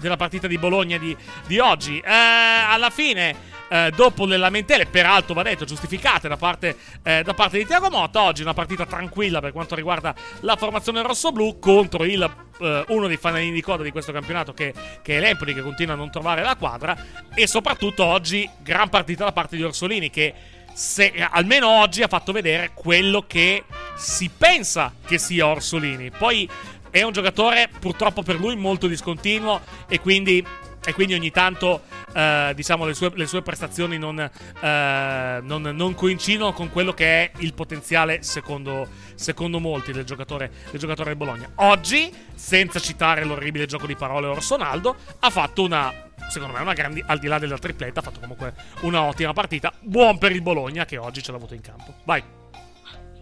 della 0.00 0.16
partita 0.16 0.46
di 0.46 0.58
Bologna 0.58 0.96
di, 0.98 1.16
di 1.46 1.58
oggi. 1.58 1.98
Eh, 1.98 2.10
alla 2.10 2.90
fine, 2.90 3.34
eh, 3.68 3.92
dopo 3.94 4.24
le 4.24 4.36
lamentele, 4.36 4.86
peraltro 4.86 5.34
va 5.34 5.42
detto, 5.42 5.64
giustificate 5.64 6.28
da 6.28 6.36
parte, 6.36 6.76
eh, 7.02 7.22
da 7.22 7.34
parte 7.34 7.58
di 7.58 7.66
Tiago 7.66 7.90
Motta, 7.90 8.22
oggi 8.22 8.42
una 8.42 8.54
partita 8.54 8.86
tranquilla 8.86 9.40
per 9.40 9.52
quanto 9.52 9.74
riguarda 9.74 10.14
la 10.40 10.56
formazione 10.56 11.02
rossoblù 11.02 11.58
contro 11.58 12.04
il, 12.04 12.22
eh, 12.60 12.84
uno 12.88 13.06
dei 13.06 13.18
fanalini 13.18 13.52
di 13.52 13.60
coda 13.60 13.82
di 13.82 13.90
questo 13.90 14.12
campionato 14.12 14.54
che, 14.54 14.72
che 15.02 15.18
è 15.18 15.20
l'Empoli, 15.20 15.52
che 15.52 15.60
continua 15.60 15.94
a 15.94 15.96
non 15.96 16.10
trovare 16.10 16.42
la 16.42 16.56
quadra. 16.56 16.96
E 17.34 17.46
soprattutto 17.46 18.04
oggi, 18.04 18.48
gran 18.62 18.88
partita 18.88 19.24
da 19.24 19.32
parte 19.32 19.56
di 19.56 19.62
Orsolini 19.62 20.08
che 20.08 20.34
se, 20.78 21.12
almeno 21.28 21.66
oggi 21.80 22.04
ha 22.04 22.06
fatto 22.08 22.30
vedere 22.30 22.70
quello 22.72 23.24
che 23.26 23.64
si 23.96 24.30
pensa 24.30 24.94
che 25.04 25.18
sia 25.18 25.48
Orsolini. 25.48 26.12
Poi 26.12 26.48
è 26.90 27.02
un 27.02 27.10
giocatore 27.10 27.68
purtroppo 27.80 28.22
per 28.22 28.38
lui 28.38 28.54
molto 28.54 28.86
discontinuo 28.86 29.60
e 29.88 29.98
quindi, 29.98 30.46
e 30.88 30.94
quindi 30.94 31.12
ogni 31.12 31.30
tanto 31.30 31.82
eh, 32.14 32.52
diciamo 32.54 32.86
le 32.86 32.94
sue, 32.94 33.12
le 33.14 33.26
sue 33.26 33.42
prestazioni 33.42 33.98
non, 33.98 34.18
eh, 34.18 35.38
non- 35.42 35.70
non 35.74 35.94
coincidono 35.94 36.54
con 36.54 36.70
quello 36.70 36.94
che 36.94 37.04
è 37.04 37.30
il 37.40 37.52
potenziale 37.52 38.22
secondo, 38.22 38.88
secondo 39.14 39.60
molti 39.60 39.92
del 39.92 40.04
giocatore, 40.04 40.50
del 40.70 40.80
giocatore 40.80 41.10
del 41.10 41.18
Bologna. 41.18 41.50
Oggi, 41.56 42.10
senza 42.34 42.80
citare 42.80 43.24
l'orribile 43.24 43.66
gioco 43.66 43.86
di 43.86 43.96
parole 43.96 44.28
Orsonaldo, 44.28 44.96
ha 45.18 45.28
fatto 45.28 45.62
una 45.62 45.92
secondo 46.30 46.54
me 46.54 46.60
una 46.60 46.72
grande 46.72 47.02
al 47.06 47.18
di 47.18 47.26
là 47.26 47.38
della 47.38 47.58
tripletta 47.58 48.00
ha 48.00 48.02
fatto 48.02 48.20
comunque 48.20 48.54
una 48.80 49.02
ottima 49.02 49.34
partita. 49.34 49.70
Buon 49.80 50.16
per 50.16 50.32
il 50.32 50.40
Bologna 50.40 50.86
che 50.86 50.96
oggi 50.96 51.22
ce 51.22 51.32
l'ha 51.32 51.36
avuto 51.36 51.52
in 51.52 51.60
campo. 51.60 51.96
Vai 52.04 52.22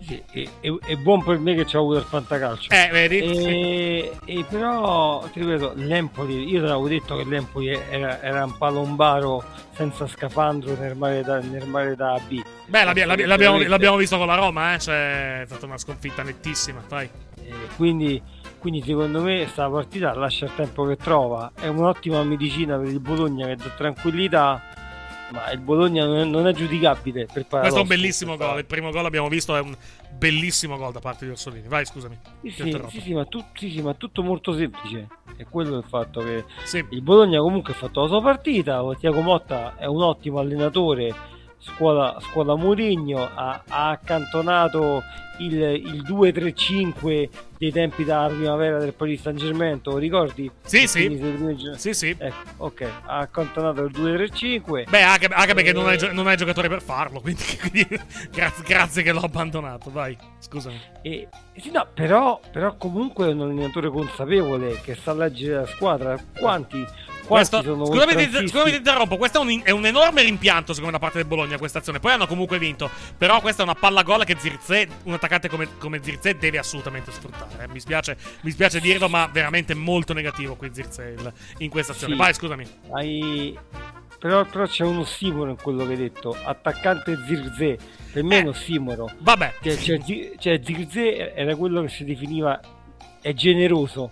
Sì, 0.07 0.23
e, 0.33 0.49
e- 0.61 0.79
è 0.87 0.95
buon 0.97 1.25
per 1.25 1.39
me 1.39 1.55
che 1.55 1.65
c'ho 1.65 1.81
avuto 1.81 1.99
il 1.99 2.05
fantacalcio. 2.05 2.71
Eh, 2.71 2.89
vedi? 2.93 3.19
E, 3.19 4.13
e 4.25 4.45
però, 4.49 5.25
ti 5.33 5.41
ripeto, 5.41 5.73
l'Empoli, 5.77 6.49
io 6.49 6.61
te 6.61 6.67
l'avevo 6.67 6.89
detto 6.89 7.17
che 7.17 7.25
l'Empoli 7.25 7.69
era, 7.71 8.23
era 8.23 8.45
un 8.45 8.57
palombaro 8.57 9.43
senza 9.73 10.07
scafandro 10.07 10.77
nel 10.79 10.97
mare 10.97 11.23
da, 11.23 11.39
nel 11.41 11.67
mare 11.67 11.97
da 11.97 12.19
B. 12.27 12.41
beh 12.67 12.85
l'abbia- 12.85 13.05
l'abbia- 13.07 13.27
l'abbiamo, 13.27 13.59
l'abbiamo 13.63 13.97
visto 13.97 14.17
con 14.17 14.27
la 14.27 14.35
Roma 14.37 14.75
eh? 14.75 14.79
cioè, 14.79 15.43
è 15.43 15.47
stata 15.47 15.67
una 15.67 15.77
sconfitta 15.77 16.23
nettissima 16.23 16.83
vai 16.89 17.09
Eh, 17.45 17.53
quindi, 17.77 18.21
quindi 18.59 18.83
secondo 18.83 19.21
me 19.23 19.47
sta 19.49 19.69
partita 19.69 20.15
lascia 20.15 20.47
il 20.47 20.53
tempo 20.57 20.85
che 20.87 20.97
trova. 20.97 21.53
È 21.55 21.67
un'ottima 21.67 22.23
medicina 22.25 22.77
per 22.79 22.89
il 22.89 23.01
Bologna 23.01 23.47
che 23.47 23.57
dà 23.57 23.69
tranquillità, 23.77 24.63
ma 25.33 25.51
il 25.51 25.59
Bologna 25.59 26.05
non 26.07 26.47
è, 26.47 26.53
giudicabile 26.53 27.27
per 27.27 27.47
paradosso. 27.47 27.59
questo 27.61 27.79
è 27.79 27.83
un 27.83 27.89
bellissimo 27.89 28.37
gol 28.37 28.59
il 28.59 28.65
primo 28.65 28.91
gol 28.91 29.05
abbiamo 29.05 29.29
visto 29.29 29.57
è 29.57 29.61
un 29.61 29.77
bellissimo 30.17 30.77
gol 30.77 30.93
da 30.93 31.01
parte 31.01 31.25
di 31.25 31.31
Orsolini 31.33 31.69
vai 31.69 31.85
scusami 31.85 32.19
Sì, 32.43 32.51
sì, 32.89 33.01
sì, 33.01 33.13
ma 33.13 33.25
tu- 33.25 33.45
sì, 33.55 33.81
ma 33.83 33.95
tutto 33.95 34.23
molto 34.23 34.55
semplice. 34.55 35.09
È 35.37 35.45
quello 35.45 35.77
il 35.77 35.85
fatto 35.87 36.21
che 36.21 36.45
il 36.91 37.03
Bologna 37.03 37.41
comunque 37.41 37.73
ha 37.73 37.77
fatto 37.77 38.01
la 38.03 38.09
sua 38.09 38.23
partita. 38.23 38.83
Tiago 38.99 39.21
Motta 39.21 39.77
è 39.77 39.85
un 39.85 40.01
ottimo 40.03 40.39
allenatore. 40.39 41.15
Scuola, 41.75 42.17
scuola 42.21 42.55
Mourinho 42.55 43.29
ha, 43.35 43.63
ha 43.69 43.89
accantonato 43.91 45.03
il, 45.39 45.53
il 45.61 46.03
2-3-5 46.09 47.29
dei 47.59 47.73
tempi 47.73 48.05
della 48.05 48.29
primavera 48.29 48.79
del 48.79 48.93
Paris 48.95 49.21
Saint 49.21 49.39
Germain. 49.39 49.81
Lo 49.83 49.99
ricordi? 49.99 50.51
Sì, 50.65 50.87
sì. 50.87 51.09
Gio- 51.57 51.77
Sì, 51.77 51.93
sì. 51.93 52.15
Ecco, 52.17 52.37
ok, 52.59 52.89
ha 53.07 53.19
accantonato 53.19 53.83
il 53.85 53.91
2-3-5. 53.93 54.89
Beh, 54.89 55.03
anche, 55.03 55.27
anche 55.27 55.55
perché 55.55 55.73
non 55.73 55.87
hai, 55.89 55.99
Eh, 55.99 56.13
non 56.13 56.27
hai 56.29 56.37
giocatori 56.37 56.69
per 56.69 56.81
farlo. 56.83 57.21
Quindi, 57.27 57.43
quindi 57.61 58.01
grazie, 58.33 58.65
grazie 58.65 59.03
che 59.03 59.13
l'ho 59.13 59.21
abbandonato. 59.21 59.91
Vai, 59.91 60.17
scusami. 60.39 60.81
E, 61.03 61.29
sì, 61.57 61.71
no, 61.73 61.87
però, 61.93 62.41
però 62.51 62.77
comunque 62.77 63.27
è 63.29 63.33
un 63.33 63.43
allenatore 63.43 63.91
consapevole 63.91 64.81
che 64.83 64.95
sa 64.95 65.13
leggere 65.13 65.55
la 65.61 65.67
squadra. 65.67 66.17
Quanti 66.39 66.85
Questo- 67.27 67.63
scusami, 67.63 68.15
ti, 68.15 68.49
scusami 68.49 68.71
ti 68.71 68.77
interrompo. 68.77 69.17
Questo 69.17 69.39
è 69.39 69.45
un, 69.45 69.61
è 69.65 69.71
un 69.71 69.85
enorme 69.87 70.23
rimpianto, 70.23 70.73
secondo 70.73 70.87
me, 70.95 70.99
da 70.99 70.99
parte 70.99 71.19
del 71.19 71.27
Bologna. 71.27 71.59
Questa 71.59 71.79
azione. 71.79 71.99
Poi 72.01 72.13
hanno 72.13 72.27
comunque 72.27 72.59
vinto. 72.59 72.91
Però 73.17 73.41
questa 73.41 73.63
è 73.63 73.65
una 73.65 73.75
palla 73.75 74.03
gol 74.03 74.25
che 74.25 74.37
Zirze, 74.39 74.89
un 75.05 75.13
attaccante 75.13 75.49
come, 75.49 75.69
come 75.79 76.01
Zirze, 76.03 76.37
deve 76.37 76.59
assolutamente 76.59 77.11
sfruttare. 77.13 77.65
eh. 77.65 77.69
Mi 77.69 77.81
spiace, 77.81 78.17
mi 78.43 78.51
spiace 78.51 78.81
dirlo, 78.81 79.09
ma 79.09 79.29
veramente 79.31 79.75
molto 79.75 80.13
negativo 80.13 80.55
qui 80.57 80.71
Zirze 80.73 81.15
in 81.59 81.71
questa 81.71 81.93
azione. 81.93 82.15
Sì. 82.15 82.19
Vai, 82.19 82.35
scusami. 82.35 82.67
Hai- 82.93 83.59
Però, 84.19 84.45
però 84.47 84.65
c'è 84.67 84.83
uno 84.85 85.01
ossimoro 85.01 85.51
in 85.51 85.57
quello 85.61 85.85
che 85.85 85.91
hai 85.93 85.99
detto. 85.99 86.37
Attaccante 86.43 87.17
Zirze. 87.27 87.79
Per 88.13 88.25
me 88.25 88.39
è 88.39 88.43
un 88.43 88.49
ossimoro. 88.49 89.09
Eh. 89.09 89.13
Vabbè. 89.19 89.55
Cioè, 89.61 89.77
cioè, 89.77 89.99
cioè, 90.39 90.61
Zirze 90.65 91.35
era 91.35 91.55
quello 91.55 91.83
che 91.83 91.89
si 91.89 92.05
definiva 92.05 92.59
è 93.21 93.33
generoso. 93.35 94.11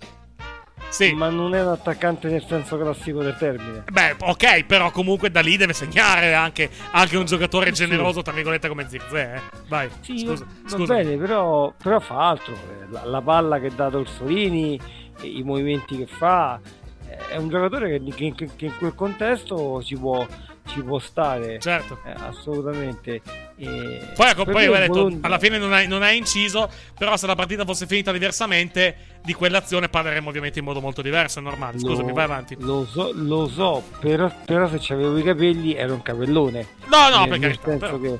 Ma 1.14 1.28
non 1.28 1.54
è 1.54 1.62
un 1.62 1.68
attaccante 1.72 2.28
nel 2.28 2.44
senso 2.46 2.78
classico 2.78 3.22
del 3.22 3.36
termine. 3.36 3.84
Beh, 3.90 4.16
ok, 4.20 4.64
però 4.64 4.90
comunque 4.90 5.30
da 5.30 5.40
lì 5.40 5.56
deve 5.56 5.72
segnare 5.72 6.34
anche, 6.34 6.70
anche 6.92 7.16
un 7.16 7.24
giocatore 7.24 7.70
Sì, 7.70 7.74
sì. 7.82 7.88
generoso, 7.88 8.22
tra 8.22 8.32
virgolette, 8.32 8.68
come 8.68 8.88
Zirze. 8.88 9.34
Eh. 9.34 9.40
Vai, 9.68 9.88
Sì, 10.00 10.18
scusa. 10.18 10.44
va 10.44 10.68
scusa. 10.68 10.94
bene, 10.94 11.16
però, 11.16 11.72
però 11.82 11.98
fa 12.00 12.28
altro. 12.28 12.52
Eh, 12.54 12.86
La, 12.90 13.04
la 13.06 13.20
palla 13.20 13.58
che 13.58 13.70
dà 13.74 13.86
Orsolini, 13.88 14.78
eh, 15.20 15.26
i 15.26 15.42
movimenti 15.42 15.96
che 15.96 16.06
fa. 16.06 16.60
eh, 17.08 17.16
È 17.30 17.36
un 17.36 17.48
giocatore 17.48 17.98
che, 17.98 18.32
che- 18.34 18.48
che 18.56 18.64
in 18.66 18.76
quel 18.78 18.94
contesto 18.94 19.82
ci 19.82 19.96
può, 19.96 20.24
ci 20.66 20.82
può 20.82 20.98
stare. 20.98 21.58
Certo. 21.58 21.98
Eh, 22.04 22.12
assolutamente. 22.16 23.20
E 23.56 24.00
Poi, 24.16 24.28
ecco, 24.30 24.44
poi 24.44 24.66
detto, 24.66 24.92
Bologna- 24.92 25.18
alla 25.26 25.38
fine 25.38 25.58
non 25.58 25.72
hai, 25.72 25.86
non 25.86 26.02
hai 26.02 26.16
inciso, 26.16 26.68
però 26.98 27.16
se 27.16 27.26
la 27.26 27.34
partita 27.34 27.64
fosse 27.64 27.86
finita 27.86 28.10
diversamente, 28.12 28.96
di 29.22 29.32
quell'azione 29.32 29.88
parleremmo 29.88 30.28
ovviamente 30.28 30.58
in 30.58 30.64
modo 30.64 30.80
molto 30.80 31.02
diverso, 31.02 31.38
è 31.38 31.42
normale. 31.42 31.78
Scusami, 31.78 32.08
Lo- 32.08 32.14
vai 32.14 32.24
avanti. 32.24 32.56
Lo 32.58 32.84
so, 32.86 33.10
lo 33.14 33.46
so, 33.48 33.82
però, 34.00 34.30
però 34.44 34.68
se 34.78 34.92
avevo 34.92 35.16
i 35.18 35.22
capelli 35.22 35.74
era 35.74 35.92
un 35.92 36.02
capellone. 36.02 36.66
No, 36.90 37.08
no, 37.08 37.20
Nel- 37.24 37.28
per 37.28 37.38
nel 37.38 37.58
senso 37.62 37.78
però- 37.78 37.98
che- 38.00 38.18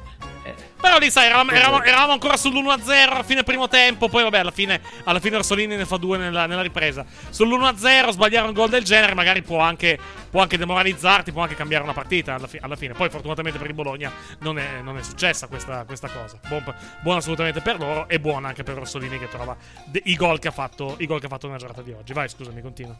Però 0.84 0.98
lì, 0.98 1.10
sai, 1.10 1.24
eravamo, 1.28 1.50
Eh, 1.50 1.56
eravamo- 1.56 1.82
eravamo 1.82 2.12
ancora 2.12 2.34
sull'1-0 2.34 3.14
alla 3.14 3.22
fine 3.22 3.42
primo 3.42 3.68
tempo. 3.68 4.10
Poi, 4.10 4.22
vabbè, 4.22 4.40
alla 4.40 4.50
fine, 4.50 4.82
alla 5.04 5.18
fine 5.18 5.36
Orsolini 5.36 5.76
ne 5.76 5.86
fa 5.86 5.96
due 5.96 6.18
nella, 6.18 6.44
nella 6.44 6.60
ripresa. 6.60 7.06
Sull'1-0, 7.30 8.10
sbagliare 8.10 8.46
un 8.48 8.52
gol 8.52 8.68
del 8.68 8.84
genere, 8.84 9.14
magari 9.14 9.40
può 9.40 9.60
anche, 9.60 9.98
può 10.28 10.42
anche 10.42 10.58
demoralizzarti, 10.58 11.32
può 11.32 11.40
anche 11.40 11.54
cambiare 11.54 11.84
una 11.84 11.94
partita 11.94 12.34
alla, 12.34 12.46
fi- 12.46 12.58
alla 12.60 12.76
fine. 12.76 12.92
Poi, 12.92 13.08
fortunatamente 13.08 13.58
per 13.58 13.68
il 13.68 13.72
Bologna, 13.72 14.12
non 14.40 14.58
è, 14.58 14.82
non 14.82 14.98
è 14.98 15.02
successa 15.02 15.46
questa, 15.46 15.84
questa 15.86 16.08
cosa. 16.08 16.38
Buon, 16.46 16.62
buona 17.00 17.18
assolutamente 17.20 17.62
per 17.62 17.78
loro 17.78 18.06
e 18.06 18.20
buona 18.20 18.48
anche 18.48 18.62
per 18.62 18.76
Orsolini 18.76 19.18
che 19.18 19.28
trova 19.30 19.56
de- 19.86 20.02
i 20.04 20.16
gol 20.16 20.38
che, 20.38 20.48
ha 20.48 20.52
fatto, 20.52 20.96
i 20.98 21.06
gol 21.06 21.18
che 21.18 21.26
ha 21.26 21.30
fatto 21.30 21.46
nella 21.46 21.58
giornata 21.58 21.80
di 21.80 21.92
oggi. 21.92 22.12
Vai, 22.12 22.28
scusami, 22.28 22.60
continua. 22.60 22.94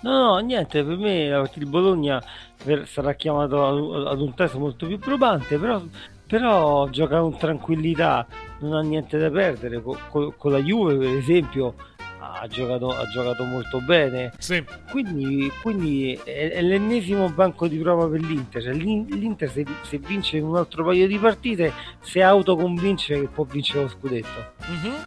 No, 0.00 0.10
no, 0.10 0.38
niente, 0.38 0.82
per 0.82 0.96
me 0.96 1.28
la 1.28 1.40
partita 1.40 1.64
di 1.64 1.70
Bologna 1.70 2.22
sarà 2.86 3.12
chiamato 3.12 4.08
ad, 4.08 4.20
un 4.20 4.34
testo 4.34 4.58
molto 4.58 4.86
più 4.86 4.98
probante, 4.98 5.58
però, 5.58 5.82
però 6.30 6.88
gioca 6.90 7.18
con 7.18 7.36
tranquillità, 7.36 8.24
non 8.60 8.74
ha 8.74 8.80
niente 8.82 9.18
da 9.18 9.28
perdere. 9.30 9.82
Co- 9.82 9.98
co- 10.08 10.32
con 10.36 10.52
la 10.52 10.58
Juve, 10.58 10.94
per 10.96 11.16
esempio, 11.16 11.74
ha 12.20 12.46
giocato, 12.46 12.90
ha 12.90 13.04
giocato 13.08 13.42
molto 13.44 13.80
bene. 13.80 14.30
Quindi, 14.90 15.50
quindi 15.60 16.12
è, 16.22 16.52
è 16.52 16.62
l'ennesimo 16.62 17.28
banco 17.30 17.66
di 17.66 17.78
prova 17.78 18.06
per 18.06 18.20
l'Inter. 18.20 18.62
L'In- 18.76 19.06
L'Inter 19.08 19.50
se, 19.50 19.66
se 19.82 19.98
vince 19.98 20.38
un 20.38 20.56
altro 20.56 20.84
paio 20.84 21.08
di 21.08 21.18
partite 21.18 21.72
si 22.00 22.20
autoconvince 22.20 23.18
che 23.20 23.26
può 23.26 23.42
vincere 23.42 23.82
lo 23.82 23.88
scudetto. 23.88 24.52
Mhm. 24.68 25.02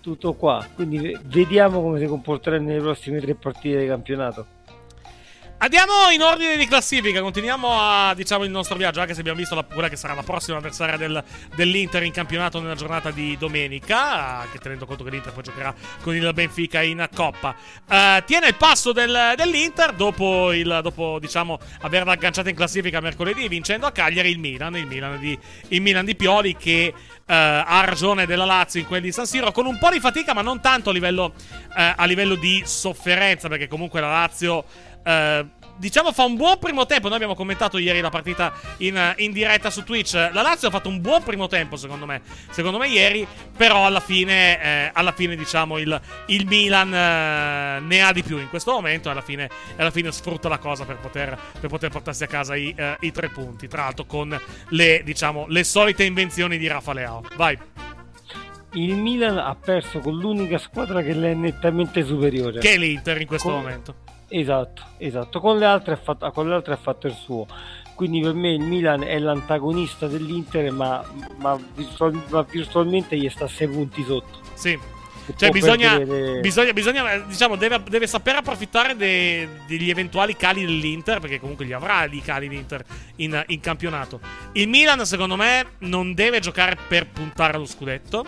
Tutto 0.00 0.34
qua. 0.34 0.64
Quindi 0.76 0.98
ve- 0.98 1.18
vediamo 1.24 1.82
come 1.82 1.98
si 1.98 2.06
comporterà 2.06 2.58
nelle 2.58 2.80
prossime 2.80 3.18
tre 3.18 3.34
partite 3.34 3.80
di 3.80 3.86
campionato. 3.88 4.46
Andiamo 5.58 6.10
in 6.12 6.20
ordine 6.20 6.58
di 6.58 6.66
classifica, 6.66 7.22
continuiamo 7.22 7.68
a, 7.80 8.14
diciamo, 8.14 8.44
il 8.44 8.50
nostro 8.50 8.76
viaggio, 8.76 9.00
anche 9.00 9.14
se 9.14 9.20
abbiamo 9.20 9.38
visto 9.38 9.54
la, 9.54 9.62
quella 9.64 9.88
che 9.88 9.96
sarà 9.96 10.12
la 10.12 10.22
prossima 10.22 10.58
avversaria 10.58 10.98
del- 10.98 11.24
dell'Inter 11.54 12.02
in 12.02 12.12
campionato 12.12 12.60
nella 12.60 12.74
giornata 12.74 13.10
di 13.10 13.38
domenica, 13.38 14.40
anche 14.40 14.58
tenendo 14.58 14.84
conto 14.84 15.02
che 15.02 15.10
l'Inter 15.10 15.32
poi 15.32 15.42
giocherà 15.42 15.74
con 16.02 16.14
il 16.14 16.30
Benfica 16.34 16.82
in 16.82 17.08
Coppa. 17.12 17.56
Eh, 17.88 18.22
tiene 18.26 18.48
il 18.48 18.54
passo 18.56 18.92
del- 18.92 19.32
dell'Inter 19.34 19.94
dopo, 19.94 20.52
il, 20.52 20.80
dopo 20.82 21.18
diciamo, 21.18 21.58
averla 21.80 22.12
agganciata 22.12 22.50
in 22.50 22.54
classifica 22.54 23.00
mercoledì, 23.00 23.48
vincendo 23.48 23.86
a 23.86 23.92
Cagliari 23.92 24.28
il 24.30 24.38
Milan, 24.38 24.76
il 24.76 24.86
Milan 24.86 25.18
di, 25.18 25.36
il 25.68 25.80
Milan 25.80 26.04
di 26.04 26.14
Pioli 26.16 26.54
che 26.54 26.84
eh, 26.84 26.94
ha 27.24 27.82
ragione 27.82 28.26
della 28.26 28.44
Lazio 28.44 28.78
in 28.78 28.86
quelli 28.86 29.06
di 29.06 29.12
San 29.12 29.24
Siro, 29.26 29.50
con 29.52 29.64
un 29.64 29.78
po' 29.78 29.88
di 29.88 30.00
fatica, 30.00 30.34
ma 30.34 30.42
non 30.42 30.60
tanto 30.60 30.90
a 30.90 30.92
livello, 30.92 31.32
eh, 31.74 31.94
a 31.96 32.04
livello 32.04 32.34
di 32.34 32.62
sofferenza, 32.66 33.48
perché 33.48 33.68
comunque 33.68 34.02
la 34.02 34.10
Lazio... 34.10 34.94
eh, 35.06 35.46
diciamo 35.76 36.12
fa 36.12 36.24
un 36.24 36.36
buon 36.36 36.58
primo 36.58 36.84
tempo. 36.84 37.06
Noi 37.06 37.16
abbiamo 37.16 37.34
commentato 37.34 37.78
ieri 37.78 38.00
la 38.00 38.10
partita 38.10 38.52
in, 38.78 39.14
in 39.18 39.32
diretta 39.32 39.70
su 39.70 39.84
Twitch. 39.84 40.14
La 40.14 40.42
Lazio 40.42 40.68
ha 40.68 40.70
fatto 40.70 40.88
un 40.88 41.00
buon 41.00 41.22
primo 41.22 41.46
tempo, 41.46 41.76
secondo 41.76 42.06
me. 42.06 42.22
Secondo 42.50 42.78
me 42.78 42.88
ieri, 42.88 43.26
però 43.56 43.86
alla 43.86 44.00
fine, 44.00 44.60
eh, 44.60 44.90
alla 44.92 45.12
fine 45.12 45.36
diciamo, 45.36 45.78
il, 45.78 45.98
il 46.26 46.46
Milan 46.46 46.92
eh, 46.92 47.80
ne 47.80 48.02
ha 48.02 48.12
di 48.12 48.22
più 48.22 48.38
in 48.38 48.48
questo 48.48 48.72
momento. 48.72 49.08
Alla 49.10 49.22
fine, 49.22 49.48
alla 49.76 49.90
fine 49.90 50.10
sfrutta 50.10 50.48
la 50.48 50.58
cosa 50.58 50.84
per 50.84 50.96
poter, 50.96 51.38
per 51.60 51.70
poter 51.70 51.90
portarsi 51.90 52.24
a 52.24 52.26
casa 52.26 52.56
i, 52.56 52.74
eh, 52.76 52.96
i 53.00 53.12
tre 53.12 53.28
punti. 53.28 53.68
Tra 53.68 53.82
l'altro, 53.82 54.04
con 54.06 54.38
le, 54.70 55.02
diciamo, 55.04 55.46
le 55.48 55.62
solite 55.62 56.04
invenzioni 56.04 56.58
di 56.58 56.66
Rafa 56.66 56.92
Leao. 56.92 57.24
Vai. 57.36 57.56
Il 58.72 58.94
Milan 58.94 59.38
ha 59.38 59.54
perso 59.54 60.00
con 60.00 60.18
l'unica 60.18 60.58
squadra 60.58 61.00
che 61.00 61.14
le 61.14 61.30
è 61.30 61.34
nettamente 61.34 62.04
superiore. 62.04 62.60
Che 62.60 62.72
è 62.72 62.76
l'Inter 62.76 63.20
in 63.20 63.26
questo 63.26 63.48
Con- 63.48 63.60
momento. 63.60 63.94
Esatto, 64.28 64.82
esatto. 64.98 65.40
Con 65.40 65.58
le, 65.58 65.64
altre 65.66 65.94
ha 65.94 65.96
fatto, 65.96 66.30
con 66.30 66.48
le 66.48 66.54
altre 66.54 66.74
ha 66.74 66.78
fatto 66.78 67.06
il 67.06 67.14
suo. 67.14 67.46
Quindi 67.94 68.20
per 68.20 68.34
me 68.34 68.52
il 68.52 68.60
Milan 68.60 69.02
è 69.02 69.18
l'antagonista 69.18 70.06
dell'Inter, 70.06 70.70
ma, 70.70 71.02
ma, 71.38 71.58
virtual- 71.74 72.22
ma 72.28 72.42
virtualmente 72.42 73.16
gli 73.16 73.28
sta 73.30 73.44
a 73.44 73.48
6 73.48 73.68
punti 73.68 74.04
sotto. 74.04 74.40
Sì. 74.54 74.78
Cioè, 75.34 75.50
bisogna, 75.50 75.98
le- 75.98 76.38
bisogna, 76.40 76.72
bisogna, 76.72 77.18
diciamo, 77.18 77.56
deve, 77.56 77.82
deve 77.88 78.06
saper 78.06 78.36
approfittare 78.36 78.94
de- 78.94 79.48
degli 79.66 79.90
eventuali 79.90 80.36
cali 80.36 80.64
dell'Inter, 80.64 81.18
perché 81.18 81.40
comunque 81.40 81.64
li 81.64 81.72
avrà 81.72 82.04
i 82.04 82.20
cali 82.20 82.48
l'Inter 82.48 82.84
in, 83.16 83.42
in 83.48 83.60
campionato. 83.60 84.20
Il 84.52 84.68
Milan, 84.68 85.04
secondo 85.04 85.34
me, 85.36 85.64
non 85.78 86.14
deve 86.14 86.38
giocare 86.40 86.76
per 86.86 87.08
puntare 87.08 87.56
allo 87.56 87.66
scudetto. 87.66 88.24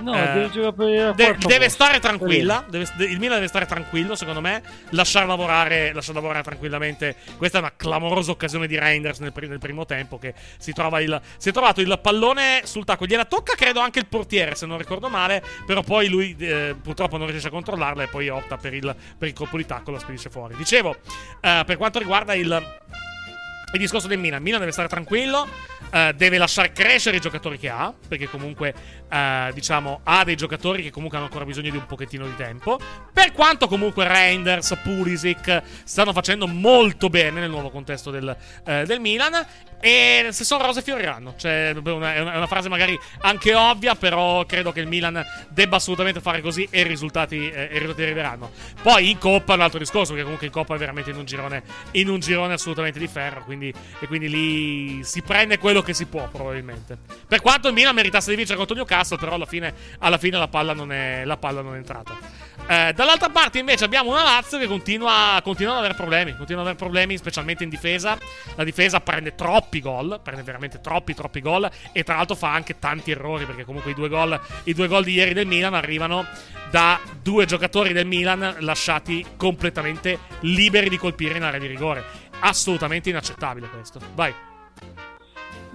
No, 0.00 0.14
Eh, 0.14 0.26
deve 0.32 0.50
giocare 0.50 1.12
de- 1.14 1.36
deve 1.46 1.68
stare 1.68 1.98
tranquilla. 2.00 2.64
deve- 2.68 2.86
de- 2.96 3.04
il 3.04 3.18
Milan 3.18 3.36
deve 3.36 3.48
stare 3.48 3.66
tranquillo, 3.66 4.14
secondo 4.14 4.40
me. 4.40 4.62
Lasciare 4.90 5.26
lavorare, 5.26 5.92
lasciare 5.92 6.14
lavorare 6.14 6.42
tranquillamente. 6.42 7.16
Questa 7.36 7.58
è 7.58 7.60
una 7.60 7.72
clamorosa 7.76 8.30
occasione 8.30 8.66
di 8.66 8.78
Reinders 8.78 9.20
nel, 9.20 9.32
pri- 9.32 9.48
nel 9.48 9.58
primo 9.58 9.84
tempo. 9.84 10.18
Che 10.18 10.34
si, 10.58 10.72
trova 10.72 11.00
il, 11.00 11.20
si 11.36 11.48
è 11.48 11.52
trovato 11.52 11.80
il 11.80 11.98
pallone 12.02 12.62
sul 12.64 12.84
tacco. 12.84 13.06
Gliela 13.06 13.24
tocca, 13.24 13.54
credo, 13.54 13.80
anche 13.80 13.98
il 14.00 14.06
portiere, 14.06 14.54
se 14.54 14.66
non 14.66 14.78
ricordo 14.78 15.08
male. 15.08 15.42
Però 15.66 15.82
poi 15.82 16.08
lui 16.08 16.34
eh, 16.38 16.74
purtroppo 16.80 17.16
non 17.16 17.28
riesce 17.28 17.48
a 17.48 17.50
controllarla 17.50 18.02
e 18.02 18.08
poi 18.08 18.28
opta 18.28 18.56
per 18.56 18.74
il, 18.74 18.94
per 19.16 19.28
il 19.28 19.34
colpo 19.34 19.56
di 19.56 19.64
tacco 19.66 19.90
la 19.90 19.98
spedisce 19.98 20.28
fuori. 20.30 20.54
Dicevo, 20.56 20.96
eh, 21.40 21.62
per 21.64 21.76
quanto 21.76 21.98
riguarda 21.98 22.34
il. 22.34 22.62
Il 23.72 23.80
discorso 23.80 24.06
del 24.06 24.18
Milan, 24.18 24.40
Milan 24.40 24.60
deve 24.60 24.70
stare 24.70 24.86
tranquillo, 24.86 25.48
eh, 25.90 26.12
deve 26.14 26.38
lasciare 26.38 26.70
crescere 26.70 27.16
i 27.16 27.20
giocatori 27.20 27.58
che 27.58 27.68
ha, 27.68 27.92
perché 28.06 28.28
comunque, 28.28 28.72
eh, 29.14 29.50
diciamo, 29.54 30.00
ha 30.02 30.24
dei 30.24 30.34
giocatori 30.34 30.82
che 30.82 30.90
comunque 30.90 31.16
hanno 31.16 31.26
ancora 31.26 31.44
bisogno 31.44 31.70
di 31.70 31.76
un 31.76 31.86
pochettino 31.86 32.26
di 32.26 32.34
tempo. 32.34 32.80
Per 33.12 33.30
quanto 33.32 33.68
comunque 33.68 34.08
Reinders, 34.08 34.80
Pulisic 34.82 35.62
stanno 35.84 36.12
facendo 36.12 36.48
molto 36.48 37.08
bene 37.08 37.38
nel 37.38 37.50
nuovo 37.50 37.70
contesto 37.70 38.10
del, 38.10 38.36
eh, 38.66 38.84
del 38.84 38.98
Milan, 38.98 39.46
e 39.84 40.28
se 40.30 40.44
sono 40.44 40.64
rose 40.64 40.80
fioriranno. 40.80 41.34
Cioè, 41.36 41.74
è 41.74 41.90
una, 41.90 42.14
è 42.14 42.20
una- 42.20 42.46
frase 42.46 42.70
magari 42.70 42.98
anche 43.20 43.54
ovvia, 43.54 43.94
però 43.94 44.46
credo 44.46 44.72
che 44.72 44.80
il 44.80 44.86
Milan 44.86 45.22
debba 45.50 45.76
assolutamente 45.76 46.20
fare 46.20 46.40
così 46.40 46.66
e 46.70 46.80
i 46.80 46.84
risultati, 46.84 47.50
eh, 47.50 47.64
i 47.64 47.78
risultati 47.78 48.02
arriveranno. 48.02 48.50
Poi 48.80 49.10
in 49.10 49.18
Coppa 49.18 49.52
è 49.52 49.56
un 49.56 49.62
altro 49.62 49.78
discorso, 49.78 50.08
perché 50.08 50.22
comunque 50.22 50.46
in 50.46 50.52
Coppa 50.54 50.74
è 50.74 50.78
veramente 50.78 51.10
in 51.10 51.16
un 51.16 51.26
girone, 51.26 51.62
in 51.92 52.08
un 52.08 52.18
girone 52.18 52.54
assolutamente 52.54 52.98
di 52.98 53.08
ferro, 53.08 53.44
quindi, 53.44 53.70
e 54.00 54.06
quindi 54.06 54.30
lì 54.30 55.04
si 55.04 55.20
prende 55.20 55.58
quello 55.58 55.82
che 55.82 55.92
si 55.92 56.06
può 56.06 56.28
probabilmente. 56.32 56.96
Per 57.28 57.42
quanto 57.42 57.68
il 57.68 57.74
Milan 57.74 57.94
meritasse 57.94 58.30
di 58.30 58.36
vincere 58.36 58.56
contro 58.56 58.74
Newcastle, 58.74 59.02
però 59.16 59.34
alla 59.34 59.46
fine, 59.46 59.72
alla 59.98 60.18
fine 60.18 60.38
la, 60.38 60.48
palla 60.48 60.72
non 60.72 60.92
è, 60.92 61.24
la 61.24 61.36
palla 61.36 61.60
non 61.60 61.74
è 61.74 61.76
entrata. 61.76 62.16
Eh, 62.66 62.92
dall'altra 62.94 63.28
parte 63.28 63.58
invece 63.58 63.84
abbiamo 63.84 64.10
una 64.10 64.22
Lazio 64.22 64.58
che 64.58 64.66
continua, 64.66 65.38
continua 65.42 65.72
ad 65.72 65.78
avere 65.80 65.94
problemi, 65.94 66.34
continua 66.34 66.62
ad 66.62 66.68
avere 66.68 66.82
problemi 66.82 67.16
specialmente 67.16 67.62
in 67.62 67.68
difesa. 67.68 68.18
La 68.54 68.64
difesa 68.64 69.00
prende 69.00 69.34
troppi 69.34 69.80
gol, 69.80 70.20
prende 70.22 70.42
veramente 70.42 70.80
troppi 70.80 71.14
troppi 71.14 71.40
gol 71.40 71.68
e 71.92 72.02
tra 72.02 72.16
l'altro 72.16 72.34
fa 72.34 72.52
anche 72.52 72.78
tanti 72.78 73.10
errori 73.10 73.44
perché 73.44 73.64
comunque 73.64 73.90
i 73.90 73.94
due 73.94 74.08
gol, 74.08 74.40
i 74.64 74.72
due 74.72 74.88
gol 74.88 75.04
di 75.04 75.12
ieri 75.12 75.34
del 75.34 75.46
Milan 75.46 75.74
arrivano 75.74 76.26
da 76.70 76.98
due 77.22 77.44
giocatori 77.44 77.92
del 77.92 78.06
Milan 78.06 78.56
lasciati 78.60 79.24
completamente 79.36 80.18
liberi 80.40 80.88
di 80.88 80.96
colpire 80.96 81.36
in 81.36 81.42
area 81.42 81.60
di 81.60 81.66
rigore. 81.66 82.02
Assolutamente 82.40 83.10
inaccettabile 83.10 83.68
questo. 83.68 84.00
Vai. 84.14 84.53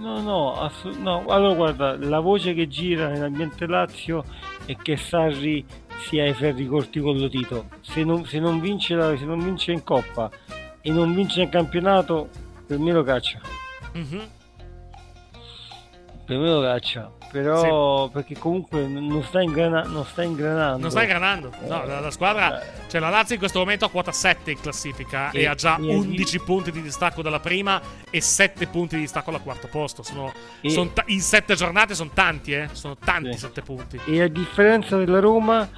No, 0.00 0.20
no, 0.22 0.54
assu- 0.60 0.96
no, 0.98 1.24
allora 1.26 1.54
guarda, 1.54 1.96
la 1.98 2.20
voce 2.20 2.54
che 2.54 2.66
gira 2.68 3.08
nell'ambiente 3.08 3.66
Lazio 3.66 4.24
è 4.64 4.74
che 4.76 4.96
Sarri 4.96 5.64
sia 6.08 6.24
ai 6.24 6.32
ferri 6.32 6.66
corti 6.66 7.00
con 7.00 7.18
lo 7.18 7.28
Tito. 7.28 7.66
Se 7.82 8.02
non, 8.02 8.24
se 8.24 8.38
non 8.38 8.60
vince 8.60 8.94
la- 8.94 9.14
se 9.16 9.24
non 9.26 9.38
vince 9.44 9.72
in 9.72 9.84
Coppa 9.84 10.30
e 10.80 10.90
non 10.90 11.14
vince 11.14 11.42
in 11.42 11.50
campionato, 11.50 12.30
per 12.66 12.78
me 12.78 12.92
lo 12.92 13.02
caccia. 13.02 13.40
Mhm. 13.92 14.20
Per 16.30 16.38
me 16.38 16.48
lo 16.48 16.60
caccia. 16.60 17.10
Però 17.32 18.08
perché 18.08 18.38
comunque 18.38 18.86
non 18.86 19.20
sta, 19.24 19.40
ingrana- 19.42 19.82
non 19.82 20.04
sta 20.04 20.22
ingranando. 20.22 20.78
Non 20.78 20.90
sta 20.90 21.02
ingranando. 21.02 21.50
No, 21.66 21.84
la, 21.84 21.98
la 21.98 22.10
squadra. 22.12 22.62
Cioè, 22.86 23.00
la 23.00 23.08
Lazio 23.08 23.34
in 23.34 23.40
questo 23.40 23.58
momento 23.58 23.84
ha 23.84 23.90
quota 23.90 24.12
7 24.12 24.52
in 24.52 24.60
classifica 24.60 25.32
e, 25.32 25.40
E- 25.40 25.46
ha 25.48 25.54
già 25.56 25.76
e- 25.76 25.92
11 25.92 26.38
punti 26.40 26.70
di 26.70 26.82
distacco 26.82 27.20
dalla 27.22 27.40
prima 27.40 27.80
e 28.10 28.20
7 28.20 28.68
punti 28.68 28.94
di 28.94 29.00
distacco 29.02 29.30
al 29.30 29.42
quarto 29.42 29.66
posto. 29.66 30.04
Sono, 30.04 30.32
E- 30.60 30.70
son 30.70 30.92
ta- 30.92 31.02
in 31.06 31.20
7 31.20 31.56
giornate 31.56 31.96
sono 31.96 32.10
tanti, 32.14 32.52
eh. 32.52 32.68
Sono 32.70 32.96
tanti 32.96 33.36
7 33.36 33.60
punti. 33.62 34.00
E 34.06 34.22
a 34.22 34.28
differenza 34.28 34.96
della 34.96 35.18
Roma 35.18 35.68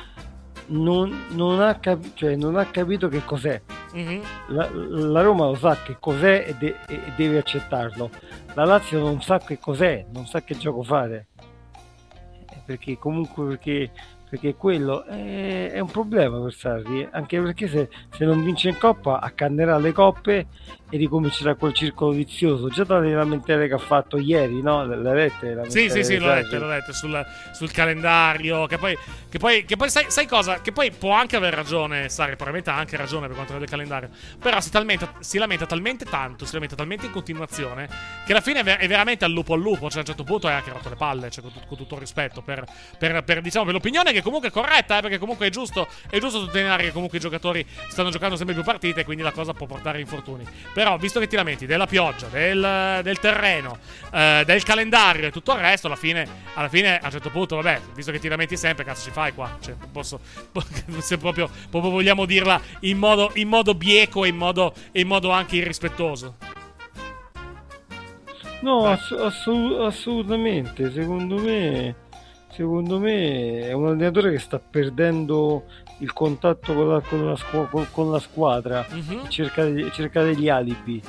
non, 0.66 1.24
non 1.30 1.60
ha, 1.60 1.78
cap- 1.78 2.12
cioè, 2.14 2.36
non 2.36 2.56
ha 2.56 2.66
capito 2.66 3.08
che 3.08 3.24
cos'è. 3.24 3.60
Mhm. 3.94 4.20
La, 4.48 4.68
la 4.72 5.20
Roma 5.22 5.44
lo 5.46 5.54
sa 5.54 5.76
che 5.82 5.96
cos'è 6.00 6.44
e, 6.48 6.54
de- 6.58 6.76
e 6.88 7.00
deve 7.16 7.38
accettarlo. 7.38 8.10
La 8.54 8.64
Lazio 8.64 8.98
non 9.00 9.22
sa 9.22 9.38
che 9.38 9.58
cos'è, 9.58 10.04
non 10.12 10.26
sa 10.26 10.42
che 10.42 10.56
gioco 10.56 10.82
fare. 10.82 11.28
Eh, 11.40 12.60
Perché 12.66 12.98
comunque 12.98 13.46
perché, 13.46 13.90
perché 14.28 14.54
quello 14.54 15.04
è, 15.04 15.70
è 15.70 15.78
un 15.80 15.90
problema 15.90 16.38
per 16.40 16.52
Sarri, 16.52 17.08
anche 17.10 17.40
perché 17.40 17.66
se, 17.66 17.88
se 18.10 18.24
non 18.24 18.44
vince 18.44 18.68
in 18.68 18.78
Coppa 18.78 19.20
accannerà 19.20 19.78
le 19.78 19.92
coppe 19.92 20.46
e 20.92 20.98
ricomincerà 20.98 21.54
quel 21.54 21.72
circolo 21.72 22.10
vizioso. 22.12 22.68
Già 22.68 22.84
dalle 22.84 23.14
lamentele 23.14 23.66
che 23.66 23.72
ha 23.72 23.78
fatto 23.78 24.18
ieri, 24.18 24.60
no? 24.60 24.84
Le, 24.84 24.96
le 24.98 25.14
lette? 25.14 25.54
Le 25.54 25.70
Sì, 25.70 25.88
sì, 25.88 26.04
sì, 26.04 26.18
l'ho 26.18 26.26
letto, 26.26 26.58
l'ho 26.58 26.68
letto 26.68 26.92
sul, 26.92 27.24
sul 27.52 27.70
calendario. 27.70 28.66
Che 28.66 28.76
poi, 28.76 28.94
che 29.30 29.38
poi, 29.38 29.64
che 29.64 29.76
poi 29.76 29.88
sai, 29.88 30.04
sai 30.08 30.26
cosa? 30.26 30.60
Che 30.60 30.70
poi 30.70 30.90
può 30.90 31.12
anche 31.12 31.36
aver 31.36 31.54
ragione, 31.54 32.10
Sari, 32.10 32.32
probabilmente 32.36 32.68
ha 32.68 32.76
anche 32.76 32.98
ragione 32.98 33.26
per 33.26 33.36
quanto 33.36 33.54
riguarda 33.54 33.64
il 33.64 33.88
calendario. 33.88 34.10
Però 34.38 34.60
si, 34.60 34.70
talmente- 34.70 35.08
si 35.20 35.38
lamenta 35.38 35.64
talmente 35.64 36.04
tanto, 36.04 36.44
si 36.44 36.52
lamenta 36.52 36.76
talmente 36.76 37.06
in 37.06 37.12
continuazione, 37.12 37.88
che 38.26 38.32
alla 38.32 38.42
fine 38.42 38.60
è, 38.60 38.62
ver- 38.62 38.80
è 38.80 38.86
veramente 38.86 39.24
al 39.24 39.32
lupo 39.32 39.54
al 39.54 39.60
lupo. 39.60 39.88
Cioè, 39.88 39.96
a 39.96 40.00
un 40.00 40.04
certo 40.04 40.24
punto 40.24 40.46
hai 40.46 40.54
anche 40.54 40.72
rotto 40.72 40.90
le 40.90 40.96
palle, 40.96 41.30
cioè, 41.30 41.42
con, 41.42 41.52
con 41.66 41.78
tutto 41.78 41.94
il 41.94 42.00
rispetto, 42.00 42.42
per, 42.42 42.66
per, 42.98 43.24
per, 43.24 43.40
diciamo, 43.40 43.64
per 43.64 43.72
l'opinione 43.72 44.12
che 44.12 44.20
comunque 44.20 44.50
è 44.50 44.52
corretta, 44.52 44.98
eh, 44.98 45.00
perché 45.00 45.16
comunque 45.16 45.46
è 45.46 45.50
giusto, 45.50 45.88
è 46.10 46.18
giusto 46.18 46.40
sottolineare 46.40 46.82
che 46.82 46.92
comunque 46.92 47.16
i 47.16 47.20
giocatori 47.22 47.66
stanno 47.88 48.10
giocando 48.10 48.36
sempre 48.36 48.54
più 48.54 48.62
partite, 48.62 49.00
e 49.00 49.04
quindi 49.04 49.22
la 49.22 49.32
cosa 49.32 49.54
può 49.54 49.64
portare 49.64 49.98
infortuni. 49.98 50.44
Però, 50.74 50.81
visto 50.98 51.20
che 51.20 51.26
ti 51.26 51.36
lamenti 51.36 51.66
della 51.66 51.86
pioggia, 51.86 52.26
del, 52.26 53.00
del 53.02 53.18
terreno, 53.18 53.78
eh, 54.12 54.42
del 54.44 54.62
calendario 54.62 55.26
e 55.26 55.30
tutto 55.30 55.52
il 55.52 55.58
resto, 55.58 55.86
alla 55.86 55.96
fine, 55.96 56.26
alla 56.54 56.68
fine, 56.68 56.98
a 56.98 57.06
un 57.06 57.10
certo 57.10 57.30
punto, 57.30 57.56
vabbè, 57.56 57.80
visto 57.94 58.12
che 58.12 58.18
ti 58.18 58.28
lamenti 58.28 58.56
sempre, 58.56 58.84
cazzo 58.84 59.04
ci 59.04 59.10
fai 59.10 59.32
qua? 59.32 59.56
Cioè, 59.60 59.74
posso, 59.90 60.20
se 60.98 61.18
proprio, 61.18 61.48
proprio 61.70 61.90
vogliamo 61.90 62.24
dirla 62.24 62.60
in 62.80 62.98
modo, 62.98 63.30
in 63.34 63.48
modo 63.48 63.74
bieco 63.74 64.24
e 64.24 64.28
in 64.28 64.36
modo, 64.36 64.74
in 64.92 65.06
modo 65.06 65.30
anche 65.30 65.56
irrispettoso. 65.56 66.36
No, 68.62 68.86
ass- 68.86 69.10
assolu- 69.12 69.80
assolutamente. 69.80 70.90
Secondo 70.92 71.36
me, 71.36 71.94
secondo 72.52 72.98
me 72.98 73.60
è 73.68 73.72
un 73.72 73.86
allenatore 73.88 74.30
che 74.30 74.38
sta 74.38 74.58
perdendo 74.60 75.64
il 75.98 76.12
contatto 76.12 76.74
con 76.74 76.88
la, 76.88 77.00
con 77.00 77.26
la 77.26 77.36
squa- 77.36 77.86
con- 77.90 78.10
la 78.10 78.18
squadra. 78.18 78.86
Mhm. 78.88 79.28
cerca, 79.28 79.90
cerca 79.90 80.22
degli 80.22 80.48
alibi. 80.48 81.02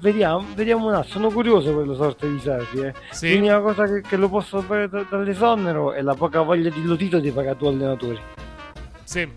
Vediamo, 0.00 0.44
vediamo 0.54 0.86
un 0.86 0.94
attimo. 0.94 1.12
Sono 1.12 1.30
curioso 1.30 1.74
per 1.76 1.86
la 1.86 1.94
sorte 1.94 2.30
di 2.30 2.38
Sarri. 2.40 2.80
Eh. 2.80 2.94
Sì. 3.10 3.34
L'unica 3.34 3.60
cosa 3.60 3.84
che, 3.86 4.00
che 4.00 4.16
lo 4.16 4.28
posso 4.28 4.60
fare 4.62 4.88
da- 4.88 5.04
dall'esonero 5.08 5.92
è 5.92 6.00
la 6.02 6.14
poca 6.14 6.40
voglia 6.42 6.70
di 6.70 6.82
Lotito 6.84 7.18
di 7.18 7.30
pagare 7.30 7.56
due 7.58 7.68
allenatori. 7.68 8.18
Sì. 9.04 9.28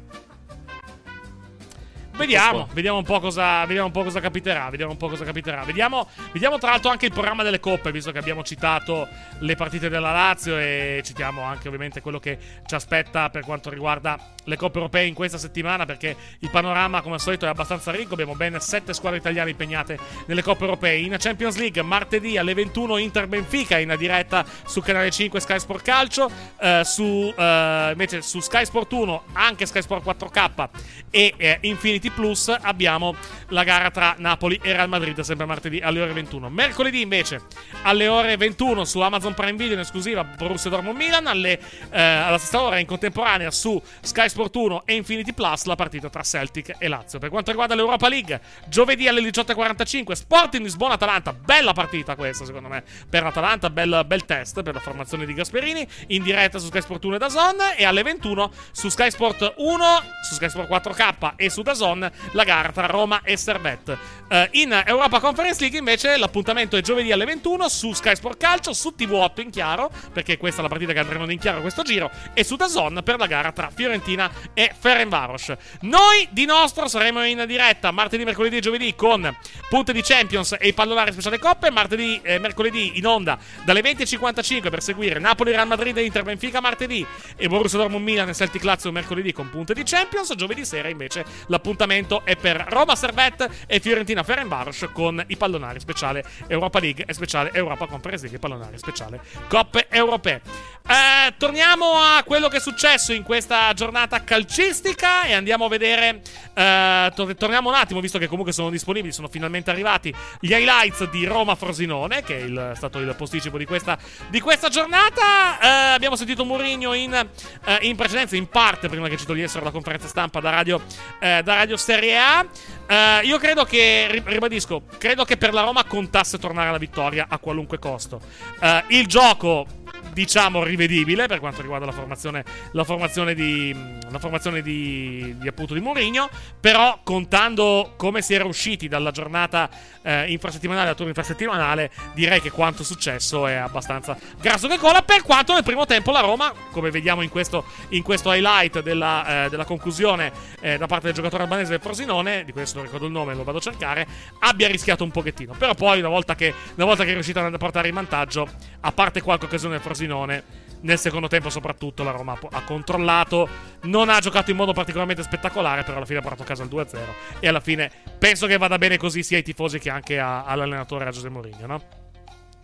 Vediamo, 2.16 2.68
vediamo 2.74 3.00
un, 3.00 3.04
po 3.04 3.20
cosa, 3.20 3.66
vediamo 3.66 3.88
un 3.88 3.92
po' 3.92 4.04
cosa 4.04 4.20
capiterà. 4.20 4.70
Vediamo 4.70 4.92
un 4.92 4.98
po' 4.98 5.10
cosa 5.10 5.26
capiterà. 5.26 5.64
Vediamo, 5.64 6.08
vediamo 6.32 6.60
tra 6.60 6.70
l'altro 6.70 6.92
anche 6.92 7.08
il 7.08 7.12
programma 7.12 7.42
delle 7.42 7.60
coppe, 7.60 7.92
visto 7.92 8.12
che 8.12 8.20
abbiamo 8.20 8.44
citato 8.44 9.08
le 9.40 9.56
partite 9.56 9.90
della 9.90 10.12
Lazio 10.12 10.58
e 10.58 11.02
citiamo 11.04 11.42
anche 11.42 11.68
ovviamente 11.68 12.02
quello 12.02 12.20
che 12.20 12.38
ci 12.66 12.76
aspetta 12.76 13.30
per 13.30 13.44
quanto 13.44 13.72
riguarda 13.72 14.18
le 14.46 14.58
coppe 14.58 14.78
europee 14.78 15.08
in 15.08 15.16
questa 15.16 15.40
settimana, 15.40 15.86
perché 15.86 16.16
il 16.40 16.50
panorama, 16.52 17.02
come 17.02 17.16
al 17.16 17.22
solito, 17.22 17.46
è 17.46 17.50
abbastanza 17.50 17.92
ricco. 17.92 18.14
Abbiamo 18.14 18.36
ben 18.36 18.60
sette 18.60 18.94
squadre 18.94 19.18
italiane 19.18 19.50
impegnate 19.50 19.98
nelle 20.28 20.44
coppe 20.44 20.66
europee. 20.66 21.00
In 21.00 21.16
Champions 21.18 21.58
League, 21.58 21.82
martedì 21.82 22.38
alle 22.38 22.54
21 22.54 22.98
Inter 22.98 23.28
Benfica 23.28 23.80
in 23.80 23.94
diretta 23.98 24.46
su 24.66 24.82
canale 24.82 25.10
5 25.10 25.40
Sky 25.40 25.60
Sport 25.60 25.84
Calcio. 25.84 26.30
Eh, 26.60 26.82
su, 26.84 27.34
eh, 27.36 27.90
invece 27.92 28.22
su 28.22 28.40
Sky 28.40 28.66
Sport 28.66 28.92
1 28.92 29.24
anche 29.34 29.66
Sky 29.66 29.82
Sport 29.82 30.06
4K 30.06 30.70
e 31.10 31.34
eh, 31.38 31.58
Infinity 31.62 32.10
Plus 32.14 32.56
abbiamo 32.62 33.16
la 33.50 33.64
gara 33.64 33.92
tra 33.92 34.16
Napoli 34.18 34.60
e 34.62 34.74
Real 34.74 34.90
Madrid 34.90 35.20
sempre 35.22 35.46
martedì 35.46 35.80
alle 35.80 36.02
ore 36.02 36.14
21 36.14 36.50
mercoledì 36.50 37.02
invece 37.02 37.42
alle 37.84 38.08
ore 38.08 38.38
21 38.38 38.86
su 38.86 39.00
Amazon 39.00 39.34
Prime 39.34 39.58
Video 39.58 39.74
in 39.74 39.80
esclusiva 39.80 40.24
Borussia 40.24 40.70
Dortmund 40.70 40.98
Milan 40.98 41.28
alle, 41.28 41.60
eh, 41.92 42.02
alla 42.02 42.38
stessa 42.38 42.62
ora 42.62 42.80
in 42.80 42.86
contemporanea 42.86 43.52
su 43.52 43.82
Sky 44.02 44.30
Sport 44.30 44.56
1 44.56 44.84
e 44.86 44.96
Infinity 44.96 45.34
Plus 45.34 45.66
la 45.66 45.76
partita 45.76 46.10
tra 46.10 46.24
Celtic 46.24 46.76
e 46.78 46.88
Lazio. 46.88 47.20
Per 47.20 47.30
quanto 47.30 47.52
riguarda 47.52 47.76
l'Europa 47.76 48.08
League 48.08 48.40
giovedì 48.68 49.08
alle 49.08 49.22
18.45 49.22 50.12
Sporting 50.14 50.64
Lisbona-Atalanta 50.64 51.34
bella 51.34 51.74
partita 51.74 52.16
questa 52.16 52.46
secondo 52.46 52.70
me 52.70 52.84
per 53.10 53.24
l'Atalanta. 53.24 53.70
Bel, 53.70 54.04
bel 54.06 54.26
test 54.26 54.62
per 54.64 54.74
la 54.74 54.80
formazione 54.80 55.26
di 55.26 55.34
Gasperini. 55.34 55.86
In 56.08 56.24
diretta 56.24 56.60
su 56.60 56.68
Sky 56.68 56.82
Sport 56.82 57.04
1 57.04 57.16
e 57.16 57.18
DAZN 57.18 57.58
e 57.78 57.86
alle 57.86 58.04
21 58.04 58.52
su 58.72 58.90
Sky 58.90 59.12
Sport 59.12 59.54
1 59.58 60.02
su 60.24 60.34
Sky 60.36 60.50
Sport 60.50 60.70
4K 60.70 61.34
e 61.36 61.50
su 61.50 61.62
DAZN 61.94 62.12
la 62.32 62.44
gara 62.44 62.72
tra 62.72 62.88
Roma 62.88 63.22
e 63.24 63.38
Servette. 63.38 63.98
Eh, 64.28 64.50
in 64.54 64.84
Europa 64.86 65.20
Conference 65.20 65.60
League 65.60 65.78
invece 65.78 66.18
l'appuntamento 66.18 66.76
è 66.76 66.82
giovedì 66.82 67.12
alle 67.12 67.26
21 67.26 67.70
su 67.70 67.94
Sky 67.94 68.16
Sport 68.16 68.38
Calcio 68.38 68.74
su 68.74 68.94
TV8 68.98 69.42
in 69.42 69.52
chiaro 69.52 69.92
perché 70.12 70.38
questa 70.38 70.60
è 70.60 70.64
la 70.64 70.70
partita 70.70 70.94
che 70.94 71.00
andremo 71.00 71.30
in 71.30 71.40
chiaro 71.40 71.62
questo 71.62 71.84
giro 71.84 72.10
e 72.34 72.44
su 72.44 72.56
DAZN 72.56 73.02
per 73.04 73.20
la 73.20 73.28
gara 73.28 73.52
tra 73.52 73.70
Fiorentina 73.70 74.30
e 74.54 74.74
Ferencvaros 74.78 75.54
noi 75.82 76.28
di 76.32 76.46
nostro 76.46 76.88
saremo 76.88 77.24
in 77.24 77.44
diretta 77.46 77.92
martedì, 77.92 78.24
mercoledì 78.24 78.58
e 78.58 78.62
giovedì 78.62 78.96
con 78.96 79.36
punte 79.70 79.94
di 79.94 80.02
Champions 80.02 80.56
e 80.60 80.70
i 80.70 80.74
pallonari 80.74 81.12
speciale 81.12 81.40
coppe 81.40 81.70
martedì 81.70 82.20
e 82.24 82.40
mercoledì 82.40 82.98
in 82.98 83.06
onda 83.06 83.38
dalle 83.64 83.82
20.55 83.82 84.70
per 84.70 84.82
seguire 84.82 85.20
Napoli, 85.20 85.52
Real 85.52 85.68
Madrid 85.68 85.98
e 85.98 86.04
Inter 86.04 86.24
Benfica 86.24 86.62
martedì 86.62 87.06
e 87.36 87.48
Borussia 87.48 87.78
Dortmund 87.78 88.04
Milan 88.04 88.30
e 88.30 88.34
Celtic 88.34 88.64
Lazio 88.64 88.92
mercoledì 88.92 89.32
con 89.32 89.50
punte 89.50 89.74
di 89.74 89.84
Champions 89.84 90.34
giovedì 90.36 90.66
sera 90.66 90.90
invece 90.90 91.26
l'appuntamento 91.48 91.83
è 92.24 92.36
per 92.38 92.66
Roma 92.70 92.96
Servette 92.96 93.50
e 93.68 93.80
Fiorentina 93.80 94.24
Ferencvaros 94.24 94.88
con 94.94 95.22
i 95.28 95.36
pallonari 95.36 95.80
speciale 95.80 96.24
Europa 96.48 96.80
League 96.80 97.04
e 97.06 97.14
speciale 97.14 97.52
Europa 97.54 97.88
Conference 97.88 98.22
League 98.22 98.38
e 98.38 98.42
pallonari 98.42 98.78
speciale 98.78 99.20
Coppe 99.48 99.88
Europee 99.90 100.42
eh, 100.86 101.34
torniamo 101.38 101.94
a 101.96 102.24
quello 102.24 102.48
che 102.50 102.58
è 102.58 102.60
successo 102.60 103.14
in 103.14 103.24
questa 103.24 103.72
giornata 103.74 104.24
calcistica 104.24 105.24
e 105.24 105.34
andiamo 105.34 105.66
a 105.66 105.70
vedere. 105.70 106.22
eh, 106.56 107.12
tor- 107.16 107.36
torniamo 107.36 107.70
un 107.70 107.76
attimo, 107.76 108.00
visto 108.00 108.20
che 108.20 108.28
comunque 108.28 108.52
sono 108.54 108.70
disponibili, 108.70 109.12
sono 109.14 109.28
finalmente 109.28 109.72
arrivati 109.72 110.14
gli 110.40 110.52
highlights 110.52 111.10
di 111.10 111.26
Roma 111.26 111.56
Frosinone, 111.56 112.22
che 112.22 112.38
è 112.38 112.44
il- 112.44 112.74
stato 112.76 113.00
il 113.00 113.14
posticipo 113.18 113.58
di 113.58 113.66
questa, 113.66 113.98
di 114.28 114.40
questa 114.40 114.70
giornata. 114.70 115.60
Eh, 115.60 115.68
abbiamo 115.94 116.16
sentito 116.16 116.44
Mourinho 116.46 116.94
in, 116.94 117.14
eh, 117.14 117.78
in 117.82 117.96
precedenza, 117.96 118.36
in 118.36 118.48
parte, 118.50 118.88
prima 118.90 119.08
che 119.08 119.18
ci 119.18 119.26
togliessero 119.26 119.64
la 119.64 119.72
conferenza 119.72 120.08
stampa 120.08 120.40
da 120.42 120.50
Radio, 120.52 120.82
eh, 121.20 121.42
da 121.44 121.56
radio 121.56 121.73
Serie 121.78 122.18
A. 122.18 122.46
Eh, 122.88 123.22
io 123.26 123.38
credo 123.38 123.64
che, 123.64 124.08
ri- 124.10 124.24
ribadisco, 124.26 124.84
credo 124.98 125.24
che 125.26 125.38
per 125.38 125.54
la 125.54 125.62
Roma 125.62 125.84
contasse 125.84 126.38
tornare 126.38 126.70
alla 126.70 126.78
vittoria 126.78 127.28
a 127.30 127.38
qualunque 127.38 127.80
costo. 127.80 128.22
Eh, 128.60 128.84
il 128.90 129.08
gioco 129.08 129.66
diciamo 130.14 130.64
rivedibile 130.64 131.28
per 131.28 131.40
quanto 131.40 131.62
riguarda 131.62 131.86
la 131.86 131.92
formazione, 131.92 132.44
la 132.72 132.84
formazione 132.84 133.34
di 133.34 133.76
la 134.10 134.20
formazione 134.20 134.62
di, 134.62 135.36
di 135.40 135.48
appunto 135.48 135.74
di 135.74 135.80
Mourinho 135.80 136.30
però 136.60 137.00
contando 137.04 137.94
come 137.98 138.22
si 138.22 138.34
era 138.34 138.46
usciti 138.46 138.88
dalla 138.88 139.12
giornata 139.12 139.70
eh, 140.02 140.32
infrasettimanale 140.32 140.90
al 140.90 140.96
turno 140.96 141.10
infrasettimanale 141.10 141.92
direi 142.14 142.42
che 142.42 142.52
quanto 142.52 142.84
successo 142.84 143.48
è 143.48 143.56
abbastanza 143.56 144.16
grasso 144.40 144.68
che 144.68 144.78
cola 144.78 145.02
per 145.02 145.24
quanto 145.24 145.54
nel 145.54 145.64
primo 145.64 145.86
tempo 145.86 146.12
la 146.12 146.20
Roma 146.20 146.54
come 146.72 146.92
vediamo 146.92 147.22
in 147.22 147.30
questo, 147.30 147.66
in 147.90 148.04
questo 148.04 148.32
highlight 148.32 148.82
della, 148.82 149.46
eh, 149.46 149.50
della 149.50 149.66
conclusione 149.66 150.32
eh, 150.60 150.78
da 150.78 150.86
parte 150.86 151.06
del 151.06 151.16
giocatore 151.16 151.44
albanese 151.44 151.72
del 151.72 151.82
Frosinone 151.82 152.44
di 152.46 152.52
questo 152.52 152.78
non 152.78 152.86
ricordo 152.86 153.06
il 153.08 153.12
nome 153.12 153.34
lo 153.34 153.44
vado 153.44 153.58
a 153.58 153.62
cercare 153.62 154.08
abbia 154.40 154.68
rischiato 154.68 155.04
un 155.04 155.12
pochettino. 155.12 155.54
Però 155.58 155.74
poi 155.74 156.00
una 156.00 156.10
volta 156.10 156.36
che, 156.36 156.54
una 156.76 156.86
volta 156.86 157.04
che 157.04 157.12
è 157.12 157.14
riuscita 157.14 157.46
a 157.46 157.58
portare 157.58 157.88
in 157.88 157.94
vantaggio 157.94 158.48
a 158.82 158.92
parte 158.92 159.22
qualche 159.22 159.46
occasione 159.46 159.76
del 159.76 159.84
Frosinone 159.84 160.03
nel 160.08 160.98
secondo 160.98 161.28
tempo 161.28 161.50
soprattutto 161.50 162.04
la 162.04 162.12
Roma 162.12 162.38
ha 162.52 162.64
controllato 162.64 163.48
non 163.84 164.10
ha 164.10 164.20
giocato 164.20 164.52
in 164.52 164.58
modo 164.58 164.74
particolarmente 164.74 165.24
spettacolare 165.24 165.84
però 165.84 165.98
alla 165.98 166.06
fine 166.06 166.20
ha 166.20 166.22
portato 166.22 166.44
a 166.44 166.46
casa 166.46 166.64
il 166.64 166.70
2-0 166.70 166.98
e 167.40 167.48
alla 167.48 167.62
fine 167.62 167.90
penso 168.18 168.48
che 168.48 168.58
vada 168.58 168.78
bene 168.78 168.98
così 168.98 169.24
sia 169.24 169.38
ai 169.38 169.44
tifosi 169.44 169.80
che 169.80 169.90
anche 169.90 170.20
a- 170.20 170.44
all'allenatore 170.44 171.06
a 171.06 171.12
Giuseppe 171.12 171.34
Mourinho 171.34 171.66
no? 171.66 171.82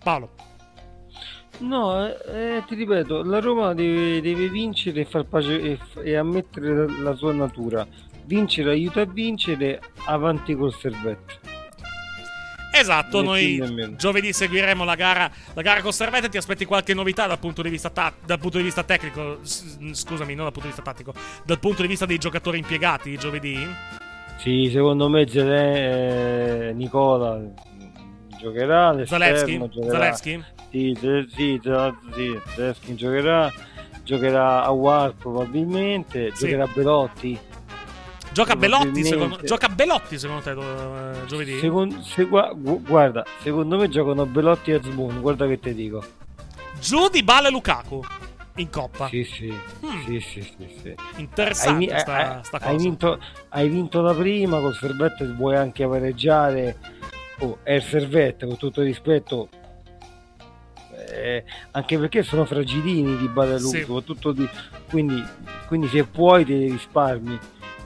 Paolo 0.03 0.31
No, 1.59 2.05
eh, 2.07 2.57
eh, 2.57 2.63
ti 2.67 2.75
ripeto, 2.75 3.23
la 3.23 3.39
Roma 3.39 3.73
deve, 3.73 4.21
deve 4.21 4.47
vincere 4.49 5.01
e 5.01 5.05
far 5.05 5.25
pace 5.25 5.59
e, 5.59 5.79
e 6.03 6.15
ammettere 6.15 6.73
la, 6.73 7.01
la 7.01 7.15
sua 7.15 7.33
natura. 7.33 7.85
Vincere 8.23 8.69
aiuta 8.71 9.01
a 9.01 9.05
vincere, 9.05 9.81
avanti 10.05 10.55
col 10.55 10.73
servetto. 10.73 11.59
Esatto, 12.72 13.22
noi 13.24 13.95
giovedì 13.97 14.32
seguiremo 14.32 14.84
la 14.84 14.95
gara, 14.95 15.30
la 15.53 15.61
gara 15.61 15.82
con 15.82 15.91
Servette. 15.91 16.30
Ti 16.30 16.38
aspetti 16.38 16.65
qualche 16.65 16.93
novità 16.93 17.26
dal 17.28 17.39
punto 17.39 17.61
di 17.61 17.70
vista, 17.70 17.89
ta- 17.89 18.13
dal 18.24 18.39
punto 18.39 18.57
di 18.57 18.63
vista 18.63 18.84
tecnico? 18.84 19.39
S- 19.41 19.78
scusami, 19.91 20.36
non 20.36 20.43
dal 20.45 20.53
punto 20.53 20.67
di 20.70 20.74
vista 20.76 20.82
tattico, 20.84 21.13
dal 21.45 21.59
punto 21.59 21.82
di 21.82 21.88
vista 21.88 22.05
dei 22.05 22.17
giocatori 22.20 22.59
impiegati 22.59 23.17
giovedì? 23.17 23.67
Sì, 24.38 24.70
secondo 24.72 25.09
me 25.09 25.28
Zele, 25.28 26.70
eh, 26.70 26.74
Nicola 26.74 27.41
giocherà, 28.39 29.03
Zalewski? 29.05 29.57
giocherà. 29.70 30.13
Sì, 30.13 30.39
sì, 30.70 31.28
sì, 31.36 31.59
Zalewski 31.61 32.95
giocherà, 32.95 33.51
giocherà 34.03 34.63
a 34.63 34.70
War 34.70 35.13
probabilmente, 35.15 36.32
Sì. 36.34 36.45
giocherà 36.45 36.67
Belotti. 36.67 37.38
Gioca 38.39 38.55
Belotti, 38.55 39.03
secondo, 39.03 39.37
gioca 39.43 39.67
Belotti 39.67 40.17
secondo 40.17 40.41
te 40.41 40.51
eh, 40.51 41.25
giovedì? 41.25 41.59
Secon- 41.59 42.01
se- 42.03 42.23
gua- 42.23 42.53
gu- 42.55 42.81
guarda, 42.83 43.25
secondo 43.41 43.77
me 43.77 43.89
giocano 43.89 44.25
Belotti 44.25 44.71
e 44.71 44.75
Azmoun, 44.75 45.19
guarda 45.19 45.45
che 45.45 45.59
ti 45.59 45.73
dico. 45.73 46.01
Giù 46.79 47.09
di 47.09 47.21
Bale 47.21 47.49
Lukaku. 47.49 48.01
in 48.55 48.69
Coppa. 48.69 49.07
Sì, 49.07 49.23
sì, 49.23 49.47
Mm. 49.53 50.03
sì, 50.05 50.19
sì, 50.19 50.41
sì, 50.41 50.79
sì. 50.81 50.95
Interessante 51.17 51.93
Hai 51.93 51.99
sta- 51.99 52.35
hai- 52.35 52.43
sta 52.43 52.57
hai 52.61 52.77
vinto, 52.77 53.19
hai 53.49 53.69
vinto 53.69 54.01
la 54.01 54.13
prima 54.13 54.59
col 54.59 54.73
Servette, 54.75 55.25
vuoi 55.33 55.55
anche 55.55 55.85
pareggiare. 55.87 56.77
Oh, 57.39 57.59
è 57.63 57.73
il 57.73 57.83
Servette, 57.83 58.45
con 58.45 58.57
tutto 58.57 58.79
il 58.81 58.87
rispetto. 58.87 59.47
eh, 61.11 61.43
anche 61.71 61.97
perché 61.97 62.21
sono 62.23 62.45
fragilini 62.45 63.15
di 63.17 63.27
Badalù, 63.29 63.69
Sì. 63.69 63.83
soprattutto 63.83 64.31
di, 64.31 64.47
quindi, 64.89 65.23
quindi 65.67 65.87
se 65.87 66.03
puoi 66.03 66.45
te 66.45 66.53
li 66.53 66.69
risparmi 66.71 67.39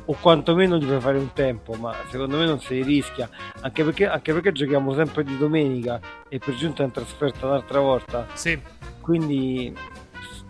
o 0.06 0.18
quantomeno 0.20 0.78
gli 0.78 0.86
fai 0.86 1.00
fare 1.00 1.18
un 1.18 1.32
tempo, 1.34 1.74
ma 1.74 1.96
secondo 2.10 2.38
me 2.38 2.46
non 2.46 2.60
se 2.60 2.74
li 2.74 2.84
rischia, 2.84 3.30
anche 3.62 3.84
perché, 3.84 4.08
anche 4.08 4.34
perché 4.34 4.52
giochiamo 4.52 4.94
sempre 4.94 5.24
di 5.24 5.38
domenica 5.38 6.00
e 6.28 6.40
per 6.40 6.56
giunta 6.56 6.84
in 6.84 6.92
trasferta 6.92 7.46
un'altra 7.46 7.80
volta. 7.80 8.28
Sì. 8.34 8.60
Quindi, 9.00 9.74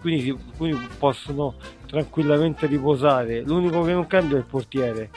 quindi, 0.01 0.22
si- 0.24 0.38
quindi 0.58 0.88
possono 0.97 1.56
tranquillamente 1.86 2.66
riposare. 2.66 3.41
L'unico 3.41 3.84
che 3.84 3.93
non 3.93 4.08
cambia 4.08 4.38
è 4.38 4.39
il 4.39 4.45
portiere. 4.45 5.10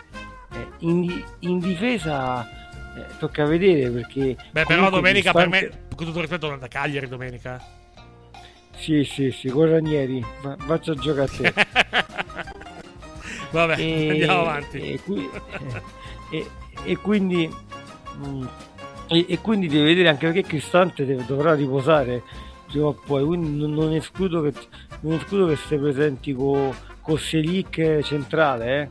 Eh, 0.53 0.67
in, 0.81 1.25
in 1.41 1.59
difesa 1.59 2.47
eh, 2.47 3.17
tocca 3.19 3.45
vedere 3.47 3.91
perché... 3.91 4.37
Beh, 4.51 4.65
però 4.65 4.91
domenica 4.91 5.33
per 5.33 5.49
Cristante- 5.49 5.77
me, 5.79 5.95
con 5.95 6.07
tutto 6.07 6.21
rispetto, 6.21 6.55
da 6.57 6.69
Cagliari 6.69 7.09
domenica. 7.09 7.63
Sì, 8.77 9.05
sì, 9.05 9.31
sì, 9.31 9.49
con 9.49 9.71
Ranieri, 9.71 10.23
faccia 10.59 10.95
giocare 10.95 11.23
a 11.23 11.53
te. 11.53 12.25
Vabbè, 13.51 13.79
E- 13.81 14.09
andiamo 14.11 14.41
avanti. 14.41 14.79
E, 14.93 15.01
qui- 15.01 15.29
e- 16.31 16.47
e 16.85 16.97
quindi, 16.97 17.53
mm, 18.27 18.45
e, 19.09 19.39
quindi 19.41 19.69
devi 19.69 19.85
vedere 19.85 20.09
anche 20.09 20.27
perché 20.27 20.43
Cristante 20.43 21.05
deve- 21.07 21.25
dovrà 21.27 21.55
riposare 21.55 22.23
prima 22.67 22.87
o 22.87 22.93
poi. 23.07 23.25
Quindi 23.25 23.57
non, 23.59 23.73
non 23.73 23.93
escludo 23.93 24.43
che 24.43 24.53
non 25.01 25.15
escludo 25.15 25.47
che 25.47 25.57
stai 25.57 25.79
presenti 25.79 26.33
con 26.35 26.75
con 27.07 27.19
Selic 27.19 28.01
centrale, 28.03 28.83
eh? 28.83 28.89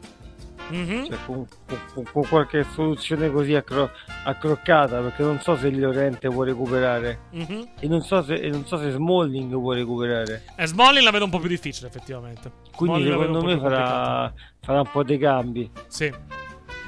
Mhm. 0.69 1.05
Cioè, 1.09 1.17
con, 1.25 1.45
con- 1.93 2.03
con 2.11 2.27
qualche 2.27 2.65
soluzione 2.73 3.31
così 3.31 3.53
accro- 3.55 3.91
accroccata 4.23 4.99
perché 4.99 5.21
non 5.23 5.39
so 5.39 5.55
se 5.57 5.69
Llorente 5.69 6.27
può 6.29 6.43
recuperare 6.43 7.19
Mhm. 7.31 7.69
e, 7.79 7.87
non 7.87 8.01
so 8.01 8.23
se, 8.23 8.33
e 8.33 8.49
non 8.49 8.65
so 8.65 8.77
se 8.77 8.89
Smalling 8.91 9.51
può 9.51 9.73
recuperare 9.73 10.43
Eh, 10.55 10.65
Smalling 10.65 11.03
la 11.03 11.11
vedo 11.11 11.25
un 11.25 11.29
po' 11.29 11.39
più 11.39 11.49
difficile, 11.49 11.87
effettivamente. 11.87 12.51
quindi 12.75 13.03
Smalling 13.03 13.21
secondo 13.27 13.45
me 13.45 13.59
farà, 13.59 14.33
farà 14.61 14.79
un 14.81 14.89
po' 14.91 15.03
dei 15.03 15.17
cambi 15.19 15.69
Sì. 15.87 16.11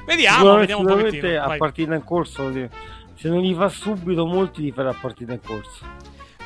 Vediamo, 0.06 0.56
vediamo 0.56 0.82
un 0.82 0.88
pochettino. 0.88 1.42
a 1.44 1.56
partita 1.58 1.94
in 1.94 2.04
corso 2.04 2.52
se 2.54 3.30
non 3.30 3.42
li 3.42 3.54
fa 3.54 3.68
subito 3.70 4.26
molti 4.26 4.62
li 4.62 4.72
farà 4.72 4.90
a 4.90 4.96
partita 5.00 5.34
in 5.34 5.42
corso 5.42 5.86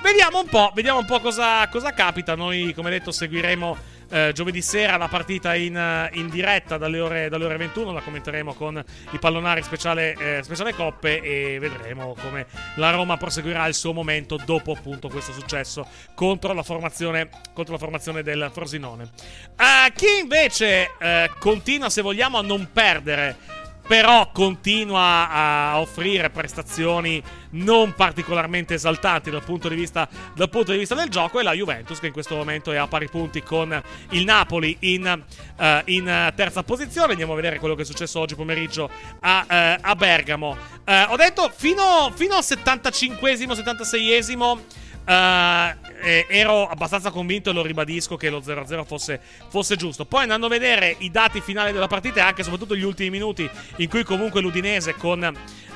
Vediamo 0.01 0.39
un 0.39 0.47
po', 0.47 0.71
vediamo 0.73 0.97
un 0.97 1.05
po' 1.05 1.19
cosa, 1.19 1.67
cosa 1.69 1.91
capita. 1.93 2.33
Noi, 2.33 2.73
come 2.73 2.89
detto, 2.89 3.11
seguiremo 3.11 3.77
eh, 4.11 4.31
giovedì 4.33 4.61
sera 4.61 4.97
la 4.97 5.07
partita 5.07 5.55
in, 5.55 5.75
eh, 5.75 6.09
in 6.13 6.29
diretta 6.29 6.77
dalle 6.77 6.99
ore, 6.99 7.29
dalle 7.29 7.45
ore 7.45 7.57
21. 7.57 7.91
La 7.91 8.01
commenteremo 8.01 8.53
con 8.53 8.83
i 9.11 9.17
pallonari 9.17 9.63
speciale, 9.63 10.13
eh, 10.13 10.43
speciale 10.43 10.73
coppe 10.73 11.21
e 11.21 11.59
vedremo 11.59 12.15
come 12.19 12.45
la 12.75 12.91
Roma 12.91 13.17
proseguirà 13.17 13.65
il 13.67 13.73
suo 13.73 13.93
momento 13.93 14.37
dopo 14.45 14.73
appunto 14.73 15.07
questo 15.07 15.31
successo 15.31 15.87
contro 16.13 16.53
la 16.53 16.63
formazione, 16.63 17.29
contro 17.53 17.73
la 17.73 17.79
formazione 17.79 18.21
del 18.21 18.49
Frosinone. 18.51 19.09
Eh, 19.57 19.91
chi 19.93 20.19
invece 20.21 20.91
eh, 20.99 21.31
continua, 21.39 21.89
se 21.89 22.01
vogliamo, 22.01 22.37
a 22.37 22.41
non 22.41 22.69
perdere 22.71 23.59
però 23.91 24.31
continua 24.31 25.29
a 25.29 25.81
offrire 25.81 26.29
prestazioni 26.29 27.21
non 27.49 27.93
particolarmente 27.93 28.75
esaltanti 28.75 29.29
dal 29.29 29.43
punto 29.43 29.67
di 29.67 29.75
vista, 29.75 30.07
dal 30.33 30.49
punto 30.49 30.71
di 30.71 30.77
vista 30.77 30.95
del 30.95 31.09
gioco 31.09 31.41
è 31.41 31.43
la 31.43 31.51
Juventus 31.51 31.99
che 31.99 32.07
in 32.07 32.13
questo 32.13 32.37
momento 32.37 32.71
è 32.71 32.77
a 32.77 32.87
pari 32.87 33.09
punti 33.09 33.43
con 33.43 33.83
il 34.11 34.23
Napoli 34.23 34.77
in, 34.79 35.21
eh, 35.57 35.81
in, 35.87 36.31
terza 36.33 36.63
posizione. 36.63 37.11
Andiamo 37.11 37.33
a 37.33 37.35
vedere 37.35 37.59
quello 37.59 37.75
che 37.75 37.81
è 37.81 37.85
successo 37.85 38.21
oggi 38.21 38.35
pomeriggio 38.35 38.89
a, 39.19 39.45
eh, 39.49 39.77
a 39.81 39.93
Bergamo. 39.97 40.55
Eh, 40.85 41.07
ho 41.09 41.17
detto 41.17 41.51
fino, 41.53 42.13
fino 42.15 42.35
al 42.35 42.43
75esimo 42.43 43.51
76esimo 43.51 44.59
eh, 45.05 45.75
eh, 46.01 46.25
ero 46.29 46.67
abbastanza 46.67 47.11
convinto 47.11 47.49
e 47.49 47.53
lo 47.53 47.63
ribadisco 47.63 48.15
che 48.15 48.29
lo 48.29 48.39
0-0 48.39 48.85
fosse, 48.85 49.19
fosse 49.49 49.75
giusto. 49.75 50.05
Poi 50.05 50.23
andando 50.23 50.47
a 50.47 50.49
vedere 50.49 50.95
i 50.99 51.11
dati 51.11 51.41
finali 51.41 51.71
della 51.71 51.87
partita 51.87 52.19
e 52.19 52.23
anche 52.23 52.43
soprattutto 52.43 52.75
gli 52.75 52.83
ultimi 52.83 53.09
minuti 53.09 53.49
in 53.77 53.89
cui 53.89 54.03
comunque 54.03 54.41
l'Udinese 54.41 54.95
con, 54.95 55.23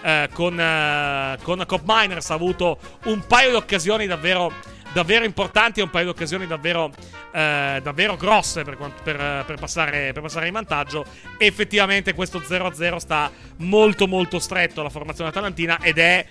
eh, 0.02 0.30
con, 0.34 0.60
eh, 0.60 1.38
con 1.42 1.64
Cop 1.66 1.82
Miners 1.86 2.30
ha 2.30 2.34
avuto 2.34 2.80
un 3.06 3.26
paio 3.28 3.52
di 3.52 3.56
occasioni 3.56 4.08
davvero, 4.08 4.52
davvero 4.94 5.26
importanti 5.26 5.80
e 5.80 5.84
un 5.84 5.90
paio 5.90 6.06
di 6.06 6.12
occasioni 6.12 6.48
davvero, 6.48 6.92
eh, 7.32 7.80
davvero 7.84 8.16
grosse 8.18 8.64
per, 8.64 8.78
per, 9.04 9.44
per 9.46 9.58
passare, 9.60 10.12
per 10.12 10.24
passare 10.24 10.48
in 10.48 10.54
vantaggio. 10.54 11.06
Effettivamente 11.38 12.14
questo 12.14 12.40
0-0 12.40 12.98
sta 12.98 13.32
molto 13.58 14.08
molto 14.08 14.40
stretto 14.40 14.82
alla 14.82 14.90
formazione 14.90 15.30
atalantina 15.30 15.80
ed 15.82 15.98
è 15.98 16.26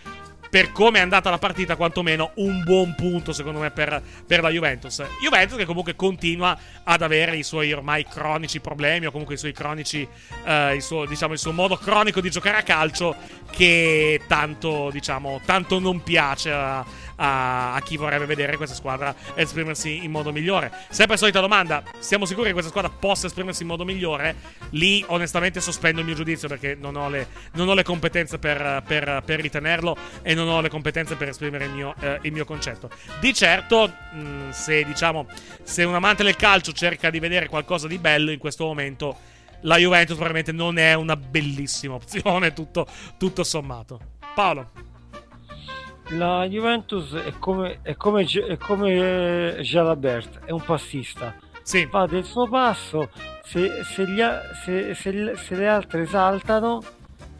per 0.55 0.71
come 0.71 0.99
è 0.99 1.03
andata 1.03 1.31
la 1.31 1.39
partita, 1.39 1.75
quantomeno 1.75 2.31
un 2.37 2.63
buon 2.63 2.95
punto, 2.95 3.33
secondo 3.33 3.59
me, 3.59 3.73
per, 3.73 4.01
per 4.25 4.41
la 4.41 4.51
Juventus. 4.51 5.03
Juventus 5.21 5.59
che 5.59 5.65
comunque 5.65 5.97
continua 5.97 6.57
ad 6.85 7.03
avere 7.03 7.37
i 7.37 7.43
suoi 7.43 7.73
ormai 7.73 8.07
cronici 8.07 8.61
problemi, 8.61 9.07
o 9.07 9.11
comunque 9.11 9.35
i 9.35 9.39
suoi 9.39 9.51
cronici, 9.51 10.07
eh, 10.45 10.75
il, 10.77 10.81
suo, 10.81 11.07
diciamo, 11.07 11.33
il 11.33 11.41
suo 11.41 11.51
modo 11.51 11.77
cronico 11.77 12.21
di 12.21 12.31
giocare 12.31 12.59
a 12.59 12.63
calcio, 12.63 13.17
che 13.51 14.21
tanto, 14.29 14.91
diciamo, 14.93 15.41
tanto 15.45 15.81
non 15.81 16.05
piace 16.05 16.53
a, 16.53 16.85
a- 17.17 17.75
a 17.75 17.81
chi 17.83 17.97
vorrebbe 17.97 18.27
vedere 18.27 18.57
questa 18.57 18.75
squadra 18.75 19.15
esprimersi 19.35 20.05
in 20.05 20.11
modo 20.11 20.33
migliore. 20.33 20.73
Sempre 20.91 21.17
solita 21.17 21.41
domanda: 21.41 21.83
siamo 21.99 22.25
sicuri 22.25 22.47
che 22.47 22.53
questa 22.53 22.71
squadra 22.71 22.91
possa 22.91 23.27
esprimersi 23.27 23.63
in 23.63 23.69
modo 23.69 23.85
migliore? 23.85 24.35
Lì, 24.71 25.05
onestamente, 25.09 25.61
sospendo 25.61 26.01
il 26.01 26.07
mio 26.07 26.15
giudizio 26.15 26.49
perché 26.49 26.75
non 26.79 26.97
ho 26.97 27.09
le, 27.09 27.29
non 27.55 27.69
ho 27.69 27.75
le 27.75 27.83
competenze 27.83 28.39
per, 28.39 28.83
per- 28.87 29.23
per 29.25 29.41
ritenerlo 29.41 29.97
e 30.23 30.35
non 30.35 30.49
ho 30.49 30.61
le 30.61 30.69
competenze 30.69 31.17
per 31.17 31.29
esprimere 31.29 31.65
il 31.67 31.71
mio, 31.71 31.95
eh, 32.01 32.19
il 32.23 32.33
mio 32.33 32.45
concetto. 32.45 32.91
Di 33.21 33.33
certo, 33.35 33.93
mh, 34.13 34.51
se 34.51 34.85
diciamo, 34.85 35.27
se 35.63 35.85
un 35.85 35.95
amante 35.95 36.23
del 36.23 36.37
calcio 36.37 36.73
cerca 36.73 37.11
di 37.11 37.19
vedere 37.19 37.49
qualcosa 37.49 37.87
di 37.87 37.99
bello 37.99 38.31
in 38.31 38.39
questo 38.39 38.65
momento, 38.65 39.17
la 39.63 39.77
Juventus 39.79 40.17
probabilmente 40.17 40.53
non 40.53 40.79
è 40.79 40.95
una 40.95 41.17
bellissima 41.17 41.95
opzione, 41.95 42.53
tutto, 42.55 42.87
tutto 43.19 43.45
sommato. 43.45 43.99
Paolo. 44.35 44.84
La 46.11 46.47
Juventus 46.47 47.15
è 47.15 47.33
come, 47.39 47.79
è 47.83 47.95
come, 47.97 48.25
è 48.25 48.57
come 48.57 49.57
Jalabert 49.61 50.45
è 50.45 50.51
un 50.51 50.63
passista. 50.63 51.35
Fa 51.89 52.07
del 52.07 52.25
suo 52.25 52.47
passo 52.47 53.09
se, 53.43 53.83
se 53.85 54.07
gli 54.07 54.21
se- 54.65 54.95
se 54.95 55.11
le- 55.57 55.67
altre 55.69 56.05
saltano 56.05 56.83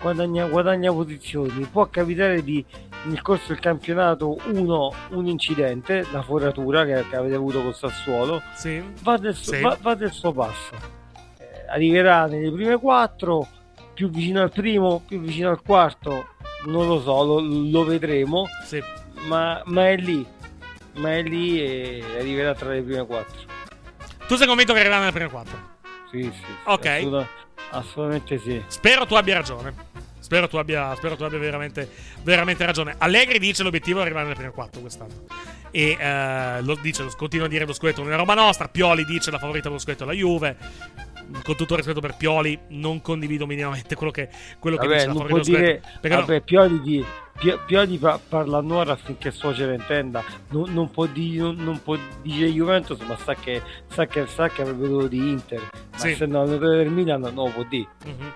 guadagna, 0.01 0.47
guadagna 0.47 0.91
posizioni. 0.93 1.67
Può 1.71 1.87
capitare 1.91 2.43
di 2.43 2.65
nel 3.05 3.21
corso 3.21 3.49
del 3.49 3.59
campionato 3.61 4.39
uno 4.47 4.91
un 5.11 5.27
incidente 5.27 6.07
la 6.11 6.23
foratura 6.23 6.87
che, 6.87 7.05
che 7.11 7.17
avete 7.17 7.35
avuto 7.35 7.61
con 7.63 7.75
Sassuolo. 7.75 8.41
Sì. 8.55 8.83
va, 9.03 9.19
del 9.19 9.35
suo, 9.35 9.53
Sì. 9.53 9.61
va- 9.61 9.77
va 9.81 9.95
del 9.95 10.11
suo 10.11 10.33
passo. 10.33 10.73
Eh, 11.39 11.69
arriverà 11.69 12.25
nelle 12.25 12.51
prime 12.51 12.79
quattro 12.79 13.47
più 13.95 14.11
vicino 14.11 14.43
al 14.43 14.51
primo 14.51 15.03
più 15.07 15.21
vicino 15.21 15.51
al 15.51 15.63
quarto 15.63 16.29
non 16.67 16.87
lo 16.87 17.01
so 17.01 17.23
lo, 17.25 17.41
lo 17.41 17.85
vedremo 17.85 18.47
Sì. 18.67 18.83
ma, 19.27 19.63
ma 19.67 19.89
è 19.89 19.97
lì 19.97 20.27
ma 20.97 21.13
è 21.17 21.23
lì 21.23 21.61
e 21.63 22.05
arriverà 22.19 22.55
tra 22.55 22.71
le 22.71 22.83
prime 22.83 23.07
quattro 23.07 23.41
Tu 24.29 24.37
sei 24.37 24.47
convinto 24.47 24.73
che 24.73 24.81
arriverà 24.81 25.01
nelle 25.01 25.13
prime 25.13 25.31
quattro? 25.31 25.59
sì 26.11 26.23
sì, 26.23 26.31
sì, 26.33 26.53
Ok. 26.65 26.87
assoluta- 26.87 27.29
assolutamente 27.71 28.39
sì 28.39 28.63
Spero 28.67 29.07
tu 29.07 29.15
abbia 29.15 29.35
ragione. 29.35 29.93
Spero 30.25 30.49
tu 30.49 30.57
abbia, 30.57 30.95
spero 30.97 31.17
tu 31.17 31.25
abbia 31.25 31.39
veramente, 31.39 31.87
veramente 32.23 32.65
ragione. 32.65 32.95
Allegri 32.97 33.39
dice 33.39 33.63
l'obiettivo 33.63 33.99
è 33.99 34.03
arrivare 34.03 34.25
nelle 34.25 34.37
prime 34.37 34.53
quattro 34.53 34.81
quest'anno. 34.81 35.27
E 35.71 35.99
eh, 36.01 36.63
lo 36.63 36.77
dice, 36.81 37.03
lo, 37.03 37.13
continua 37.15 37.45
a 37.45 37.49
dire 37.51 37.67
lo 37.67 37.75
scudetto 37.75 38.03
non 38.03 38.11
è 38.11 38.17
roba 38.17 38.33
nostra. 38.33 38.69
Pioli 38.69 39.05
dice 39.05 39.31
la 39.31 39.39
favorita 39.39 39.69
dello 39.69 39.79
scudetto 39.79 40.05
è 40.05 40.07
la 40.07 40.13
Juve. 40.15 40.57
Con 41.43 41.57
tutto 41.57 41.73
il 41.73 41.79
rispetto 41.79 42.01
per 42.01 42.15
Pioli, 42.17 42.59
non 42.69 43.01
condivido 43.01 43.47
minimamente 43.47 43.95
quello 43.95 44.13
che, 44.13 44.29
quello 44.59 44.77
che 44.77 44.87
Vabbè, 44.87 44.97
dice 44.99 45.07
la 45.09 45.13
non 45.15 45.27
dello 45.27 45.41
dire. 45.41 45.83
Perché 46.01 46.17
no- 46.17 46.25
vabbè, 46.25 46.41
Pioli, 46.43 46.81
di, 46.81 47.05
Pio- 47.39 47.61
Pioli 47.67 47.99
pa- 47.99 48.21
parla 48.29 48.59
a 48.59 48.61
nuora 48.61 48.93
affinché 48.93 49.31
suocera 49.31 49.73
intenda. 49.73 50.23
Non, 50.51 50.73
non 50.73 50.91
può 50.91 51.07
dire 51.07 51.43
non, 51.43 51.57
non 51.57 51.83
può 51.83 51.97
dire 52.23 52.49
Juventus, 52.49 53.01
ma 53.01 53.17
sa 53.17 53.35
che, 53.35 53.61
sa 53.89 54.07
che, 54.07 54.27
sa 54.27 54.49
che 54.49 54.63
avrebbe 54.63 54.87
dovuto 54.87 55.09
di 55.09 55.19
Inter. 55.19 55.61
Ma 55.93 55.99
Sì. 55.99 56.11
essendo 56.11 56.41
allenatore 56.41 56.77
del 56.77 56.91
Milan, 56.91 57.21
non 57.21 57.53
può 57.53 57.63
dire. 57.65 57.89
Mhm. 58.05 58.33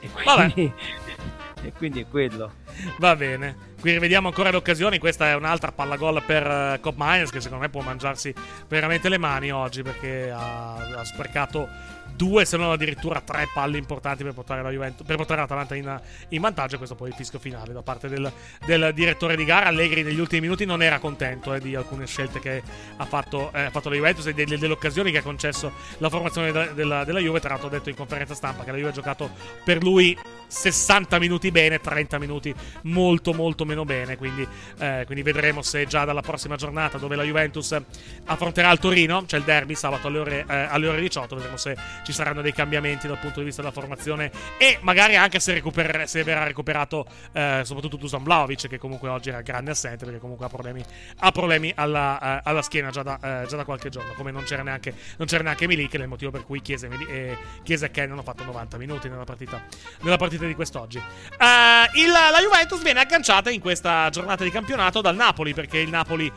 E 0.00 0.08
quindi, 0.10 0.72
e 1.62 1.72
quindi 1.72 2.00
è 2.00 2.06
quello. 2.08 2.52
Va 2.98 3.16
bene. 3.16 3.74
Qui 3.80 3.92
rivediamo 3.92 4.28
ancora 4.28 4.50
le 4.50 4.56
occasioni. 4.56 4.98
Questa 4.98 5.28
è 5.28 5.34
un'altra 5.34 5.72
palla 5.72 5.96
gol 5.96 6.22
per 6.24 6.46
uh, 6.46 6.80
Cop 6.80 6.94
Miners 6.96 7.30
che 7.30 7.40
secondo 7.40 7.62
me 7.64 7.70
può 7.70 7.80
mangiarsi 7.82 8.34
veramente 8.68 9.08
le 9.08 9.18
mani 9.18 9.50
oggi 9.50 9.82
perché 9.82 10.30
ha, 10.30 10.74
ha 10.74 11.04
sprecato 11.04 11.68
due 12.16 12.44
se 12.44 12.56
non 12.56 12.70
addirittura 12.70 13.20
tre 13.20 13.48
palle 13.52 13.78
importanti 13.78 14.24
per 14.24 14.32
portare 14.32 14.62
la 14.62 14.70
Juventus, 14.70 15.06
per 15.06 15.16
portare 15.16 15.40
l'Atalanta 15.40 15.74
in, 15.74 16.00
in 16.30 16.40
vantaggio 16.40 16.78
questo 16.78 16.94
poi 16.94 17.08
è 17.08 17.10
il 17.10 17.16
fischio 17.16 17.38
finale 17.38 17.72
da 17.72 17.82
parte 17.82 18.08
del, 18.08 18.30
del 18.64 18.92
direttore 18.94 19.36
di 19.36 19.44
gara. 19.44 19.66
Allegri 19.66 20.02
negli 20.02 20.18
ultimi 20.18 20.42
minuti 20.42 20.64
non 20.64 20.82
era 20.82 20.98
contento 20.98 21.54
eh, 21.54 21.60
di 21.60 21.74
alcune 21.74 22.06
scelte 22.06 22.40
che 22.40 22.62
ha 22.96 23.04
fatto, 23.04 23.52
eh, 23.52 23.68
fatto 23.70 23.88
la 23.88 23.94
Juventus 23.94 24.26
e 24.26 24.34
delle, 24.34 24.58
delle, 24.58 24.72
occasioni 24.72 25.10
che 25.10 25.18
ha 25.18 25.22
concesso 25.22 25.72
la 25.98 26.08
formazione 26.08 26.52
della, 26.52 26.66
della, 26.72 27.04
della 27.04 27.20
Juve. 27.20 27.40
Tra 27.40 27.50
l'altro 27.50 27.68
ha 27.68 27.70
detto 27.70 27.88
in 27.88 27.96
conferenza 27.96 28.34
stampa 28.34 28.64
che 28.64 28.70
la 28.70 28.76
Juve 28.76 28.90
ha 28.90 28.92
giocato 28.92 29.30
per 29.64 29.82
lui 29.82 30.16
60 30.46 31.18
minuti 31.18 31.50
bene 31.50 31.80
30 31.80 32.18
minuti 32.18 32.54
molto 32.82 33.32
molto 33.34 33.64
meno 33.64 33.84
bene. 33.84 34.16
Quindi, 34.16 34.46
eh, 34.78 35.02
quindi 35.04 35.22
vedremo 35.22 35.62
se 35.62 35.86
già 35.86 36.04
dalla 36.04 36.22
prossima 36.22 36.56
giornata 36.56 36.98
dove 36.98 37.16
la 37.16 37.22
Juventus 37.22 37.76
affronterà 38.24 38.70
il 38.70 38.78
Torino 38.78 39.24
c'è 39.24 39.36
il 39.36 39.44
derby 39.44 39.74
sabato 39.74 40.08
alle 40.08 40.18
ore, 40.18 40.44
eh, 40.48 40.54
alle 40.54 40.88
ore 40.88 41.00
18 41.00 41.34
vedremo 41.34 41.56
se 41.56 41.76
ci 42.06 42.12
saranno 42.12 42.40
dei 42.40 42.52
cambiamenti 42.52 43.08
dal 43.08 43.18
punto 43.18 43.40
di 43.40 43.46
vista 43.46 43.62
della 43.62 43.72
formazione 43.72 44.30
e 44.58 44.78
magari 44.82 45.16
anche 45.16 45.40
se, 45.40 45.54
recuper- 45.54 46.04
se 46.04 46.22
verrà 46.22 46.44
recuperato 46.44 47.04
eh, 47.32 47.62
soprattutto 47.64 47.96
Dusan 47.96 48.22
Vlaovic 48.22 48.68
che 48.68 48.78
comunque 48.78 49.08
oggi 49.08 49.30
era 49.30 49.40
grande 49.40 49.72
assente 49.72 50.04
perché 50.04 50.20
comunque 50.20 50.46
ha 50.46 50.48
problemi, 50.48 50.84
ha 51.18 51.32
problemi 51.32 51.72
alla, 51.74 52.16
uh, 52.44 52.48
alla, 52.48 52.62
schiena 52.62 52.90
già 52.90 53.02
da, 53.02 53.14
uh, 53.14 53.48
già 53.48 53.56
da, 53.56 53.64
qualche 53.64 53.88
giorno 53.88 54.12
come 54.12 54.30
non 54.30 54.44
c'era 54.44 54.62
neanche, 54.62 54.94
non 55.16 55.26
c'era 55.26 55.42
neanche 55.42 55.66
Milik 55.66 55.96
è 55.96 55.98
il 56.00 56.06
motivo 56.06 56.30
per 56.30 56.44
cui 56.44 56.62
Chiesa 56.62 56.86
e, 56.86 57.36
Chiesa 57.64 57.86
e 57.86 57.90
Ken 57.90 58.12
hanno 58.12 58.22
fatto 58.22 58.44
90 58.44 58.76
minuti 58.78 59.08
nella 59.08 59.24
partita, 59.24 59.60
nella 60.02 60.16
partita 60.16 60.46
di 60.46 60.54
quest'oggi. 60.54 60.98
Uh, 60.98 61.98
il, 61.98 62.12
la 62.12 62.38
Juventus 62.40 62.80
viene 62.84 63.00
agganciata 63.00 63.50
in 63.50 63.60
questa 63.60 64.08
giornata 64.10 64.44
di 64.44 64.50
campionato 64.52 65.00
dal 65.00 65.16
Napoli 65.16 65.54
perché 65.54 65.78
il 65.78 65.88
Napoli 65.88 66.32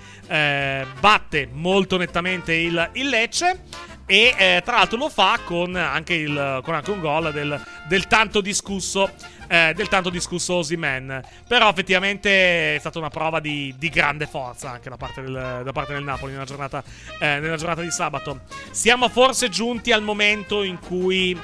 batte 1.00 1.50
molto 1.52 1.98
nettamente 1.98 2.54
il, 2.54 2.90
il 2.94 3.10
Lecce 3.10 3.98
e 4.12 4.34
eh, 4.36 4.62
tra 4.66 4.78
l'altro 4.78 4.98
lo 4.98 5.08
fa 5.08 5.40
con 5.46 5.76
anche, 5.76 6.16
il, 6.16 6.62
con 6.64 6.74
anche 6.74 6.90
un 6.90 7.00
gol 7.00 7.32
del, 7.32 7.64
del, 7.88 8.08
tanto 8.08 8.42
discusso 8.42 9.08
eh, 9.48 9.72
del 9.76 9.88
tanto 9.88 10.10
discusso 10.10 10.56
Osimen. 10.56 11.22
Però 11.48 11.70
effettivamente 11.70 12.76
è 12.76 12.80
stata 12.80 12.98
una 12.98 13.12
prova 13.12 13.40
di, 13.40 13.72
di 13.78 13.90
grande 13.90 14.26
forza 14.26 14.72
anche 14.72 14.90
da 14.90 14.98
parte 14.98 15.22
del, 15.22 15.62
da 15.64 15.72
parte 15.72 15.94
del 15.94 16.04
Napoli 16.04 16.32
nella 16.32 16.46
giornata, 16.46 16.84
eh, 17.20 17.40
nella 17.40 17.56
giornata 17.56 17.82
di 17.82 17.92
sabato. 17.92 18.40
Siamo 18.72 19.10
forse 19.10 19.50
giunti 19.50 19.92
al 19.92 20.02
momento 20.02 20.64
in 20.64 20.80
cui 20.80 21.40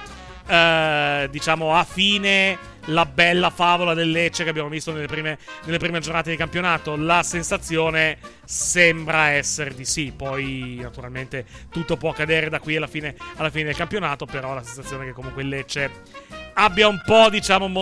eh, 0.48 1.28
diciamo 1.30 1.76
a 1.76 1.84
fine 1.84 2.58
la 2.86 3.06
bella 3.06 3.50
favola 3.50 3.94
del 3.94 4.12
Lecce 4.12 4.44
che 4.44 4.50
abbiamo 4.50 4.70
visto 4.70 4.92
nelle 4.92 5.08
prime, 5.08 5.38
nelle 5.66 5.78
prime 5.78 6.00
giornate 6.00 6.30
di 6.30 6.38
campionato. 6.38 6.96
La 6.96 7.24
sensazione 7.24 8.18
sembra 8.44 9.30
essere 9.30 9.74
di 9.74 9.86
sì. 9.86 10.14
Poi, 10.16 10.78
naturalmente, 10.82 11.46
tutto 11.72 11.98
può 11.98 12.10
accadere 12.10 12.50
da 12.50 12.60
qui 12.60 12.76
alla 12.76 12.88
fine, 12.88 13.16
alla 13.38 13.50
fine 13.50 13.66
del 13.66 13.76
campionato. 13.76 14.26
Però 14.26 14.54
la 14.54 14.64
sensazione 14.64 15.04
è 15.04 15.08
che 15.08 15.14
comunque 15.14 15.42
il 15.42 15.50
Lecce 15.50 15.92
abbia 16.58 16.88
un 16.88 17.02
po', 17.06 17.30
diciamo, 17.30 17.66
un 17.66 17.74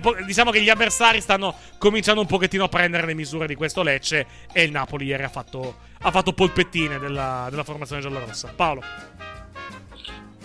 po', 0.00 0.16
diciamo 0.24 0.50
che 0.50 0.62
gli 0.62 0.70
avversari 0.70 1.20
stanno 1.20 1.54
cominciando 1.78 2.20
un 2.20 2.26
pochettino 2.26 2.64
a 2.64 2.68
prendere 2.68 3.06
le 3.06 3.14
misure 3.14 3.46
di 3.46 3.54
questo 3.54 3.82
Lecce. 3.82 4.26
E 4.52 4.62
il 4.62 4.70
Napoli 4.70 5.06
ieri 5.06 5.22
ha 5.22 5.28
fatto, 5.28 5.78
ha 6.00 6.10
fatto 6.10 6.32
polpettine 6.32 6.98
della, 6.98 7.46
della 7.50 7.64
formazione 7.64 8.02
giallorossa. 8.02 8.52
Paolo. 8.54 8.82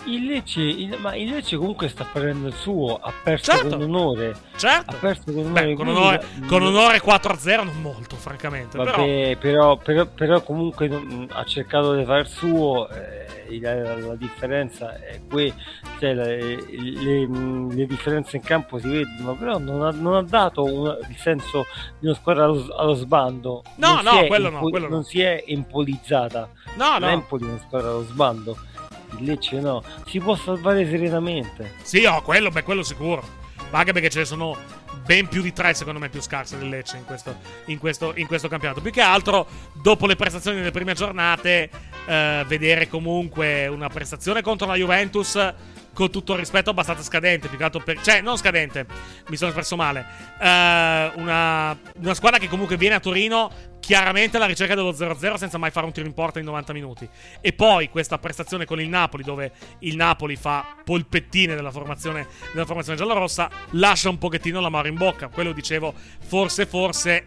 Il 0.04 0.26
Lecce, 0.26 0.60
il, 0.60 0.96
ma 0.98 1.14
il 1.14 1.30
Lecce 1.30 1.56
comunque 1.56 1.88
sta 1.88 2.04
prendendo 2.10 2.48
il 2.48 2.54
suo, 2.54 2.98
ha 3.00 3.12
perso 3.22 3.52
certo. 3.52 3.68
con 3.68 3.82
onore. 3.82 4.34
Certo. 4.56 4.90
Ha 4.90 4.98
perso 4.98 5.22
con 5.26 5.38
onore. 5.38 5.66
Beh, 5.66 5.74
con 5.74 5.88
onore, 5.88 6.26
con 6.46 6.62
onore 6.62 7.00
4-0 7.00 7.64
non 7.64 7.80
molto, 7.80 8.16
francamente. 8.16 8.76
Vabbè, 8.76 9.36
però, 9.38 9.76
però, 9.76 10.06
però 10.06 10.42
comunque 10.42 10.88
non, 10.88 11.28
ha 11.30 11.44
cercato 11.44 11.94
di 11.94 12.04
fare 12.04 12.20
il 12.20 12.26
suo. 12.26 12.88
Eh, 12.88 13.22
la, 13.60 13.96
la, 13.98 14.14
differenza 14.14 14.96
è 14.96 15.20
qui, 15.28 15.52
cioè, 15.98 16.14
le, 16.14 16.56
le, 16.70 17.26
le, 17.70 17.86
differenze 17.86 18.36
in 18.36 18.42
campo 18.42 18.78
si 18.78 18.88
vedono, 18.88 19.34
però 19.34 19.58
non 19.58 19.82
ha, 19.82 19.90
non 19.90 20.14
ha 20.14 20.22
dato 20.22 20.64
una, 20.64 20.96
il 21.08 21.16
senso 21.16 21.66
di 21.98 22.06
una 22.06 22.14
squadra 22.14 22.44
allo, 22.44 22.66
allo 22.74 22.94
sbando. 22.94 23.62
No, 23.76 24.00
non 24.00 24.14
no, 24.14 24.26
quello 24.26 24.48
impo- 24.48 24.60
no, 24.60 24.70
quello 24.70 24.88
non 24.88 24.98
no. 24.98 25.04
si 25.04 25.20
è 25.20 25.42
impolizzata. 25.46 26.48
No, 26.76 26.98
no. 26.98 27.06
L'Empoli 27.06 27.44
è 27.44 27.48
una 27.48 27.58
squadra 27.58 27.90
allo 27.90 28.04
sbando 28.04 28.56
il 29.18 29.24
Lecce 29.24 29.60
no, 29.60 29.82
si 30.06 30.18
può 30.18 30.34
salvare 30.34 30.88
serenamente. 30.88 31.74
Sì, 31.82 32.04
oh, 32.04 32.22
quello, 32.22 32.50
beh, 32.50 32.62
quello 32.62 32.82
sicuro. 32.82 33.40
Anche 33.70 33.92
perché 33.92 34.10
ce 34.10 34.20
ne 34.20 34.24
sono 34.26 34.56
ben 35.04 35.28
più 35.28 35.40
di 35.40 35.52
tre, 35.52 35.74
secondo 35.74 35.98
me, 35.98 36.08
più 36.08 36.20
scarse 36.20 36.58
del 36.58 36.68
Lecce 36.68 36.98
in 36.98 37.04
questo, 37.04 37.36
in 37.66 37.78
questo, 37.78 38.12
in 38.16 38.26
questo 38.26 38.48
campionato. 38.48 38.80
Più 38.80 38.90
che 38.90 39.00
altro, 39.00 39.46
dopo 39.72 40.06
le 40.06 40.16
prestazioni 40.16 40.58
delle 40.58 40.70
prime 40.70 40.94
giornate, 40.94 41.70
eh, 42.06 42.44
vedere 42.46 42.88
comunque 42.88 43.66
una 43.66 43.88
prestazione 43.88 44.42
contro 44.42 44.66
la 44.66 44.74
Juventus 44.74 45.54
con 45.92 46.10
tutto 46.10 46.32
il 46.32 46.38
rispetto 46.38 46.70
abbastanza 46.70 47.02
scadente, 47.02 47.48
più 47.48 47.58
che 47.58 47.64
altro 47.64 47.80
per... 47.80 48.00
Cioè, 48.00 48.20
non 48.20 48.36
scadente, 48.36 48.86
mi 49.28 49.36
sono 49.36 49.50
espresso 49.50 49.76
male. 49.76 50.04
Uh, 50.38 51.20
una, 51.20 51.76
una, 51.96 52.14
squadra 52.14 52.38
che 52.38 52.48
comunque 52.48 52.76
viene 52.76 52.94
a 52.94 53.00
Torino 53.00 53.50
chiaramente 53.80 54.36
alla 54.36 54.46
ricerca 54.46 54.74
dello 54.74 54.92
0-0 54.92 55.34
senza 55.34 55.58
mai 55.58 55.70
fare 55.70 55.86
un 55.86 55.92
tiro 55.92 56.06
in 56.06 56.14
porta 56.14 56.38
in 56.38 56.44
90 56.44 56.72
minuti. 56.72 57.08
E 57.40 57.52
poi 57.52 57.90
questa 57.90 58.18
prestazione 58.18 58.64
con 58.64 58.80
il 58.80 58.88
Napoli, 58.88 59.22
dove 59.22 59.52
il 59.80 59.96
Napoli 59.96 60.36
fa 60.36 60.76
polpettine 60.84 61.54
della 61.54 61.70
formazione, 61.70 62.26
della 62.52 62.64
formazione 62.64 62.98
giallorossa, 62.98 63.50
lascia 63.70 64.08
un 64.08 64.18
pochettino 64.18 64.60
la 64.60 64.68
mano 64.68 64.88
in 64.88 64.94
bocca. 64.94 65.28
Quello 65.28 65.52
dicevo, 65.52 65.92
forse, 66.20 66.66
forse 66.66 67.26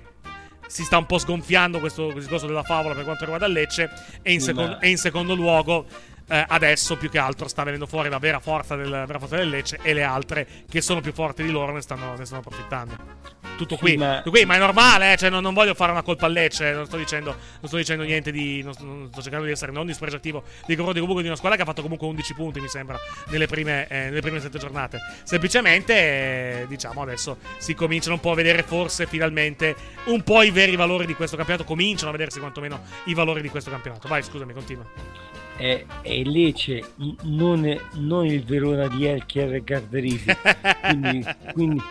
si 0.68 0.84
sta 0.84 0.97
un 0.97 1.05
po' 1.05 1.18
sgonfiando 1.18 1.80
questo, 1.80 2.11
discorso 2.11 2.47
della 2.47 2.63
favola 2.63 2.95
per 2.95 3.03
quanto 3.03 3.24
riguarda 3.24 3.45
il 3.45 3.53
Lecce 3.53 3.89
e 4.22 4.34
in, 4.34 4.41
secondo, 4.41 4.80
e 4.80 4.89
in 4.89 4.97
secondo 4.97 5.36
luogo 5.36 5.86
eh, 6.28 6.46
adesso 6.48 6.98
più 6.98 7.10
che 7.10 7.20
altro 7.20 7.48
sta 7.48 7.64
venendo 7.64 7.86
fuori 7.86 8.10
la 8.10 8.20
vera 8.20 8.40
forza, 8.40 8.76
del, 8.76 8.90
vera 8.90 9.20
forza 9.20 9.36
del 9.36 9.50
Lecce 9.50 9.80
e 9.82 9.94
le 9.94 10.04
altre 10.04 10.48
che 10.70 10.82
sono 10.82 11.02
più 11.02 11.14
forti 11.14 11.44
di 11.44 11.52
loro 11.52 11.74
ne 11.74 11.82
stanno, 11.82 12.16
ne 12.18 12.26
stanno 12.26 12.42
approfittando. 12.42 13.34
Tutto 13.56 13.78
qui. 13.78 13.92
Sì, 13.92 13.98
ma... 13.98 14.18
Tutto 14.18 14.32
qui, 14.32 14.46
ma 14.46 14.56
è 14.56 14.60
normale, 14.60 15.14
eh? 15.14 15.18
cioè, 15.18 15.30
non, 15.30 15.42
non, 15.42 15.54
voglio 15.54 15.74
fare 15.74 15.92
una 15.92 16.02
colpa 16.02 16.26
al 16.26 16.34
Lecce, 16.34 16.72
non 16.74 16.86
sto 16.86 16.98
dicendo, 16.98 17.30
non 17.32 17.68
sto 17.68 17.78
dicendo 17.78 18.04
niente 18.04 18.32
di. 18.32 18.62
Non 18.64 18.74
sto, 18.74 18.84
non 18.84 19.08
sto, 19.12 19.22
cercando 19.22 19.46
di 19.46 19.52
essere 19.52 19.72
non 19.72 19.86
dispregiativo 19.86 20.44
di 20.66 20.76
confronti 20.76 21.00
comunque 21.00 21.22
di 21.22 21.28
una 21.28 21.38
squadra 21.38 21.58
che 21.58 21.64
ha 21.64 21.66
fatto 21.66 21.82
comunque 21.82 22.08
11 22.08 22.34
punti, 22.34 22.60
mi 22.60 22.68
sembra, 22.68 22.98
nelle 23.28 23.48
prime, 23.48 23.88
eh, 23.88 23.96
nelle 24.06 24.22
prime 24.22 24.40
7 24.40 24.58
giornate. 24.58 25.00
Semplicemente, 25.24 25.94
eh, 25.94 26.66
diciamo, 26.68 27.02
adesso 27.02 27.38
si 27.58 27.74
cominciano 27.74 28.16
un 28.16 28.22
po' 28.22 28.32
a 28.32 28.36
vedere 28.36 28.64
forse 28.64 29.06
finalmente 29.06 29.76
un 30.06 30.22
po' 30.24 30.42
i 30.42 30.52
veri 30.52 30.76
valori 30.76 31.06
di 31.06 31.14
questo 31.14 31.36
campionato. 31.38 31.66
Cominciano 31.66 32.10
a 32.10 32.14
vedersi 32.14 32.40
quantomeno 32.40 32.82
i 33.06 33.14
valori 33.14 33.42
di 33.42 33.50
questo 33.50 33.70
campionato. 33.70 34.08
Vai, 34.08 34.24
scusami, 34.24 34.54
continua 34.54 35.45
è, 35.58 35.86
è 36.01 36.24
Lecce, 36.24 36.93
non, 37.24 37.66
è, 37.66 37.80
non, 37.93 38.26
il 38.26 38.43
Verona 38.43 38.88
di 38.88 39.06
Elchier 39.06 39.53
e 39.53 39.64
Gardarisi. 39.64 40.36
quindi, 40.82 41.26
quindi, 41.53 41.84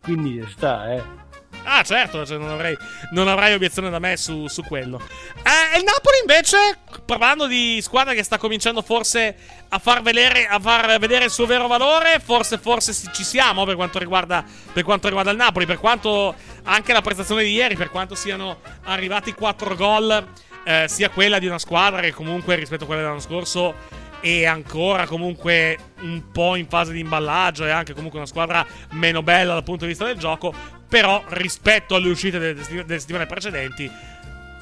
quindi 0.00 0.44
sta, 0.48 0.92
eh. 0.92 1.20
Ah, 1.64 1.82
certo, 1.84 2.26
cioè 2.26 2.38
non, 2.38 2.50
avrei, 2.50 2.76
non, 3.12 3.28
avrai 3.28 3.54
obiezione 3.54 3.88
da 3.88 4.00
me 4.00 4.16
su, 4.16 4.48
su 4.48 4.62
quello. 4.64 4.98
Eh, 4.98 5.78
il 5.78 5.84
Napoli, 5.84 6.18
invece, 6.20 6.78
parlando 7.04 7.46
di 7.46 7.80
squadra 7.80 8.14
che 8.14 8.22
sta 8.24 8.36
cominciando 8.36 8.82
forse 8.82 9.36
a 9.68 9.78
far, 9.78 10.02
vedere, 10.02 10.46
a 10.46 10.58
far 10.58 10.98
vedere 10.98 11.26
il 11.26 11.30
suo 11.30 11.46
vero 11.46 11.68
valore, 11.68 12.20
forse, 12.20 12.58
forse 12.58 12.92
ci 13.12 13.22
siamo 13.22 13.64
per 13.64 13.76
quanto, 13.76 13.98
riguarda, 14.00 14.44
per 14.72 14.82
quanto 14.82 15.06
riguarda 15.06 15.30
il 15.30 15.36
Napoli. 15.36 15.66
Per 15.66 15.78
quanto 15.78 16.34
anche 16.64 16.92
la 16.92 17.02
prestazione 17.02 17.44
di 17.44 17.52
ieri, 17.52 17.76
per 17.76 17.90
quanto 17.90 18.16
siano 18.16 18.60
arrivati 18.82 19.32
4 19.32 19.76
gol 19.76 20.26
eh, 20.64 20.84
sia 20.88 21.10
quella 21.10 21.38
di 21.38 21.46
una 21.46 21.58
squadra 21.58 22.00
che 22.00 22.12
comunque 22.12 22.54
rispetto 22.56 22.84
a 22.84 22.86
quella 22.86 23.02
dell'anno 23.02 23.20
scorso 23.20 23.74
è 24.20 24.44
ancora 24.44 25.06
comunque 25.06 25.76
un 26.02 26.30
po' 26.30 26.54
in 26.54 26.68
fase 26.68 26.92
di 26.92 27.00
imballaggio 27.00 27.64
e 27.64 27.70
anche 27.70 27.92
comunque 27.92 28.18
una 28.18 28.28
squadra 28.28 28.64
meno 28.90 29.22
bella 29.22 29.54
dal 29.54 29.64
punto 29.64 29.84
di 29.84 29.90
vista 29.90 30.04
del 30.04 30.16
gioco, 30.16 30.54
però 30.88 31.24
rispetto 31.30 31.96
alle 31.96 32.08
uscite 32.08 32.38
delle, 32.38 32.62
delle 32.84 32.98
settimane 33.00 33.26
precedenti 33.26 33.90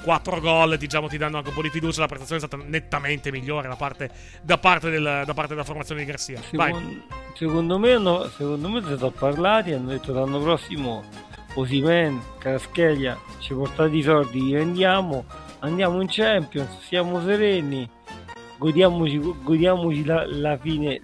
4 0.03 0.41
gol 0.41 0.79
diciamo 0.79 1.09
ti 1.09 1.19
danno 1.19 1.37
anche 1.37 1.51
un 1.51 1.55
po' 1.55 1.63
di 1.63 1.69
fiducia 1.69 2.01
la 2.01 2.07
prestazione 2.07 2.43
è 2.43 2.47
stata 2.47 2.63
nettamente 2.67 3.31
migliore 3.31 3.69
da 3.69 3.77
parte, 3.77 4.11
da 4.43 4.57
parte, 4.57 4.89
del, 4.89 5.25
da 5.27 5.35
parte 5.35 5.49
della 5.53 5.65
formazione 5.65 6.01
di 6.01 6.07
Garcia. 6.07 6.41
Secondo, 6.41 7.03
secondo, 7.35 7.79
me 7.79 7.91
secondo 8.37 8.69
me 8.69 8.83
sono 8.83 9.11
parlati 9.11 9.73
hanno 9.73 9.91
detto 9.91 10.13
l'anno 10.13 10.41
prossimo 10.41 11.05
Osimen, 11.55 12.23
Caraschelia 12.39 13.19
ci 13.41 13.53
portate 13.53 13.95
i 13.97 14.03
soldi 14.03 14.43
li 14.43 14.53
vendiamo 14.53 15.25
andiamo 15.61 16.01
in 16.01 16.09
Champions, 16.09 16.79
siamo 16.81 17.23
sereni, 17.23 17.89
godiamoci, 18.59 19.19
godiamoci 19.43 20.05
la, 20.05 20.27
la 20.27 20.57
fine 20.59 21.01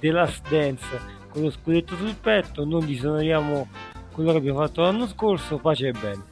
della 0.00 0.22
Last 0.22 0.48
Dance 0.48 1.14
con 1.28 1.42
lo 1.42 1.50
scudetto 1.50 1.96
sul 1.96 2.14
petto, 2.14 2.64
non 2.64 2.84
disonoriamo 2.84 3.68
quello 4.12 4.32
che 4.32 4.38
abbiamo 4.38 4.60
fatto 4.60 4.82
l'anno 4.82 5.06
scorso, 5.06 5.58
pace 5.58 5.88
e 5.88 5.92
bene. 5.92 6.22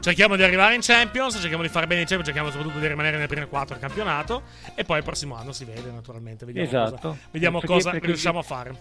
Cerchiamo 0.00 0.36
di 0.36 0.42
arrivare 0.42 0.74
in 0.74 0.80
Champions, 0.82 1.36
cerchiamo 1.36 1.62
di 1.62 1.68
fare 1.68 1.86
bene 1.86 2.02
in 2.02 2.06
Champions, 2.06 2.26
cerchiamo 2.26 2.50
soprattutto 2.50 2.78
di 2.78 2.88
rimanere 2.88 3.16
nelle 3.16 3.28
prime 3.28 3.46
4 3.46 3.76
del 3.76 3.84
campionato 3.86 4.42
e 4.74 4.84
poi 4.84 4.98
il 4.98 5.04
prossimo 5.04 5.34
anno 5.34 5.52
si 5.52 5.64
vede 5.64 5.90
naturalmente, 5.90 6.44
vediamo 6.44 6.66
esatto. 6.66 7.08
cosa, 7.08 7.18
vediamo 7.30 7.58
perché, 7.58 7.74
cosa 7.74 7.90
perché, 7.90 8.06
riusciamo 8.06 8.38
a 8.38 8.42
fare. 8.42 8.74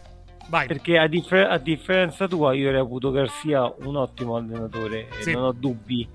Vai. 0.47 0.67
Perché 0.67 0.97
a, 0.97 1.07
differ- 1.07 1.49
a, 1.49 1.57
differenza 1.57 2.27
tua 2.27 2.53
io 2.53 2.69
reputo 2.71 3.11
Garcia 3.11 3.73
un 3.83 3.95
ottimo 3.95 4.35
allenatore 4.35 5.07
sì. 5.19 5.29
e 5.29 5.33
non 5.33 5.43
ho 5.43 5.51
dubbi, 5.53 6.05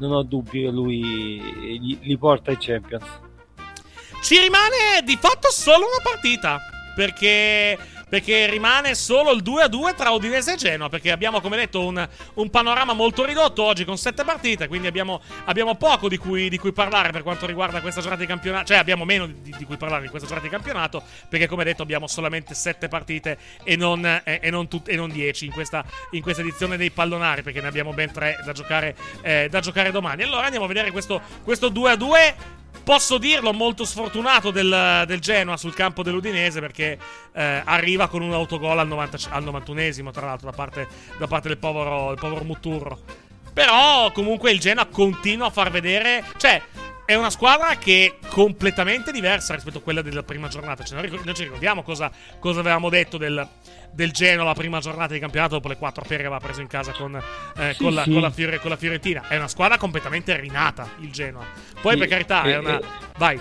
non 0.00 0.12
ho 0.12 0.22
dubbi 0.22 0.62
che 0.62 0.70
lui 0.70 1.98
li, 2.02 2.18
porta 2.18 2.50
ai 2.50 2.56
Champions. 2.58 3.04
Ci 4.22 4.38
rimane 4.38 5.02
di 5.04 5.16
fatto 5.16 5.50
solo 5.50 5.86
una 5.86 6.02
partita. 6.02 6.58
Perché 6.94 7.78
perché 8.10 8.50
rimane 8.50 8.94
solo 8.96 9.30
il 9.30 9.42
2-2 9.42 9.94
tra 9.94 10.10
Udinese 10.10 10.54
e 10.54 10.56
Genoa, 10.56 10.88
perché 10.88 11.12
abbiamo, 11.12 11.40
come 11.40 11.56
detto, 11.56 11.86
un, 11.86 12.06
un 12.34 12.50
panorama 12.50 12.92
molto 12.92 13.24
ridotto 13.24 13.62
oggi 13.62 13.84
con 13.84 13.96
sette 13.96 14.24
partite, 14.24 14.66
quindi 14.66 14.88
abbiamo, 14.88 15.22
abbiamo 15.44 15.76
poco 15.76 16.08
di 16.08 16.18
cui, 16.18 16.50
di 16.50 16.58
cui, 16.58 16.72
parlare 16.72 17.12
per 17.12 17.22
quanto 17.22 17.46
riguarda 17.46 17.80
questa 17.80 18.00
giornata 18.00 18.22
di 18.22 18.28
campionato, 18.28 18.66
cioè 18.66 18.78
abbiamo 18.78 19.04
meno 19.04 19.26
di, 19.26 19.54
di, 19.56 19.64
cui 19.64 19.76
parlare 19.76 20.04
in 20.04 20.10
questa 20.10 20.26
giornata 20.26 20.48
di 20.48 20.54
campionato, 20.54 21.02
perché 21.28 21.46
come 21.46 21.62
detto 21.62 21.82
abbiamo 21.82 22.08
solamente 22.08 22.52
sette 22.54 22.88
partite 22.88 23.38
e 23.62 23.76
non, 23.76 24.04
eh, 24.04 24.40
e 24.42 24.50
non, 24.50 24.66
tut- 24.66 24.88
e 24.88 24.96
non 24.96 25.08
dieci 25.08 25.46
in 25.46 25.52
questa, 25.52 25.84
in 26.10 26.20
questa, 26.20 26.42
edizione 26.42 26.76
dei 26.76 26.90
pallonari, 26.90 27.42
perché 27.42 27.60
ne 27.60 27.68
abbiamo 27.68 27.92
ben 27.92 28.10
tre 28.10 28.40
da 28.44 28.52
giocare, 28.52 28.96
eh, 29.22 29.46
da 29.48 29.60
giocare 29.60 29.92
domani. 29.92 30.24
Allora 30.24 30.46
andiamo 30.46 30.64
a 30.64 30.68
vedere 30.68 30.90
questo, 30.90 31.20
questo 31.44 31.70
2-2 31.70 32.58
posso 32.82 33.18
dirlo, 33.18 33.52
molto 33.52 33.84
sfortunato 33.84 34.50
del, 34.50 35.04
del, 35.06 35.20
Genoa 35.20 35.56
sul 35.56 35.74
campo 35.74 36.02
dell'Udinese 36.02 36.60
perché 36.60 36.98
eh, 37.32 37.62
arriva 37.64 38.08
con 38.08 38.22
un 38.22 38.32
autogol 38.32 38.78
al, 38.78 38.88
90, 38.88 39.18
al 39.30 39.44
91esimo, 39.44 40.10
tra 40.10 40.26
l'altro, 40.26 40.50
da 40.50 40.56
parte, 40.56 40.88
da 41.18 41.26
parte 41.26 41.48
del, 41.48 41.58
povero, 41.58 42.08
del 42.08 42.18
povero 42.18 42.44
Muturro. 42.44 42.98
Però 43.52 44.10
comunque 44.12 44.52
il 44.52 44.60
Genoa 44.60 44.86
continua 44.86 45.46
a 45.46 45.50
far 45.50 45.70
vedere... 45.70 46.24
Cioè, 46.36 46.62
è 47.10 47.16
una 47.16 47.30
squadra 47.30 47.74
che 47.74 48.06
è 48.20 48.28
completamente 48.28 49.10
diversa 49.10 49.54
rispetto 49.54 49.78
a 49.78 49.80
quella 49.80 50.00
della 50.00 50.22
prima 50.22 50.46
giornata. 50.46 50.84
Cioè, 50.84 51.00
noi, 51.08 51.34
ci 51.34 51.42
ricordiamo 51.42 51.82
cosa, 51.82 52.08
cosa 52.38 52.60
avevamo 52.60 52.88
detto 52.88 53.18
del, 53.18 53.44
del 53.90 54.12
Genoa 54.12 54.44
la 54.44 54.54
prima 54.54 54.78
giornata 54.78 55.12
di 55.12 55.18
campionato 55.18 55.56
dopo 55.56 55.66
le 55.66 55.76
quattro 55.76 56.04
pere 56.06 56.18
che 56.20 56.26
aveva 56.28 56.38
preso 56.38 56.60
in 56.60 56.68
casa 56.68 56.92
con, 56.92 57.16
eh, 57.16 57.72
sì, 57.72 57.82
con, 57.82 57.94
la, 57.94 58.04
sì. 58.04 58.12
con, 58.12 58.20
la 58.20 58.30
Fiore, 58.30 58.60
con, 58.60 58.70
la, 58.70 58.76
Fiorentina. 58.76 59.26
È 59.26 59.36
una 59.36 59.48
squadra 59.48 59.76
completamente 59.76 60.36
rinata 60.38 60.88
il 61.00 61.10
Genoa. 61.10 61.44
Poi, 61.80 61.94
sì, 61.94 61.98
per 61.98 62.06
carità, 62.06 62.42
è 62.44 62.58
una. 62.58 62.80
Vai. 63.18 63.40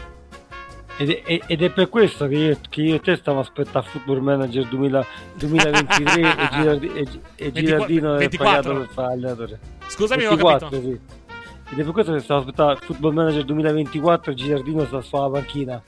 Ed 0.97 1.11
è, 1.11 1.39
ed 1.45 1.61
è, 1.61 1.69
per 1.69 1.89
questo 1.89 2.27
che 2.27 2.35
io, 2.35 2.59
che 2.69 2.81
io 2.81 2.95
e 2.95 2.99
te 3.01 3.17
stavo 3.17 3.39
aspettando 3.39 3.87
Football 3.87 4.19
Manager 4.21 4.65
2000, 4.65 5.05
2023 5.35 6.21
e, 6.25 6.49
Girardi, 6.49 6.91
e, 6.93 7.07
e 7.35 7.51
Girardino 7.51 8.15
24, 8.15 8.25
è 8.25 8.37
pagato 8.37 8.73
per 8.79 8.89
fare 8.91 9.13
allenatore. 9.13 9.59
Scusami, 9.85 10.23
24, 10.23 10.65
ho 10.65 10.69
capito. 10.71 10.89
Sì. 10.89 11.27
Ed 11.71 11.79
è 11.79 11.83
per 11.83 11.91
questo 11.91 12.13
che 12.13 12.19
stavo 12.19 12.39
aspettando 12.39 12.79
Football 12.81 13.13
Manager 13.13 13.45
2024 13.45 14.33
Girardino 14.33 14.85
sta 14.85 15.01
sulla 15.01 15.29
panchina. 15.29 15.81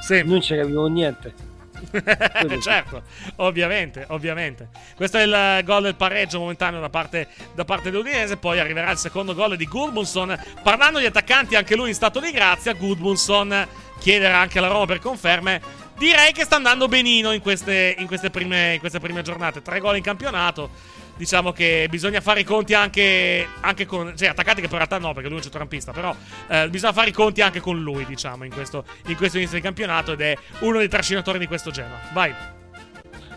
Sì. 0.00 0.22
Non 0.24 0.40
ci 0.40 0.54
capivo 0.54 0.86
niente. 0.86 1.52
certo, 2.62 3.02
ovviamente, 3.36 4.04
ovviamente. 4.08 4.68
Questo 4.94 5.18
è 5.18 5.22
il 5.22 5.64
gol 5.64 5.82
del 5.82 5.96
pareggio 5.96 6.38
momentaneo 6.38 6.80
da 6.80 6.88
parte, 6.88 7.28
da 7.54 7.64
parte 7.64 7.90
dell'Udinese. 7.90 8.36
Poi 8.36 8.60
arriverà 8.60 8.90
il 8.92 8.98
secondo 8.98 9.34
gol 9.34 9.56
di 9.56 9.66
Gudmundsson. 9.66 10.38
Parlando 10.62 11.00
di 11.00 11.06
attaccanti, 11.06 11.56
anche 11.56 11.74
lui 11.74 11.88
in 11.88 11.94
stato 11.94 12.20
di 12.20 12.30
grazia. 12.30 12.72
Gudmundsson 12.72 13.66
chiederà 13.98 14.38
anche 14.38 14.58
alla 14.58 14.68
Roma 14.68 14.86
per 14.86 15.00
conferme. 15.00 15.60
Direi 15.98 16.32
che 16.32 16.44
sta 16.44 16.56
andando 16.56 16.86
benino 16.86 17.32
in 17.32 17.40
queste, 17.40 17.94
in 17.98 18.06
queste, 18.06 18.30
prime, 18.30 18.74
in 18.74 18.80
queste 18.80 19.00
prime 19.00 19.22
giornate. 19.22 19.62
Tre 19.62 19.80
gol 19.80 19.96
in 19.96 20.02
campionato 20.02 21.02
diciamo 21.16 21.52
che 21.52 21.86
bisogna 21.90 22.20
fare 22.20 22.40
i 22.40 22.44
conti 22.44 22.74
anche, 22.74 23.46
anche 23.60 23.86
con. 23.86 24.14
Cioè, 24.16 24.28
attaccati 24.28 24.60
che 24.60 24.68
per 24.68 24.76
realtà 24.76 24.98
no, 24.98 25.12
perché 25.12 25.28
lui 25.28 25.32
è 25.32 25.36
un 25.36 25.42
centrocampista. 25.42 25.92
Però 25.92 26.14
eh, 26.48 26.68
bisogna 26.68 26.92
fare 26.92 27.10
i 27.10 27.12
conti 27.12 27.40
anche 27.40 27.60
con 27.60 27.80
lui, 27.80 28.04
diciamo, 28.04 28.44
in 28.44 28.52
questo, 28.52 28.84
in 29.06 29.16
questo 29.16 29.38
inizio 29.38 29.56
di 29.56 29.62
campionato. 29.62 30.12
Ed 30.12 30.20
è 30.20 30.36
uno 30.60 30.78
dei 30.78 30.88
trascinatori 30.88 31.38
di 31.38 31.46
questo 31.46 31.70
Genoa. 31.70 31.98
Vai. 32.12 32.32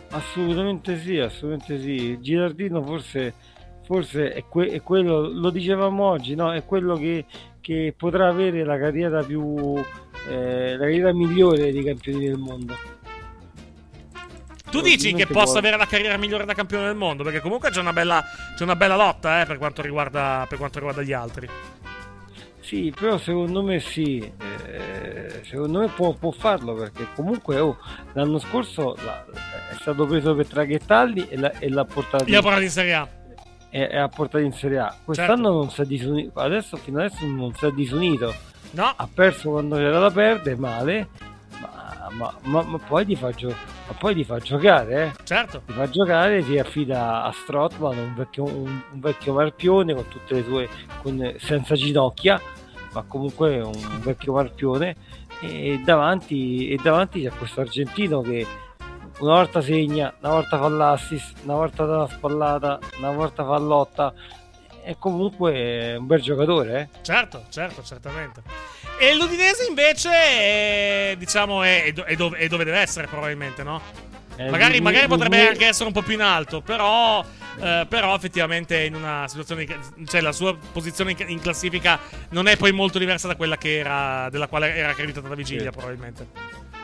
Assolutamente 0.09 0.99
sì, 0.99 1.17
assolutamente 1.17 1.79
sì. 1.81 2.17
Girardino 2.21 2.81
forse, 2.83 3.33
forse 3.85 4.31
è, 4.31 4.43
que- 4.45 4.69
è, 4.69 4.81
quello, 4.81 5.27
lo 5.27 5.49
dicevamo 5.49 6.03
oggi, 6.05 6.35
no? 6.35 6.53
È 6.53 6.63
quello 6.63 6.95
che, 6.95 7.25
che 7.61 7.93
potrà 7.95 8.27
avere 8.27 8.63
la 8.63 8.77
carriera 8.77 9.23
più. 9.23 9.75
Eh, 10.29 10.71
la 10.71 10.77
carriera 10.79 11.13
migliore 11.13 11.71
dei 11.71 11.83
campioni 11.83 12.25
del 12.25 12.37
mondo 12.37 12.75
tu 14.69 14.81
dici 14.81 15.13
che 15.13 15.25
possa 15.25 15.43
vuole. 15.45 15.59
avere 15.59 15.77
la 15.77 15.85
carriera 15.85 16.17
migliore 16.17 16.45
da 16.45 16.53
campione 16.53 16.85
del 16.85 16.95
mondo? 16.95 17.23
Perché 17.23 17.39
comunque 17.39 17.69
c'è 17.69 17.79
una 17.79 17.93
bella, 17.93 18.23
c'è 18.55 18.63
una 18.63 18.75
bella 18.75 18.95
lotta 18.95 19.41
eh, 19.41 19.45
per, 19.45 19.57
quanto 19.57 19.81
riguarda, 19.81 20.45
per 20.47 20.57
quanto 20.57 20.79
riguarda 20.79 21.01
gli 21.01 21.13
altri. 21.13 21.47
Sì, 22.59 22.93
però 22.93 23.17
secondo 23.17 23.63
me 23.63 23.79
sì, 23.79 24.19
eh, 24.19 25.41
secondo 25.45 25.79
me 25.79 25.87
può, 25.87 26.11
può, 26.13 26.31
farlo 26.31 26.73
perché 26.73 27.07
comunque 27.15 27.59
oh, 27.59 27.77
l'anno 28.11 28.39
scorso 28.39 28.93
la, 29.05 29.23
è 29.71 29.75
stato 29.79 30.05
preso 30.05 30.35
per 30.35 30.47
traghettarli 30.47 31.29
e, 31.29 31.37
la, 31.37 31.51
e 31.59 31.69
l'ha 31.69 31.85
portato 31.85 32.25
in, 32.27 32.61
in 32.61 32.69
Serie 32.69 32.93
A. 32.93 33.07
E, 33.69 33.97
ha 33.97 34.09
portato 34.09 34.43
in 34.43 34.51
Serie 34.51 34.79
A. 34.79 34.93
Quest'anno 35.01 35.35
certo. 35.35 35.53
non 35.53 35.69
si 35.69 35.81
è 35.81 35.85
disunito, 35.85 36.39
adesso 36.41 36.75
fino 36.75 36.99
adesso 36.99 37.25
non 37.25 37.53
si 37.53 37.65
è 37.65 37.71
disunito. 37.71 38.35
No. 38.71 38.93
Ha 38.93 39.07
perso 39.13 39.51
quando 39.51 39.77
c'era 39.77 39.99
da 39.99 40.11
perdere, 40.11 40.57
male, 40.57 41.07
ma, 41.61 42.09
ma, 42.11 42.35
ma, 42.41 42.61
ma 42.63 42.77
poi 42.79 43.05
ti 43.05 43.15
fa 43.15 43.31
giocare 43.31 43.76
ma 43.87 43.93
poi 43.97 44.13
ti 44.13 44.25
fa 44.25 44.37
giocare, 44.39 45.03
eh? 45.05 45.23
Certo. 45.23 45.61
Ti 45.65 45.71
fa 45.71 45.89
giocare, 45.89 46.43
ti 46.43 46.59
affida 46.59 47.23
a 47.23 47.31
Strotman, 47.31 47.97
un 47.97 48.15
vecchio, 48.15 48.43
un, 48.43 48.81
un 48.91 48.99
vecchio 48.99 49.33
marpione 49.33 49.93
con 49.93 50.07
tutte 50.09 50.35
le 50.35 50.43
sue, 50.43 50.69
con, 51.01 51.35
senza 51.37 51.75
ginocchia, 51.75 52.39
ma 52.91 53.03
comunque 53.07 53.59
un 53.59 53.99
vecchio 54.01 54.33
marpione. 54.33 54.95
E 55.39 55.79
davanti, 55.83 56.67
e 56.67 56.77
davanti 56.81 57.21
c'è 57.21 57.29
questo 57.29 57.61
argentino 57.61 58.21
che 58.21 58.45
una 59.19 59.33
volta 59.33 59.61
segna, 59.61 60.13
una 60.19 60.31
volta 60.31 60.57
fa 60.57 60.67
l'assist, 60.67 61.43
una 61.43 61.55
volta 61.55 61.85
dà 61.85 61.97
la 61.97 62.07
spallata, 62.07 62.79
una 62.97 63.11
volta 63.11 63.45
fa 63.45 63.57
lotta. 63.57 64.13
È 64.81 64.95
comunque 64.97 65.95
un 65.95 66.07
bel 66.07 66.21
giocatore, 66.21 66.79
eh? 66.79 67.01
Certo, 67.01 67.43
certo, 67.49 67.83
certamente. 67.83 68.41
E 68.99 69.15
l'Udinese 69.15 69.65
invece 69.67 70.09
è, 70.09 71.15
diciamo, 71.17 71.61
è, 71.61 71.93
è, 71.93 72.15
dove, 72.15 72.37
è 72.37 72.47
dove, 72.47 72.63
deve 72.63 72.79
essere 72.79 73.05
probabilmente, 73.07 73.61
no? 73.61 73.79
Eh, 74.35 74.49
magari, 74.49 74.81
magari 74.81 75.07
potrebbe 75.07 75.47
anche 75.47 75.65
essere 75.65 75.87
un 75.87 75.93
po' 75.93 76.01
più 76.01 76.13
in 76.13 76.21
alto, 76.21 76.61
però, 76.61 77.23
eh, 77.59 77.85
però 77.87 78.15
effettivamente 78.15 78.83
in 78.83 78.95
una 78.95 79.27
situazione, 79.27 79.65
cioè 80.05 80.21
la 80.21 80.31
sua 80.31 80.55
posizione 80.71 81.15
in, 81.27 81.39
classifica 81.39 81.99
non 82.29 82.47
è 82.47 82.57
poi 82.57 82.71
molto 82.71 82.99
diversa 82.99 83.27
da 83.27 83.35
quella 83.35 83.57
che 83.57 83.77
era, 83.77 84.29
della 84.29 84.47
quale 84.47 84.75
era 84.75 84.89
accreditata 84.89 85.33
Vigilia 85.33 85.71
sì. 85.71 85.77
probabilmente. 85.77 86.27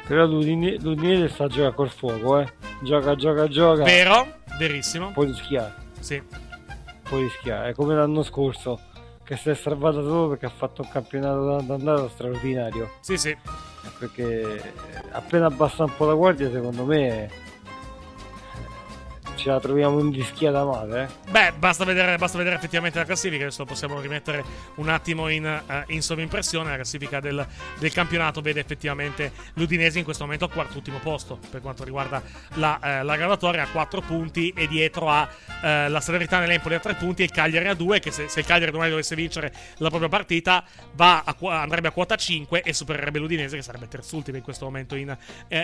Però 0.07 0.26
l'Udinese, 0.26 0.78
l'Udinese 0.82 1.30
sta 1.30 1.45
a 1.45 1.47
giocare 1.47 1.74
col 1.74 1.91
fuoco, 1.91 2.39
eh. 2.39 2.53
Gioca, 2.82 3.16
gioca, 3.16 3.47
gioca. 3.47 3.84
Vero, 3.84 4.39
verissimo. 4.57 5.11
Poi 5.11 5.28
rischiare. 5.28 5.74
Sì. 5.99 6.22
Poi 7.07 7.24
rischiare, 7.24 7.70
è 7.70 7.74
come 7.74 7.95
l'anno 7.95 8.24
scorso 8.24 8.80
che 9.34 9.40
si 9.40 9.50
è 9.50 9.56
salvata 9.56 10.02
solo 10.02 10.30
perché 10.30 10.46
ha 10.46 10.50
fatto 10.50 10.84
un 10.84 10.90
campionato 10.90 11.62
d'andata 11.62 12.08
straordinario. 12.10 12.92
Sì, 13.00 13.18
sì. 13.18 13.36
Perché 13.98 14.74
appena 15.12 15.48
abbassa 15.48 15.84
un 15.84 15.96
po' 15.96 16.06
la 16.06 16.14
guardia, 16.14 16.52
secondo 16.52 16.86
me 16.86 17.30
ce 19.36 19.50
la 19.50 19.60
troviamo 19.60 20.00
invischiata 20.00 20.64
male. 20.64 21.04
Eh? 21.04 21.32
Beh, 21.32 21.54
basta 21.58 21.84
vedere, 21.84 22.18
basta 22.18 22.38
vedere, 22.38 22.56
effettivamente 22.56 23.00
la 23.00 23.06
classifica. 23.06 23.44
Adesso 23.44 23.66
possiamo 23.66 24.00
rimettere 24.00 24.44
un 24.76 24.90
attimo 24.90 25.30
in, 25.30 25.46
uh, 25.46 25.92
in 25.92 26.02
sovimpressione. 26.02 26.70
La 26.70 26.76
classifica 26.76 27.20
del, 27.20 27.46
del, 27.80 27.92
campionato 27.92 28.42
vede 28.42 28.60
effettivamente 28.60 29.32
l'Udinese 29.56 30.00
in 30.00 30.04
questo 30.04 30.24
momento 30.24 30.46
al 30.46 30.52
quarto 30.52 30.78
ultimo 30.78 31.00
posto 31.00 31.40
per 31.50 31.62
quanto 31.62 31.84
riguarda 31.84 32.22
la, 32.56 32.80
uh, 32.82 33.06
la 33.06 33.16
graduatoria 33.16 33.64
a 33.64 33.68
4 33.68 34.02
punti 34.02 34.54
e 34.56 34.68
dietro 34.68 35.10
a 35.10 35.28
uh, 35.28 35.90
la 35.90 36.00
Salernitana 36.00 36.46
e 36.46 36.56
a 36.56 36.80
3 36.80 36.94
punti 36.96 37.22
e 37.22 37.26
il 37.26 37.32
Cagliari 37.32 37.68
a 37.68 37.74
2 37.74 38.00
che 38.00 38.12
se, 38.12 38.28
se, 38.28 38.40
il 38.40 38.46
Cagliari 38.46 38.72
domani 38.72 38.90
dovesse 38.90 39.16
vincere 39.16 39.54
la 39.78 39.90
propria 39.90 40.10
partita 40.10 40.64
a, 40.98 41.36
andrebbe 41.40 41.88
a 41.88 41.92
quota 41.92 42.16
5 42.16 42.62
e 42.62 42.74
supererebbe 42.74 43.20
l'Udinese 43.20 43.56
che 43.56 43.62
sarebbe 43.62 43.88
terzultimo 43.88 44.38
in 44.38 44.44
questo 44.44 44.66
momento 44.66 44.96
in, 44.96 45.16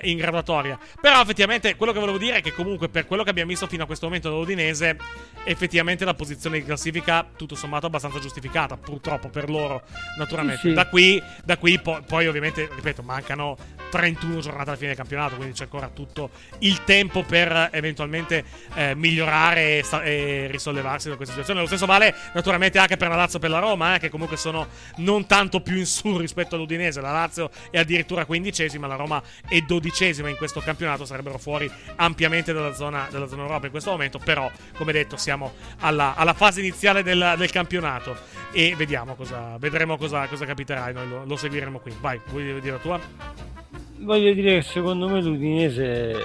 in 0.04 0.18
graduatoria. 0.18 0.78
Però 1.00 1.22
effettivamente 1.22 1.76
quello 1.76 1.92
che 1.92 2.00
volevo 2.00 2.18
dire 2.18 2.38
è 2.38 2.42
che 2.42 2.54
comunque 2.54 2.90
per 2.90 3.06
quello 3.06 3.24
che 3.24 3.30
abbiamo 3.30 3.50
visto 3.50 3.59
fino 3.68 3.84
a 3.84 3.86
questo 3.86 4.05
momento 4.05 4.30
dall'Udinese, 4.30 4.97
effettivamente 5.43 6.05
la 6.05 6.14
posizione 6.14 6.60
di 6.60 6.66
classifica 6.66 7.26
tutto 7.36 7.55
sommato 7.55 7.88
abbastanza 7.88 8.20
giustificata, 8.20 8.78
purtroppo 8.78 9.30
per 9.30 9.49
loro, 9.49 9.84
naturalmente. 10.18 10.70
Sì. 10.70 10.74
Da 10.74 10.88
qui, 10.88 11.22
da 11.43 11.57
qui 11.57 11.80
po- 11.80 12.01
poi 12.05 12.28
ovviamente, 12.28 12.70
ripeto, 12.74 13.01
mancano 13.01 13.57
31 13.90 14.40
giornate 14.40 14.70
alla 14.70 14.78
fine 14.78 14.88
del 14.90 14.98
campionato, 14.98 15.36
quindi 15.36 15.54
c'è 15.54 15.64
ancora 15.64 15.90
tutto 15.90 16.30
il 16.60 16.84
tempo 16.84 17.24
per 17.24 17.70
eventualmente 17.72 18.44
eh, 18.76 18.96
migliorare 18.96 19.80
e, 19.80 19.86
e, 20.04 20.48
risollevarsi 20.50 21.10
da 21.10 21.16
questa 21.16 21.34
situazione. 21.34 21.62
Lo 21.62 21.68
stesso 21.68 21.86
vale 21.86 22.16
naturalmente 22.34 22.78
anche 22.78 22.98
per 22.98 23.10
la 23.10 23.16
Lazio 23.16 23.38
e 23.38 23.42
per 23.42 23.50
la 23.50 23.60
Roma, 23.60 23.96
eh, 23.96 24.00
che 24.00 24.10
comunque 24.10 24.38
sono 24.38 24.68
non 24.98 25.26
tanto 25.26 25.62
più 25.62 25.78
in 25.78 25.86
su 25.86 26.18
rispetto 26.18 26.56
all'Udinese. 26.56 27.02
La 27.02 27.12
Lazio 27.12 27.50
è 27.72 27.80
addirittura 27.80 28.26
quindicesima, 28.26 28.88
la 28.88 28.96
Roma 28.96 29.22
è 29.48 29.60
dodicesima 29.62 30.30
in 30.30 30.38
questo 30.38 30.60
campionato, 30.60 31.06
sarebbero 31.06 31.38
fuori 31.38 31.70
ampiamente 31.96 32.54
dalla 32.54 32.74
zona, 32.74 33.08
dalla 33.10 33.28
zona 33.28 33.44
Europa 33.44 33.66
in 33.66 33.72
questo 33.72 33.92
momento, 33.92 34.20
però 34.20 34.50
come 34.76 34.92
detto 34.92 35.18
siamo 35.18 35.54
alla, 35.80 36.16
alla 36.16 36.34
fase 36.34 36.60
iniziale 36.60 37.04
del, 37.04 37.36
del, 37.38 37.52
campionato 37.52 38.16
e 38.52 38.76
vediamo 38.76 39.16
cosa, 39.16 39.58
vedremo 39.58 39.98
cosa, 39.98 40.28
cosa 40.28 40.46
capiterà 40.46 40.92
noi 40.92 41.08
lo, 41.08 41.26
lo 41.26 41.36
seguiremo 41.36 41.80
qui. 41.80 41.96
Vai, 42.00 42.20
vuoi 42.28 42.60
dire 42.62 42.72
la 42.72 42.78
tua? 42.78 43.59
Voglio 44.02 44.34
dire 44.34 44.56
che 44.56 44.62
secondo 44.62 45.10
me 45.10 45.22
l'Udinese 45.22 46.16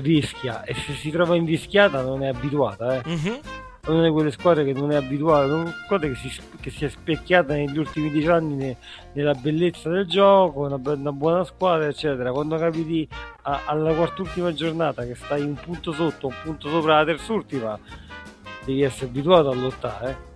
rischia 0.00 0.64
e 0.64 0.74
se 0.74 0.92
si 0.94 1.10
trova 1.10 1.36
invischiata 1.36 2.02
non 2.02 2.22
è 2.22 2.28
abituata. 2.28 2.96
Eh. 2.96 3.02
Mm-hmm. 3.08 3.34
è 3.84 3.88
una 3.90 4.04
di 4.04 4.10
quelle 4.10 4.30
squadre 4.30 4.64
che 4.64 4.72
non 4.72 4.90
è 4.90 4.94
abituata, 4.94 5.48
è 5.48 5.52
una 5.52 5.74
squadra 5.84 6.08
che 6.08 6.14
si, 6.14 6.40
che 6.60 6.70
si 6.70 6.84
è 6.84 6.88
specchiata 6.88 7.54
negli 7.54 7.76
ultimi 7.78 8.10
dieci 8.10 8.28
anni 8.28 8.54
ne- 8.54 8.76
nella 9.12 9.34
bellezza 9.34 9.88
del 9.90 10.06
gioco, 10.06 10.60
una, 10.60 10.80
una 10.82 11.12
buona 11.12 11.44
squadra, 11.44 11.88
eccetera. 11.88 12.32
Quando 12.32 12.56
capiti 12.56 13.06
a- 13.42 13.62
alla 13.66 13.92
quart'ultima 13.92 14.52
giornata 14.54 15.04
che 15.04 15.14
stai 15.14 15.42
un 15.42 15.54
punto 15.54 15.92
sotto, 15.92 16.28
un 16.28 16.34
punto 16.42 16.68
sopra 16.68 16.98
la 16.98 17.04
terz'ultima, 17.04 17.78
devi 18.64 18.82
essere 18.82 19.06
abituato 19.06 19.50
a 19.50 19.54
lottare. 19.54 20.30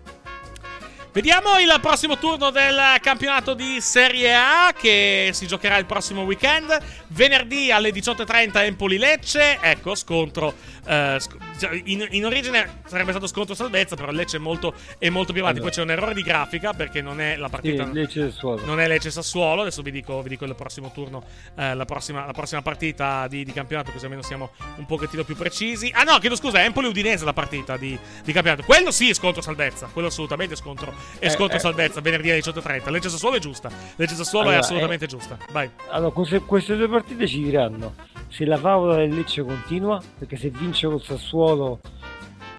Vediamo 1.16 1.58
il 1.58 1.74
prossimo 1.80 2.18
turno 2.18 2.50
del 2.50 2.78
campionato 3.00 3.54
di 3.54 3.80
Serie 3.80 4.34
A 4.34 4.74
che 4.78 5.30
si 5.32 5.46
giocherà 5.46 5.78
il 5.78 5.86
prossimo 5.86 6.24
weekend. 6.24 6.78
Venerdì 7.06 7.72
alle 7.72 7.88
18.30 7.88 8.64
Empoli-Lecce. 8.64 9.58
Ecco, 9.62 9.94
scontro. 9.94 10.52
eh, 10.84 11.18
cioè, 11.58 11.80
in, 11.84 12.06
in 12.10 12.26
origine 12.26 12.82
sarebbe 12.84 13.12
stato 13.12 13.26
scontro 13.26 13.54
salvezza, 13.54 13.96
però 13.96 14.10
Lecce 14.12 14.36
è 14.36 14.40
molto, 14.40 14.74
è 14.98 15.08
molto 15.08 15.32
più 15.32 15.40
avanti. 15.40 15.60
Poi 15.60 15.70
c'è 15.70 15.80
un 15.80 15.90
errore 15.90 16.12
di 16.12 16.20
grafica 16.20 16.74
perché 16.74 17.00
non 17.00 17.18
è 17.18 17.36
la 17.36 17.48
partita. 17.48 17.86
Sì, 17.86 17.92
Lecce 17.94 18.30
Sassuolo. 18.30 18.66
Non 18.66 18.78
è 18.78 18.86
Lecce 18.86 19.10
Sassuolo. 19.10 19.62
Adesso 19.62 19.80
vi 19.80 19.90
dico, 19.90 20.20
vi 20.20 20.28
dico 20.28 20.44
il 20.44 20.54
prossimo 20.54 20.92
turno, 20.92 21.24
eh, 21.56 21.74
la, 21.74 21.86
prossima, 21.86 22.26
la 22.26 22.32
prossima 22.32 22.60
partita 22.60 23.26
di, 23.26 23.42
di 23.42 23.52
campionato, 23.52 23.90
così 23.90 24.04
almeno 24.04 24.20
siamo 24.20 24.50
un 24.76 24.84
pochettino 24.84 25.24
più 25.24 25.34
precisi. 25.34 25.90
Ah, 25.94 26.02
no, 26.02 26.18
chiedo 26.18 26.36
scusa, 26.36 26.58
è 26.58 26.64
Empoli 26.64 26.88
Udinese 26.88 27.24
la 27.24 27.32
partita 27.32 27.78
di, 27.78 27.98
di 28.22 28.32
campionato. 28.34 28.64
Quello 28.64 28.90
sì 28.90 29.08
è 29.08 29.14
scontro 29.14 29.40
salvezza. 29.40 29.88
Quello 29.90 30.08
assolutamente 30.08 30.52
è 30.52 30.56
scontro, 30.58 30.92
è 31.18 31.26
Eh, 31.26 31.30
scontro 31.30 31.56
eh. 31.56 31.60
salvezza. 31.60 32.00
Venerdì 32.00 32.30
alle 32.30 32.40
18.30. 32.40 32.90
Lecce 32.90 33.08
Sassuolo 33.08 33.36
è 33.36 33.38
giusta. 33.38 33.70
Lecce 33.96 34.14
Sassuolo 34.14 34.44
Allora, 34.46 34.56
è 34.60 34.60
assolutamente 34.64 35.04
eh, 35.04 35.08
giusta. 35.08 35.38
Vai. 35.52 35.70
Allora, 35.90 36.12
queste, 36.12 36.40
queste 36.40 36.76
due 36.76 36.88
partite 36.88 37.26
ci 37.26 37.42
diranno 37.42 37.94
se 38.28 38.44
la 38.44 38.56
favola 38.58 38.96
del 38.96 39.14
Lecce 39.14 39.42
continua, 39.42 40.00
perché 40.18 40.36
se 40.36 40.50
vince 40.50 40.86
col 40.86 41.02
Sassuolo 41.02 41.80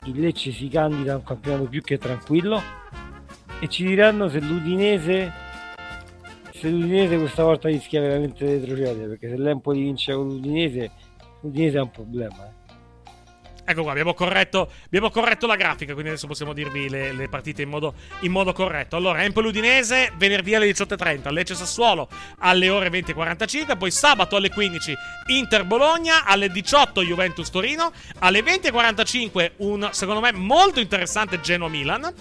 il 0.06 0.20
Lecce 0.20 0.52
si 0.52 0.68
candida 0.70 1.14
a 1.14 1.16
un 1.18 1.24
campionato 1.24 1.66
più 1.66 1.82
che 1.82 1.98
tranquillo, 1.98 2.62
e 3.60 3.68
ci 3.68 3.86
diranno 3.86 4.30
se 4.30 4.39
l'Udinese 4.39 5.45
se 6.54 6.70
l'Udinese 6.70 7.18
questa 7.18 7.43
volta 7.43 7.68
rischia 7.68 8.02
veramente 8.02 8.43
di 8.43 8.52
retrocedere, 8.66 9.08
perché 9.10 9.30
se 9.30 9.38
l'Empoli 9.38 9.80
vince 9.82 10.14
con 10.14 10.28
l'Udinese, 10.28 10.89
l'Udinese 11.41 11.78
ha 11.78 11.84
un 11.84 11.91
problema. 11.91 12.48
eh. 12.48 12.57
Ecco 13.70 13.82
qua, 13.82 13.91
abbiamo 13.91 14.13
corretto, 14.13 14.72
abbiamo 14.86 15.09
corretto 15.09 15.45
la 15.45 15.57
grafica, 15.57 15.91
quindi 15.91 16.11
adesso 16.11 16.26
possiamo 16.26 16.53
dirvi 16.53 16.88
le, 16.88 17.11
le 17.11 17.28
partite 17.28 17.63
in 17.63 17.68
modo, 17.68 17.95
in 18.22 18.32
modo 18.32 18.53
corretto. 18.53 18.95
Allora, 18.95 19.24
Empoli 19.24 19.49
Udinese, 19.49 20.13
venerdì 20.15 20.55
alle 20.55 20.70
18.30, 20.72 21.34
Lecce 21.34 21.53
Sassuolo 21.53 22.07
alle 22.39 22.70
ore 22.70 22.88
20.45, 22.88 23.78
poi 23.78 23.91
sabato 23.91 24.38
alle 24.38 24.51
15 24.51 24.95
Inter 25.26 25.65
Bologna, 25.65 26.24
alle 26.24 26.47
18 26.47 27.03
Juventus 27.03 27.49
Torino, 27.49 27.91
alle 28.20 28.39
20.45 28.39 29.51
un, 29.57 29.89
secondo 29.91 30.22
me, 30.22 30.32
molto 30.32 30.80
interessante 30.80 31.41
Genoa 31.41 31.68
Milan. 31.68 32.13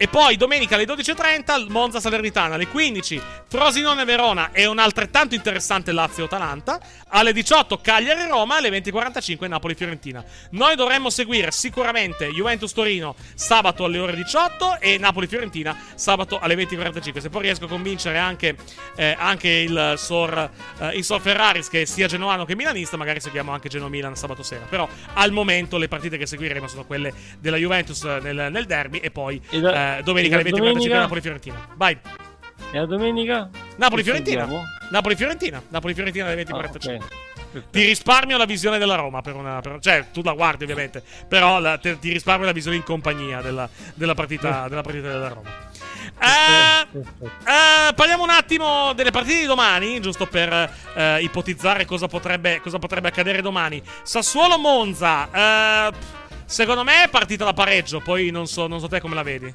E 0.00 0.06
poi 0.06 0.36
domenica 0.36 0.76
alle 0.76 0.84
12.30 0.84 1.70
Monza 1.70 1.98
Salernitana, 1.98 2.54
alle 2.54 2.68
15 2.68 3.20
Frosinone 3.48 4.04
Verona 4.04 4.52
e 4.52 4.64
un 4.64 4.78
altrettanto 4.78 5.34
interessante 5.34 5.90
Lazio 5.90 6.26
Atalanta, 6.26 6.78
alle 7.08 7.32
18 7.32 7.80
Cagliari 7.80 8.28
Roma, 8.28 8.58
alle 8.58 8.68
20.45 8.68 9.48
Napoli 9.48 9.74
Fiorentina. 9.74 10.24
Noi 10.50 10.76
dovremmo 10.76 11.10
seguire 11.10 11.50
sicuramente 11.50 12.28
Juventus 12.28 12.72
Torino 12.72 13.16
sabato 13.34 13.82
alle 13.84 13.98
ore 13.98 14.14
18 14.14 14.78
e 14.78 14.98
Napoli 14.98 15.26
Fiorentina 15.26 15.76
sabato 15.96 16.38
alle 16.38 16.54
20.45. 16.54 17.18
Se 17.18 17.28
poi 17.28 17.42
riesco 17.42 17.64
a 17.64 17.68
convincere 17.68 18.18
anche, 18.18 18.54
eh, 18.94 19.16
anche 19.18 19.48
il, 19.48 19.94
Sor, 19.96 20.48
eh, 20.78 20.96
il 20.96 21.02
Sor 21.02 21.20
Ferraris 21.20 21.68
che 21.68 21.86
sia 21.86 22.06
genoano 22.06 22.44
che 22.44 22.54
milanista, 22.54 22.96
magari 22.96 23.18
seguiamo 23.18 23.50
anche 23.50 23.68
Genoa 23.68 23.88
Milan 23.88 24.14
sabato 24.14 24.44
sera. 24.44 24.64
Però 24.68 24.88
al 25.14 25.32
momento 25.32 25.76
le 25.76 25.88
partite 25.88 26.16
che 26.16 26.26
seguiremo 26.26 26.68
sono 26.68 26.84
quelle 26.84 27.12
della 27.40 27.56
Juventus 27.56 28.04
nel, 28.04 28.46
nel 28.52 28.64
derby 28.66 28.98
e 28.98 29.10
poi 29.10 29.42
E 29.50 29.58
la- 29.58 29.86
eh, 29.96 30.02
domenica 30.02 30.34
alle 30.36 30.50
la 30.50 30.56
20.45 30.56 30.60
domenica? 30.60 30.98
Napoli 30.98 31.20
Fiorentina. 31.20 31.68
Vai. 31.74 31.98
E 32.70 32.78
la 32.78 32.86
domenica? 32.86 33.48
Napoli 33.76 34.02
Che 34.02 34.08
Fiorentina. 34.08 34.40
seguiamo? 34.42 34.64
Napoli 34.90 35.16
Fiorentina. 35.16 35.62
Napoli 35.68 35.94
Fiorentina 35.94 36.26
alle 36.26 36.42
20.45. 36.42 36.50
Ah, 37.00 37.04
ok. 37.04 37.06
Ti 37.70 37.82
risparmio 37.82 38.36
la 38.36 38.44
visione 38.44 38.76
della 38.78 38.94
Roma 38.94 39.22
per 39.22 39.34
una. 39.34 39.60
per- 39.60 39.78
cioè, 39.80 40.06
tu 40.12 40.20
la 40.22 40.32
guardi 40.32 40.64
ovviamente. 40.64 41.02
Però 41.26 41.60
la- 41.60 41.78
te- 41.78 41.98
ti 41.98 42.12
risparmio 42.12 42.44
la 42.44 42.52
visione 42.52 42.76
in 42.76 42.82
compagnia 42.82 43.40
della, 43.40 43.68
della 43.94 44.14
partita, 44.14 44.68
della 44.68 44.82
partita 44.82 45.08
della 45.08 45.28
Roma. 45.28 45.48
Eh, 46.20 46.86
eh, 46.94 47.94
parliamo 47.94 48.22
un 48.22 48.30
attimo 48.30 48.92
delle 48.92 49.10
partite 49.10 49.40
di 49.40 49.46
domani, 49.46 50.00
giusto 50.00 50.26
per 50.26 50.70
eh, 50.94 51.20
ipotizzare 51.22 51.84
cosa 51.86 52.06
potrebbe, 52.06 52.60
cosa 52.60 52.78
potrebbe 52.78 53.08
accadere 53.08 53.40
domani. 53.40 53.82
Sassuolo-Monza. 54.02 55.92
secondo 56.44 56.84
me 56.84 57.04
è 57.04 57.08
partita 57.08 57.44
da 57.44 57.52
pareggio, 57.54 58.00
poi 58.00 58.30
non 58.30 58.46
so, 58.46 58.66
non 58.66 58.80
so 58.80 58.88
te 58.88 59.00
come 59.00 59.14
la 59.14 59.22
vedi. 59.22 59.54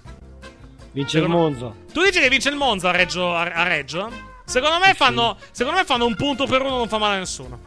Vince 0.93 1.19
il 1.19 1.27
Monza. 1.27 1.71
Tu 1.91 2.01
dici 2.03 2.19
che 2.19 2.29
vince 2.29 2.49
il 2.49 2.55
Monza 2.55 2.89
a 2.89 2.91
Reggio? 2.91 3.33
A, 3.35 3.41
a 3.41 3.63
Reggio? 3.67 4.09
Secondo 4.45 4.77
me, 4.79 4.93
fanno, 4.93 5.37
secondo 5.51 5.79
me 5.79 5.85
fanno 5.85 6.05
un 6.05 6.15
punto 6.15 6.45
per 6.45 6.61
uno, 6.61 6.77
non 6.77 6.87
fa 6.87 6.97
male 6.97 7.15
a 7.15 7.19
nessuno. 7.19 7.59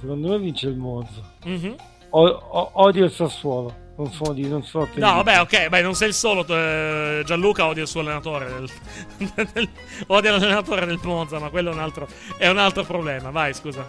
Secondo 0.00 0.28
me 0.28 0.38
vince 0.38 0.66
il 0.68 0.76
Monza. 0.76 1.20
Mhm. 1.44 1.74
O- 2.10 2.26
o- 2.28 2.70
odio 2.74 3.04
il 3.04 3.10
Sassuolo. 3.12 3.80
Non 3.94 4.10
so 4.10 4.32
di 4.32 4.48
non 4.48 4.62
so 4.64 4.88
No, 4.94 5.14
vabbè, 5.22 5.40
ok, 5.40 5.68
beh, 5.68 5.82
non 5.82 5.94
sei 5.94 6.08
il 6.08 6.14
solo. 6.14 6.44
eh, 6.48 7.22
Gianluca 7.26 7.66
odia 7.66 7.82
il 7.82 7.88
suo 7.88 8.00
allenatore. 8.00 8.46
del- 8.46 8.70
del- 9.52 9.68
odia 10.08 10.30
l'allenatore 10.32 10.86
del 10.86 10.98
Monza, 11.02 11.38
ma 11.38 11.50
quello 11.50 11.70
è 11.70 11.74
un 11.74 11.78
altro, 11.80 12.08
è 12.38 12.48
un 12.48 12.56
altro 12.58 12.84
problema. 12.84 13.30
Vai, 13.30 13.52
scusa. 13.52 13.86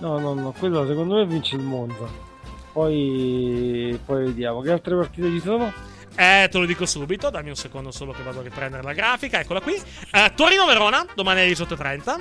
No, 0.00 0.18
no, 0.18 0.34
no, 0.34 0.54
quello 0.58 0.86
secondo 0.86 1.14
me 1.16 1.24
vince 1.26 1.56
il 1.56 1.62
Monza. 1.62 2.06
Poi, 2.72 3.98
poi 4.04 4.24
vediamo. 4.26 4.60
Che 4.60 4.70
altre 4.70 4.94
partite 4.94 5.28
ci 5.30 5.40
sono? 5.40 5.72
Eh, 6.18 6.48
te 6.50 6.58
lo 6.58 6.64
dico 6.66 6.84
subito. 6.84 7.30
Dammi 7.30 7.50
un 7.50 7.54
secondo 7.54 7.92
solo 7.92 8.10
che 8.12 8.22
vado 8.24 8.40
a 8.40 8.42
riprendere 8.42 8.82
la 8.82 8.92
grafica. 8.92 9.38
Eccola 9.40 9.60
qui. 9.60 9.74
Eh, 10.12 10.32
Torino-Verona, 10.34 11.06
domani 11.14 11.40
alle 11.42 11.52
18.30. 11.52 12.20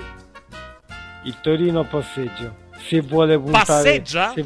Il 1.23 1.39
Torino 1.41 1.83
passeggio. 1.83 2.65
Se 2.77 3.01
vuole 3.01 3.37
puntare... 3.39 3.65
Passeggia? 3.65 4.31
Se, 4.33 4.43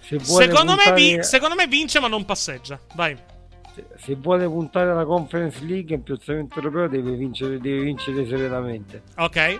se 0.00 0.16
vuole 0.18 0.44
Secondo 0.46 0.72
me, 0.72 0.82
puntare, 0.82 1.00
vi- 1.00 1.22
secondo 1.22 1.54
me 1.54 1.66
vince, 1.68 2.00
ma 2.00 2.08
non 2.08 2.24
passeggia. 2.24 2.78
Vai. 2.94 3.16
se, 3.96 4.14
vuole 4.16 4.46
puntare 4.46 4.90
alla 4.90 5.04
Conference 5.04 5.64
League 5.64 5.94
in 5.94 6.02
piazzamento 6.02 6.56
europeo 6.56 6.88
deve 6.88 7.12
vincere, 7.12 7.58
deve 7.60 7.82
vincere 7.84 8.26
serenamente. 8.26 9.02
Ok. 9.16 9.58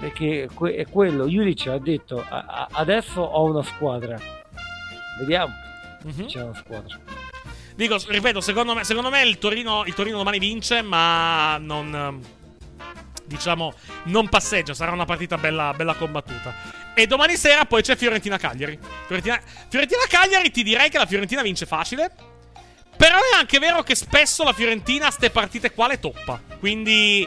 Perché 0.00 0.48
è 0.74 0.86
quello. 0.88 1.26
Juric 1.26 1.66
ha 1.68 1.78
detto 1.78 2.18
"A- 2.28 2.44
a- 2.46 2.68
adesso 2.72 3.20
ho 3.22 3.44
una 3.44 3.62
squadra. 3.62 4.18
Vediamo. 5.20 5.54
Mhm. 6.02 6.26
C'è 6.26 6.42
una 6.42 6.54
squadra. 6.54 6.98
Dico, 7.74 7.98
ripeto, 8.06 8.40
secondo 8.40 8.74
me, 8.74 8.84
secondo 8.84 9.10
me 9.10 9.22
il, 9.22 9.38
Torino, 9.38 9.84
il 9.84 9.94
Torino 9.94 10.18
domani 10.18 10.38
vince, 10.38 10.82
ma 10.82 11.58
non. 11.58 11.94
ehm, 11.94 12.20
Diciamo, 13.26 13.72
non 14.04 14.28
passeggia. 14.28 14.74
Sarà 14.74 14.92
una 14.92 15.06
partita 15.06 15.38
bella, 15.38 15.72
bella 15.74 15.94
combattuta. 15.94 16.54
E 16.94 17.06
domani 17.06 17.36
sera 17.36 17.64
poi 17.64 17.82
c'è 17.82 17.96
Fiorentina-Cagliari. 17.96 18.78
Fiorentina- 19.06 19.40
Fiorentina-Cagliari, 19.68 20.50
ti 20.50 20.62
direi 20.62 20.90
che 20.90 20.98
la 20.98 21.06
Fiorentina 21.06 21.42
vince 21.42 21.64
facile. 21.66 22.12
Però 22.96 23.16
è 23.16 23.36
anche 23.38 23.58
vero 23.58 23.82
che 23.82 23.94
spesso 23.96 24.44
la 24.44 24.52
Fiorentina, 24.52 25.10
ste 25.10 25.30
partite 25.30 25.72
qua 25.72 25.88
le 25.88 25.98
toppa. 25.98 26.40
Quindi. 26.58 27.26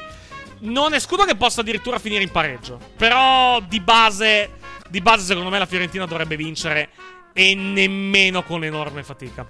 Non 0.59 0.93
escludo 0.93 1.23
che 1.25 1.35
possa 1.35 1.61
addirittura 1.61 1.99
finire 1.99 2.23
in 2.23 2.31
pareggio. 2.31 2.79
Però 2.95 3.59
di 3.59 3.79
base. 3.79 4.51
Di 4.89 5.01
base, 5.01 5.25
secondo 5.25 5.49
me, 5.49 5.57
la 5.59 5.65
Fiorentina 5.65 6.05
dovrebbe 6.05 6.35
vincere. 6.35 6.89
E 7.33 7.53
nemmeno 7.55 8.43
con 8.43 8.63
enorme 8.63 9.03
fatica. 9.03 9.45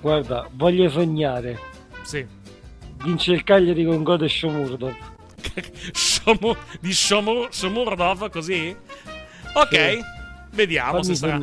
Guarda, 0.00 0.48
voglio 0.52 0.88
sognare. 0.88 1.58
Sì. 2.02 2.26
Vince 3.04 3.32
il 3.32 3.44
Cagliari 3.44 3.84
con 3.84 4.02
gol 4.02 4.22
e 4.22 4.28
Shomurdov. 4.28 4.94
Shomu- 5.92 6.56
di 6.80 6.92
Shomur- 6.92 7.52
Shomurdov, 7.52 8.28
così? 8.30 8.74
Ok. 9.54 9.74
Sì. 9.74 10.00
Vediamo 10.50 11.02
se 11.02 11.14
sarà. 11.14 11.38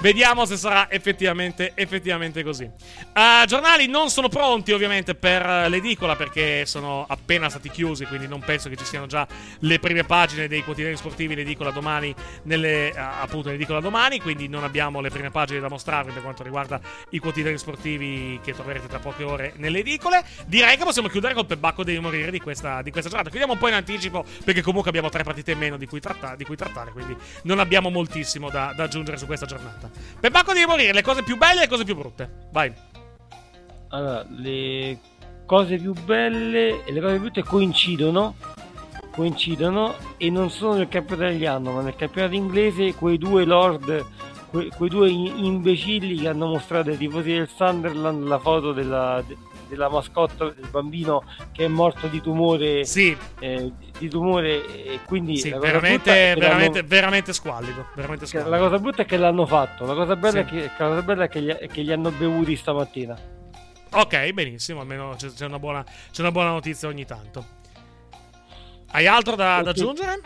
Vediamo 0.00 0.44
se 0.44 0.56
sarà 0.56 0.90
effettivamente, 0.90 1.72
effettivamente 1.74 2.42
così. 2.42 2.64
Eh, 2.64 3.44
giornali 3.46 3.86
non 3.86 4.08
sono 4.10 4.28
pronti 4.28 4.72
ovviamente 4.72 5.14
per 5.14 5.68
l'edicola 5.68 6.16
perché 6.16 6.64
sono 6.66 7.04
appena 7.08 7.48
stati 7.48 7.70
chiusi, 7.70 8.04
quindi 8.06 8.28
non 8.28 8.40
penso 8.40 8.68
che 8.68 8.76
ci 8.76 8.84
siano 8.84 9.06
già 9.06 9.26
le 9.60 9.78
prime 9.78 10.04
pagine 10.04 10.48
dei 10.48 10.62
quotidiani 10.62 10.96
sportivi 10.96 11.32
in 11.32 11.40
edicola 11.40 11.70
domani, 11.70 12.14
nelle, 12.44 12.92
eh, 12.92 12.98
appunto 12.98 13.48
in 13.48 13.54
edicola 13.54 13.80
domani, 13.80 14.20
quindi 14.20 14.48
non 14.48 14.64
abbiamo 14.64 15.00
le 15.00 15.10
prime 15.10 15.30
pagine 15.30 15.60
da 15.60 15.68
mostrarvi 15.68 16.12
per 16.12 16.22
quanto 16.22 16.42
riguarda 16.42 16.80
i 17.10 17.18
quotidiani 17.18 17.58
sportivi 17.58 18.38
che 18.42 18.52
troverete 18.52 18.86
tra 18.86 18.98
poche 18.98 19.24
ore 19.24 19.52
nelle 19.56 19.80
edicole. 19.80 20.24
Direi 20.46 20.76
che 20.76 20.84
possiamo 20.84 21.08
chiudere 21.08 21.34
col 21.34 21.46
pebacco 21.46 21.84
devi 21.84 21.98
morire 21.98 22.30
di 22.30 22.40
questa, 22.40 22.82
di 22.82 22.90
questa 22.90 23.08
giornata. 23.08 23.30
Chiudiamo 23.30 23.54
un 23.54 23.58
po' 23.58 23.68
in 23.68 23.74
anticipo 23.74 24.24
perché 24.44 24.62
comunque 24.62 24.90
abbiamo 24.90 25.08
tre 25.08 25.22
partite 25.22 25.52
in 25.52 25.58
meno 25.58 25.76
di 25.76 25.86
cui, 25.86 26.00
tratta- 26.00 26.36
di 26.36 26.44
cui 26.44 26.56
trattare, 26.56 26.92
quindi 26.92 27.16
non 27.42 27.58
abbiamo 27.58 27.90
moltissimo 27.90 28.35
da, 28.38 28.72
da 28.76 28.84
aggiungere 28.84 29.16
su 29.16 29.26
questa 29.26 29.46
giornata. 29.46 29.90
Pebacco 30.20 30.52
devi 30.52 30.66
morire, 30.66 30.92
le 30.92 31.02
cose 31.02 31.22
più 31.22 31.36
belle 31.36 31.60
e 31.60 31.62
le 31.62 31.68
cose 31.68 31.84
più 31.84 31.96
brutte. 31.96 32.48
Vai. 32.52 32.72
Allora, 33.88 34.24
le 34.28 34.98
cose 35.46 35.76
più 35.78 35.92
belle 35.92 36.84
e 36.84 36.92
le 36.92 37.00
cose 37.00 37.12
più 37.12 37.22
brutte 37.22 37.42
coincidono. 37.42 38.34
Coincidono 39.10 39.94
e 40.18 40.28
non 40.28 40.50
sono 40.50 40.74
nel 40.74 40.88
campionato 40.88 41.30
italiano, 41.30 41.72
ma 41.72 41.80
nel 41.80 41.96
campionato 41.96 42.34
inglese 42.34 42.94
quei 42.94 43.16
due 43.16 43.44
lord, 43.46 44.04
que- 44.50 44.68
quei 44.76 44.90
due 44.90 45.08
imbecilli 45.08 46.16
che 46.16 46.28
hanno 46.28 46.48
mostrato 46.48 46.90
ai 46.90 46.98
tifosi 46.98 47.32
del 47.32 47.48
Sunderland 47.48 48.26
la 48.26 48.38
foto 48.38 48.72
della, 48.72 49.22
de- 49.26 49.36
della 49.68 49.88
mascotte 49.88 50.54
del 50.54 50.68
bambino 50.70 51.24
che 51.52 51.64
è 51.64 51.68
morto 51.68 52.06
di 52.06 52.20
tumore 52.20 52.84
eh, 53.40 53.72
di 53.98 54.08
tumore 54.08 54.66
e 54.84 55.00
quindi 55.06 55.36
Sì, 55.36 55.50
veramente, 55.50 56.34
veramente, 56.36 56.82
veramente 56.82 57.32
squallido. 57.32 57.86
Veramente 57.94 58.26
squallido. 58.26 58.50
la 58.50 58.58
cosa 58.58 58.78
brutta 58.78 59.02
è 59.02 59.04
che 59.06 59.16
l'hanno 59.16 59.46
fatto 59.46 59.84
la 59.84 59.94
cosa 59.94 60.16
bella, 60.16 60.32
Sì. 60.32 60.38
è, 60.38 60.44
che, 60.44 60.70
cosa 60.76 61.02
bella 61.02 61.24
è 61.24 61.28
che, 61.28 61.40
gli, 61.42 61.48
è 61.48 61.66
che 61.66 61.82
li 61.82 61.92
hanno 61.92 62.10
bevuti 62.10 62.56
stamattina 62.56 63.34
Ok, 63.90 64.30
benissimo, 64.32 64.80
almeno 64.80 65.14
c'è, 65.16 65.28
c'è 65.28 65.46
una 65.46 65.58
buona, 65.58 65.82
c'è 66.10 66.20
una 66.20 66.30
buona 66.32 66.50
notizia 66.50 66.86
ogni 66.88 67.06
tanto. 67.06 67.44
Hai 68.90 69.06
altro 69.06 69.36
da, 69.36 69.62
da 69.62 69.70
aggiungere? 69.70 70.20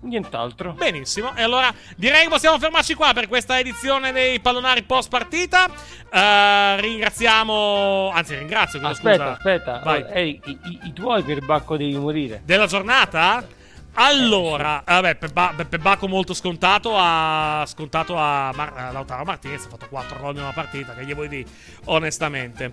Nient'altro. 0.00 0.72
Benissimo, 0.72 1.34
e 1.34 1.42
allora 1.42 1.72
direi 1.96 2.24
che 2.24 2.28
possiamo 2.28 2.58
fermarci 2.58 2.94
qua 2.94 3.12
per 3.14 3.26
questa 3.26 3.58
edizione 3.58 4.12
dei 4.12 4.38
pallonari 4.40 4.82
post 4.82 5.08
partita. 5.08 5.66
Eh, 6.12 6.80
ringraziamo, 6.80 8.10
anzi 8.12 8.36
ringrazio, 8.36 8.80
aspetta 8.86 9.16
scusa. 9.16 9.32
aspetta 9.32 9.80
Vai. 9.82 10.04
Ehi, 10.12 10.40
i, 10.44 10.58
i- 10.64 10.78
i 10.84 10.92
tuoi 10.92 11.22
per 11.22 11.44
Bacco 11.44 11.76
devi 11.76 11.96
morire 11.96 12.42
Della 12.44 12.66
giornata? 12.66 13.46
Allora, 13.94 14.82
vabbè, 14.84 15.14
per, 15.16 15.32
Ba- 15.32 15.54
per 15.56 15.78
Bacco 15.78 16.08
molto 16.08 16.34
scontato 16.34 16.94
a, 16.96 17.64
scontato 17.66 18.16
a, 18.16 18.50
Mar- 18.54 18.76
a 18.76 18.90
Lautaro 18.90 19.24
Martinez, 19.24 19.66
ha 19.66 19.68
fatto 19.68 19.86
4 19.88 20.18
gol 20.18 20.34
in 20.34 20.42
una 20.42 20.52
partita, 20.52 20.94
che 20.94 21.04
gli 21.04 21.14
vuoi 21.14 21.28
dire, 21.28 21.48
onestamente. 21.84 22.70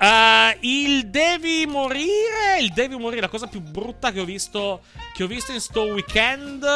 Eh, 0.00 0.58
il 0.60 1.06
devi 1.06 1.64
morire, 1.66 2.58
il 2.60 2.72
devi 2.72 2.96
morire, 2.96 3.20
la 3.20 3.28
cosa 3.28 3.46
più 3.46 3.60
brutta 3.60 4.10
che 4.10 4.20
ho 4.20 4.24
visto, 4.24 4.82
che 5.14 5.22
ho 5.22 5.28
visto 5.28 5.52
in 5.52 5.60
sto 5.60 5.82
weekend, 5.82 6.66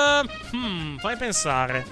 hmm, 0.54 0.96
fai 0.98 1.16
pensare. 1.16 1.84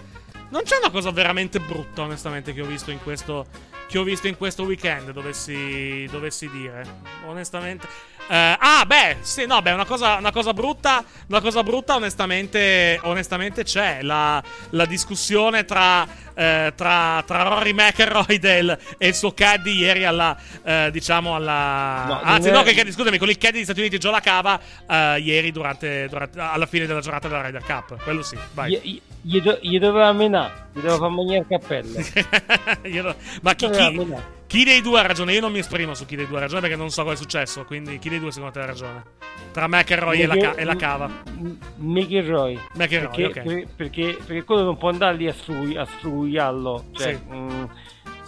Non 0.51 0.63
c'è 0.63 0.77
una 0.77 0.91
cosa 0.91 1.11
veramente 1.11 1.59
brutta, 1.59 2.03
onestamente, 2.03 2.53
che 2.53 2.63
ho 2.63 2.67
visto 2.67 2.93
in 2.93 3.03
questo, 3.03 3.47
che 3.89 3.99
ho 3.99 4.03
visto 4.03 4.27
in 4.27 4.37
questo 4.37 4.65
weekend, 4.65 5.11
dovessi, 5.13 6.07
dovessi 6.11 6.49
dire. 6.51 6.85
Onestamente. 7.27 7.87
Eh, 8.29 8.57
ah, 8.59 8.85
beh, 8.85 9.19
sì, 9.21 9.47
no, 9.47 9.63
beh, 9.63 9.71
una 9.71 9.85
cosa, 9.85 10.17
una 10.17 10.33
cosa 10.33 10.53
brutta, 10.53 11.05
una 11.29 11.41
cosa 11.41 11.63
brutta, 11.63 11.95
onestamente, 11.95 12.99
onestamente 13.05 13.63
c'è. 13.63 13.99
La, 14.03 14.43
la 14.71 14.85
discussione 14.85 15.65
tra, 15.65 16.05
eh, 16.35 16.73
tra, 16.75 17.23
tra 17.25 17.43
Rory 17.45 17.73
McElroy 17.73 18.39
del- 18.39 18.77
e 18.99 19.07
il 19.07 19.15
suo 19.15 19.33
caddy 19.33 19.77
ieri 19.77 20.05
alla, 20.05 20.37
eh, 20.65 20.89
diciamo, 20.91 21.37
alla... 21.37 22.05
No, 22.09 22.21
anzi, 22.21 22.51
no, 22.51 22.63
è- 22.63 22.65
che 22.65 22.75
caddy, 22.75 22.91
scusami, 22.91 23.17
con 23.19 23.29
il 23.29 23.39
caddy 23.39 23.53
degli 23.55 23.65
Stati 23.65 23.79
Uniti 23.79 23.99
Joe 23.99 24.11
Lacava, 24.11 24.61
eh, 24.89 25.19
ieri 25.21 25.53
durante, 25.53 26.09
durante- 26.09 26.41
alla 26.41 26.67
fine 26.67 26.87
della 26.87 27.01
giornata 27.01 27.29
della 27.29 27.43
Ryder 27.43 27.63
Cup. 27.63 28.03
Quello 28.03 28.23
sì, 28.25 28.37
vai. 28.55 28.73
gli, 28.83 29.01
gli, 29.21 29.41
gli 29.61 29.79
doveva 29.79 30.13
menare 30.13 30.65
gli 30.77 30.81
doveva 30.83 30.99
far 30.99 31.09
mangiare 31.11 31.39
il 31.39 31.47
cappello 31.49 31.99
no- 33.03 33.15
Ma 33.41 33.55
chi, 33.55 33.71
chi- 33.71 34.15
chi 34.47 34.65
dei 34.65 34.81
due 34.83 35.01
ha 35.01 35.03
ragione? 35.07 35.33
Io 35.33 35.41
non 35.41 35.51
mi 35.51 35.59
esprimo 35.61 35.95
su 35.95 36.05
chi 36.07 36.17
dei 36.17 36.27
due 36.27 36.37
ha 36.37 36.41
ragione 36.41 36.61
perché 36.61 36.77
non 36.77 36.91
so 36.91 37.03
cosa 37.03 37.15
è 37.15 37.17
successo. 37.17 37.65
Quindi 37.65 37.99
chi 37.99 38.09
dei 38.11 38.21
due 38.21 38.31
secondo 38.31 38.53
te 38.55 38.61
ha 38.61 38.67
ragione? 38.67 39.03
Tra 39.53 39.67
McElroy 39.67 40.21
e 40.21 40.27
la, 40.27 40.37
ca- 40.37 40.55
e 40.55 40.65
la 40.65 40.77
cava. 40.77 41.11
McElroy 41.77 42.59
McElroy, 42.75 43.11
perché, 43.23 43.41
ok. 43.41 43.43
per- 43.43 43.67
perché, 43.75 44.19
perché 44.25 44.45
quello 44.45 44.63
non 44.63 44.77
può 44.77 44.89
andare 44.91 45.17
lì 45.17 45.27
a, 45.29 45.33
sfruiarlo 45.85 46.85
cioè, 46.93 47.15
Sì. 47.15 47.35
mm, 47.35 47.65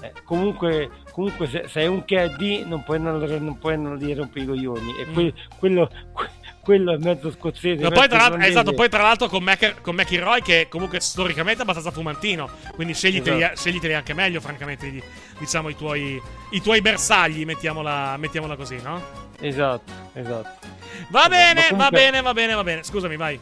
eh, 0.01 0.13
comunque, 0.25 0.91
comunque 1.13 1.47
se, 1.49 1.65
se 1.69 1.83
è 1.83 1.87
un 1.87 2.05
KD 2.05 2.65
non 2.67 2.83
puoi 2.83 2.97
andare, 2.97 3.39
non 3.39 3.59
puoi 3.59 3.75
andare 3.75 3.97
lì 3.99 4.13
a 4.13 4.17
rompere 4.17 4.45
i 4.45 4.47
coglioni 4.49 4.95
e 4.99 5.07
que- 5.13 5.35
quello, 5.59 5.89
que- 6.15 6.29
quello 6.69 6.93
è 6.93 6.99
mezzo 6.99 7.31
scozzese 7.31 7.83
No, 7.83 7.89
poi, 7.91 8.09
tra 8.09 8.19
l'altro, 8.19 8.41
esatto, 8.41 8.75
poi 8.75 8.89
tra 8.91 9.01
l'altro 9.01 9.27
con, 9.29 9.43
Mac- 9.43 9.81
con 9.81 9.95
McElroy 9.95 10.43
che 10.43 10.67
comunque 10.69 11.01
storicamente 11.01 11.61
è 11.61 11.63
abbastanza 11.63 11.91
fumantino. 11.91 12.47
Quindi 12.75 12.93
scegliteli, 12.93 13.39
Esatto. 13.43 13.57
scegliteli 13.57 13.95
anche 13.95 14.13
meglio, 14.13 14.39
francamente, 14.43 15.03
diciamo 15.39 15.71
i 15.71 15.77
tuoi, 15.77 16.21
i 16.51 16.61
tuoi 16.61 16.83
bersagli, 16.83 17.47
mettiamola, 17.47 18.17
mettiamola 18.19 18.55
così, 18.57 18.79
no? 18.83 19.03
esatto 19.41 19.93
esatto 20.15 20.67
Va 21.09 21.21
Ma 21.23 21.29
bene, 21.29 21.61
va 21.63 21.67
comunque- 21.69 21.91
bene, 21.99 22.21
va 22.21 22.33
bene, 22.35 22.55
va 22.55 22.63
bene. 22.65 22.83
Scusami, 22.83 23.17
vai. 23.17 23.41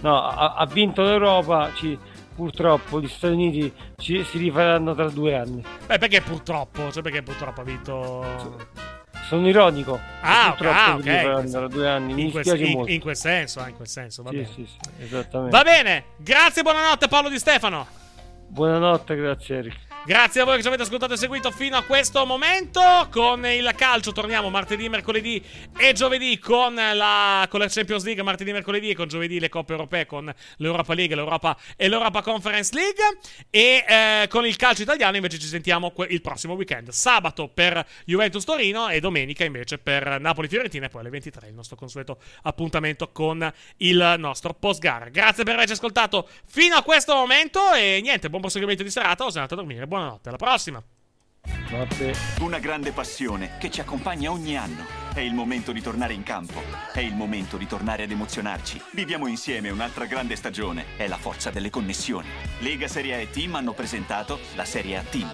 no 0.00 0.22
ha, 0.26 0.54
ha 0.54 0.64
vinto 0.66 1.02
l'Europa 1.02 1.70
ci- 1.74 1.98
purtroppo 2.34 3.00
gli 3.00 3.08
Stati 3.08 3.34
Uniti 3.34 3.72
ci- 3.96 4.24
si 4.24 4.38
rifaranno 4.38 4.94
tra 4.94 5.08
due 5.10 5.34
anni 5.36 5.62
Beh, 5.86 5.98
perché 5.98 6.20
purtroppo? 6.22 6.90
Cioè, 6.90 7.02
perché 7.02 7.22
purtroppo 7.22 7.60
ha 7.60 7.64
vinto. 7.64 8.56
Sono 9.28 9.48
ironico. 9.48 9.98
Ah, 10.20 10.54
ok, 10.58 10.66
ah, 10.66 11.42
tra 11.44 11.68
due 11.68 11.88
anni. 11.88 12.22
In, 12.24 12.30
quel, 12.30 12.46
in- 12.60 12.84
in 12.88 13.00
quel 13.00 13.16
senso, 13.16 13.60
ah, 13.60 13.68
in 13.68 13.76
quel 13.76 13.88
senso, 13.88 14.22
va 14.22 14.30
Sì, 14.30 14.36
bene. 14.36 14.48
sì, 14.54 14.66
sì, 14.66 15.02
esattamente. 15.02 15.56
Va 15.56 15.62
bene, 15.62 16.04
grazie, 16.16 16.62
buonanotte 16.62 17.08
Paolo 17.08 17.28
Di 17.28 17.38
Stefano. 17.38 17.86
buonanotte 18.46 19.16
grazie 19.16 19.56
Eric 19.58 19.76
Grazie 20.06 20.42
a 20.42 20.44
voi 20.44 20.56
che 20.56 20.60
ci 20.60 20.68
avete 20.68 20.82
ascoltato 20.82 21.14
e 21.14 21.16
seguito 21.16 21.50
fino 21.50 21.78
a 21.78 21.82
questo 21.82 22.26
momento. 22.26 22.82
Con 23.10 23.46
il 23.46 23.72
calcio 23.74 24.12
torniamo 24.12 24.50
martedì, 24.50 24.86
mercoledì 24.90 25.42
e 25.78 25.94
giovedì 25.94 26.38
con 26.38 26.74
la, 26.74 27.46
con 27.48 27.60
la 27.60 27.68
Champions 27.68 28.04
League, 28.04 28.22
martedì, 28.22 28.52
mercoledì 28.52 28.90
e 28.90 28.94
con 28.94 29.08
giovedì 29.08 29.40
le 29.40 29.48
coppe 29.48 29.72
europee 29.72 30.04
con 30.04 30.30
l'Europa 30.58 30.92
League, 30.92 31.16
l'Europa 31.16 31.56
e 31.74 31.88
l'Europa 31.88 32.20
Conference 32.20 32.74
League. 32.74 33.02
E 33.48 33.82
eh, 33.88 34.26
con 34.28 34.44
il 34.44 34.56
calcio 34.56 34.82
italiano 34.82 35.16
invece 35.16 35.38
ci 35.38 35.46
sentiamo 35.46 35.90
que- 35.92 36.06
il 36.10 36.20
prossimo 36.20 36.52
weekend. 36.52 36.90
Sabato 36.90 37.48
per 37.48 37.82
Juventus 38.04 38.44
Torino 38.44 38.90
e 38.90 39.00
domenica 39.00 39.44
invece 39.44 39.78
per 39.78 40.20
Napoli 40.20 40.48
Fiorentina 40.48 40.84
e 40.84 40.88
poi 40.90 41.00
alle 41.00 41.10
23 41.10 41.48
il 41.48 41.54
nostro 41.54 41.76
consueto 41.76 42.18
appuntamento 42.42 43.10
con 43.10 43.50
il 43.78 44.16
nostro 44.18 44.52
post 44.52 44.80
gara. 44.80 45.08
Grazie 45.08 45.44
per 45.44 45.54
averci 45.54 45.72
ascoltato 45.72 46.28
fino 46.44 46.76
a 46.76 46.82
questo 46.82 47.14
momento 47.14 47.72
e 47.72 48.00
niente, 48.02 48.28
buon 48.28 48.42
proseguimento 48.42 48.82
di 48.82 48.90
serata 48.90 49.24
o 49.24 49.30
se 49.30 49.38
andate 49.38 49.54
a 49.54 49.56
dormire. 49.56 49.92
Buonanotte, 49.94 50.28
alla 50.28 50.38
prossima. 50.38 50.82
Una 52.40 52.58
grande 52.58 52.90
passione 52.90 53.58
che 53.60 53.70
ci 53.70 53.80
accompagna 53.80 54.32
ogni 54.32 54.56
anno. 54.56 54.84
È 55.14 55.20
il 55.20 55.34
momento 55.34 55.70
di 55.70 55.80
tornare 55.80 56.14
in 56.14 56.24
campo. 56.24 56.60
È 56.92 56.98
il 56.98 57.14
momento 57.14 57.56
di 57.56 57.68
tornare 57.68 58.02
ad 58.02 58.10
emozionarci. 58.10 58.82
Viviamo 58.90 59.28
insieme 59.28 59.70
un'altra 59.70 60.06
grande 60.06 60.34
stagione. 60.34 60.96
È 60.96 61.06
la 61.06 61.16
forza 61.16 61.50
delle 61.50 61.70
connessioni. 61.70 62.26
Lega 62.58 62.88
Serie 62.88 63.14
A 63.14 63.18
e 63.18 63.30
Team 63.30 63.54
hanno 63.54 63.72
presentato 63.72 64.40
la 64.56 64.64
Serie 64.64 64.96
A 64.96 65.02
Team. 65.02 65.32